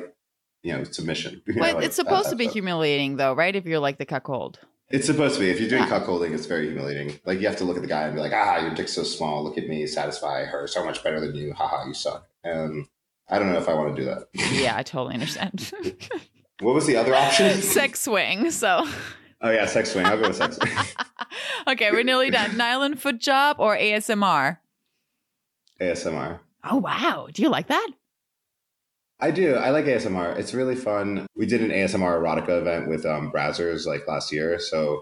you 0.64 0.74
know 0.74 0.84
submission. 0.84 1.42
You 1.48 1.56
know, 1.56 1.62
like 1.62 1.84
it's 1.86 1.96
supposed 1.96 2.30
to 2.32 2.36
be 2.36 2.48
humiliating, 2.48 3.16
though, 3.18 3.34
right? 3.34 3.56
If 3.56 3.66
you're 3.66 3.80
like 3.80 3.98
the 3.98 4.06
cuckold. 4.06 4.60
It's 4.94 5.06
supposed 5.06 5.36
to 5.36 5.40
be. 5.42 5.50
If 5.50 5.60
you're 5.60 5.70
doing 5.70 5.84
Yeah. 5.84 6.00
cuckolding, 6.00 6.34
it's 6.34 6.46
very 6.46 6.68
humiliating. 6.68 7.20
Like 7.26 7.40
you 7.40 7.48
have 7.48 7.58
to 7.58 7.64
look 7.64 7.76
at 7.78 7.82
the 7.82 7.88
guy 7.88 8.04
and 8.04 8.14
be 8.16 8.22
like, 8.22 8.34
"Ah, 8.34 8.58
your 8.60 8.74
dick's 8.74 8.94
so 8.94 9.04
small. 9.04 9.44
Look 9.44 9.58
at 9.58 9.68
me, 9.68 9.86
satisfy 9.88 10.44
her 10.46 10.68
so 10.68 10.84
much 10.86 11.04
better 11.04 11.20
than 11.20 11.36
you. 11.36 11.54
Haha, 11.54 11.86
you 11.88 11.94
suck." 11.94 12.28
And 12.44 12.88
I 13.30 13.40
don't 13.40 13.52
know 13.52 13.58
if 13.60 13.70
I 13.70 13.74
want 13.74 13.96
to 13.96 14.02
do 14.02 14.06
that. 14.10 14.28
Yeah, 14.52 14.76
I 14.78 14.84
totally 14.84 15.14
understand. 15.16 15.72
What 16.62 16.76
was 16.76 16.86
the 16.86 16.96
other 16.96 17.16
option? 17.16 17.60
sex 17.62 18.02
swing. 18.02 18.52
So, 18.52 18.86
Oh 19.42 19.50
yeah, 19.50 19.66
sex 19.66 19.92
swing. 19.94 20.06
I'll 20.06 20.20
go 20.22 20.28
with 20.28 20.36
sex 20.38 20.58
swing. 20.58 20.72
okay, 21.68 21.90
we're 21.92 22.04
nearly 22.04 22.30
done. 22.30 22.56
Nylon 22.56 22.96
foot 22.98 23.20
job 23.20 23.56
or 23.60 23.76
ASMR? 23.76 24.58
ASMR. 25.82 26.40
Oh, 26.64 26.78
wow. 26.78 27.28
Do 27.34 27.42
you 27.42 27.50
like 27.50 27.66
that? 27.68 27.88
I 29.22 29.32
do. 29.32 29.56
I 29.56 29.70
like 29.70 29.86
ASMR. 29.86 30.38
It's 30.38 30.54
really 30.54 30.76
fun. 30.76 31.28
We 31.36 31.46
did 31.46 31.62
an 31.62 31.70
ASMR 31.70 32.20
erotica 32.20 32.60
event 32.62 32.90
with 32.90 33.06
um, 33.06 33.32
Brazzers 33.32 33.86
like 33.86 34.08
last 34.08 34.32
year, 34.32 34.60
so 34.60 35.02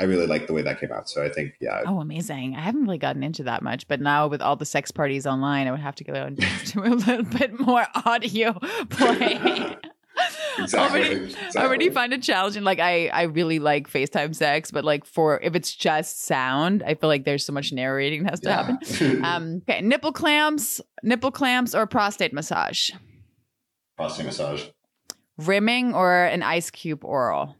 I 0.00 0.04
really 0.04 0.26
like 0.26 0.46
the 0.46 0.54
way 0.54 0.62
that 0.62 0.80
came 0.80 0.90
out. 0.90 1.08
So 1.10 1.22
I 1.22 1.28
think, 1.28 1.52
yeah, 1.60 1.82
Oh, 1.86 2.00
amazing. 2.00 2.56
I 2.56 2.60
haven't 2.60 2.84
really 2.84 2.96
gotten 2.98 3.22
into 3.22 3.42
that 3.44 3.62
much, 3.62 3.86
but 3.88 4.00
now 4.00 4.26
with 4.26 4.40
all 4.40 4.56
the 4.56 4.64
sex 4.64 4.90
parties 4.90 5.26
online, 5.26 5.66
I 5.68 5.70
would 5.70 5.80
have 5.80 5.94
to 5.96 6.04
go 6.04 6.14
and 6.14 6.36
do 6.36 6.82
a 6.82 6.88
little 6.94 7.24
bit 7.24 7.60
more 7.60 7.86
audio 8.06 8.54
play. 8.88 9.76
exactly. 10.58 11.00
already, 11.00 11.24
exactly. 11.26 11.60
I 11.60 11.64
already 11.66 11.90
find 11.90 12.12
it 12.14 12.22
challenging. 12.22 12.62
Like 12.64 12.78
I, 12.78 13.08
I 13.08 13.22
really 13.24 13.58
like 13.58 13.86
FaceTime 13.90 14.34
sex, 14.34 14.70
but 14.70 14.82
like 14.84 15.04
for 15.04 15.38
if 15.42 15.54
it's 15.54 15.74
just 15.74 16.22
sound, 16.24 16.82
I 16.86 16.94
feel 16.94 17.08
like 17.08 17.24
there's 17.24 17.44
so 17.44 17.52
much 17.52 17.70
narrating 17.72 18.22
that 18.24 18.30
has 18.30 18.40
to 18.40 18.48
Yeah. 18.48 18.62
happen. 18.64 19.24
Um, 19.24 19.62
okay, 19.68 19.82
nipple 19.82 20.12
clamps, 20.12 20.80
nipple 21.02 21.30
clamps, 21.30 21.74
or 21.74 21.86
prostate 21.86 22.32
massage, 22.32 22.90
Prostate 24.02 24.26
massage. 24.26 24.64
rimming 25.38 25.94
or 25.94 26.24
an 26.24 26.42
ice 26.42 26.70
cube 26.70 27.04
oral. 27.04 27.54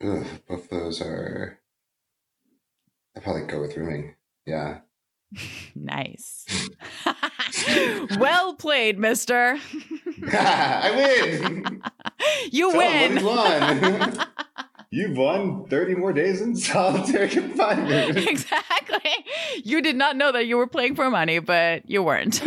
Ugh, 0.00 0.24
both 0.48 0.70
those 0.70 1.00
are. 1.02 1.58
I 3.16 3.20
probably 3.20 3.42
go 3.46 3.60
with 3.60 3.76
rimming. 3.76 4.14
Yeah. 4.46 4.78
Nice. 5.74 6.46
well 8.18 8.54
played, 8.54 8.98
Mister. 8.98 9.58
I 10.32 10.90
win. 10.96 11.82
You 12.50 12.70
'em 12.70 12.76
win. 12.76 13.18
you 13.18 13.26
won. 13.26 14.18
You've 14.90 15.16
won 15.18 15.66
30 15.68 15.94
more 15.96 16.12
days 16.14 16.40
in 16.40 16.56
solitary 16.56 17.28
confinement. 17.28 18.16
exactly. 18.16 19.10
You 19.64 19.82
did 19.82 19.96
not 19.96 20.16
know 20.16 20.32
that 20.32 20.46
you 20.46 20.56
were 20.56 20.66
playing 20.66 20.94
for 20.96 21.10
money, 21.10 21.38
but 21.40 21.88
you 21.90 22.02
weren't. 22.02 22.40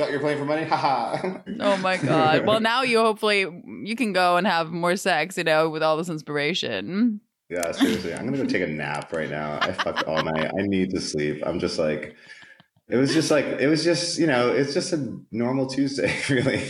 Thought 0.00 0.08
you 0.12 0.16
were 0.16 0.22
playing 0.22 0.38
for 0.38 0.46
money? 0.46 0.64
Haha. 0.64 1.40
oh 1.60 1.76
my 1.76 1.98
god. 1.98 2.46
Well, 2.46 2.58
now 2.60 2.82
you 2.82 2.98
hopefully 3.00 3.40
you 3.84 3.94
can 3.96 4.14
go 4.14 4.38
and 4.38 4.46
have 4.46 4.70
more 4.72 4.96
sex, 4.96 5.36
you 5.36 5.44
know, 5.44 5.68
with 5.68 5.82
all 5.82 5.98
this 5.98 6.08
inspiration. 6.08 7.20
Yeah, 7.50 7.70
seriously. 7.72 8.14
I'm 8.14 8.24
gonna 8.24 8.38
go 8.38 8.46
take 8.46 8.62
a 8.62 8.66
nap 8.66 9.12
right 9.12 9.28
now. 9.28 9.58
I 9.60 9.72
fucked 9.72 10.04
all 10.04 10.22
night. 10.22 10.50
I 10.58 10.62
need 10.62 10.90
to 10.92 11.00
sleep. 11.02 11.42
I'm 11.44 11.58
just 11.60 11.78
like 11.78 12.16
it 12.88 12.96
was 12.96 13.12
just 13.12 13.30
like 13.30 13.44
it 13.44 13.66
was 13.66 13.84
just, 13.84 14.18
you 14.18 14.26
know, 14.26 14.48
it's 14.50 14.72
just 14.72 14.92
a 14.94 15.18
normal 15.30 15.66
Tuesday, 15.66 16.16
really. 16.30 16.64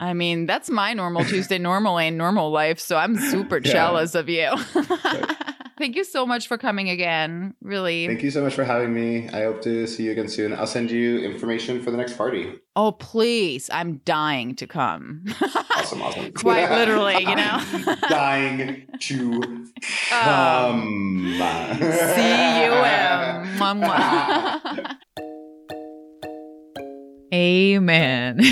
I 0.00 0.12
mean, 0.12 0.46
that's 0.46 0.68
my 0.68 0.92
normal 0.92 1.24
Tuesday 1.24 1.58
normally 1.58 2.08
in 2.08 2.16
normal 2.16 2.50
life, 2.50 2.80
so 2.80 2.96
I'm 2.96 3.16
super 3.16 3.58
Yeah. 3.58 3.72
jealous 3.72 4.14
of 4.16 4.28
you. 4.28 4.50
Thank 5.78 5.94
you 5.94 6.04
so 6.04 6.24
much 6.24 6.48
for 6.48 6.56
coming 6.56 6.88
again. 6.88 7.54
Really. 7.60 8.06
Thank 8.06 8.22
you 8.22 8.30
so 8.30 8.42
much 8.42 8.54
for 8.54 8.64
having 8.64 8.94
me. 8.94 9.28
I 9.28 9.42
hope 9.42 9.60
to 9.62 9.86
see 9.86 10.04
you 10.04 10.12
again 10.12 10.28
soon. 10.28 10.54
I'll 10.54 10.66
send 10.66 10.90
you 10.90 11.18
information 11.18 11.82
for 11.82 11.90
the 11.90 11.98
next 11.98 12.14
party. 12.16 12.54
Oh, 12.76 12.92
please. 12.92 13.68
I'm 13.72 13.98
dying 13.98 14.54
to 14.56 14.66
come. 14.66 15.24
Awesome, 15.70 16.00
awesome. 16.02 16.32
Quite 16.34 16.70
literally, 16.70 17.18
you 17.20 17.36
know. 17.36 17.62
Dying 18.08 18.86
to 19.00 19.32
um, 20.12 21.36
come. 21.38 21.78
C-U-M. 21.80 23.36
Amen. 27.34 28.38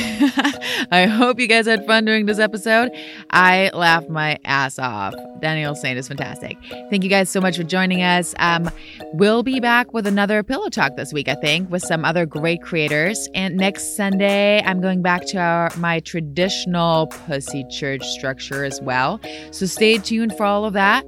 I 0.90 1.06
hope 1.06 1.38
you 1.38 1.46
guys 1.46 1.66
had 1.66 1.86
fun 1.86 2.04
doing 2.04 2.26
this 2.26 2.40
episode. 2.40 2.90
I 3.30 3.70
laughed 3.72 4.08
my 4.08 4.38
ass 4.44 4.80
off. 4.80 5.14
Daniel 5.40 5.76
Saint 5.76 5.96
is 5.96 6.08
fantastic. 6.08 6.56
Thank 6.90 7.04
you 7.04 7.10
guys 7.10 7.30
so 7.30 7.40
much 7.40 7.56
for 7.56 7.62
joining 7.62 8.02
us. 8.02 8.34
Um, 8.38 8.68
we'll 9.12 9.44
be 9.44 9.60
back 9.60 9.92
with 9.92 10.08
another 10.08 10.42
pillow 10.42 10.68
talk 10.70 10.96
this 10.96 11.12
week, 11.12 11.28
I 11.28 11.36
think, 11.36 11.70
with 11.70 11.82
some 11.82 12.04
other 12.04 12.26
great 12.26 12.62
creators. 12.62 13.28
And 13.34 13.56
next 13.56 13.96
Sunday, 13.96 14.60
I'm 14.64 14.80
going 14.80 15.02
back 15.02 15.24
to 15.26 15.38
our 15.38 15.70
my 15.76 16.00
traditional 16.00 17.06
pussy 17.06 17.64
church 17.70 18.04
structure 18.04 18.64
as 18.64 18.80
well. 18.80 19.20
So 19.52 19.66
stay 19.66 19.98
tuned 19.98 20.36
for 20.36 20.44
all 20.44 20.64
of 20.64 20.72
that. 20.72 21.04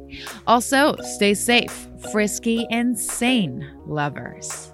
Also, 0.46 0.94
stay 1.02 1.34
safe, 1.34 1.88
frisky, 2.12 2.66
and 2.70 2.96
sane, 2.96 3.68
lovers. 3.86 4.72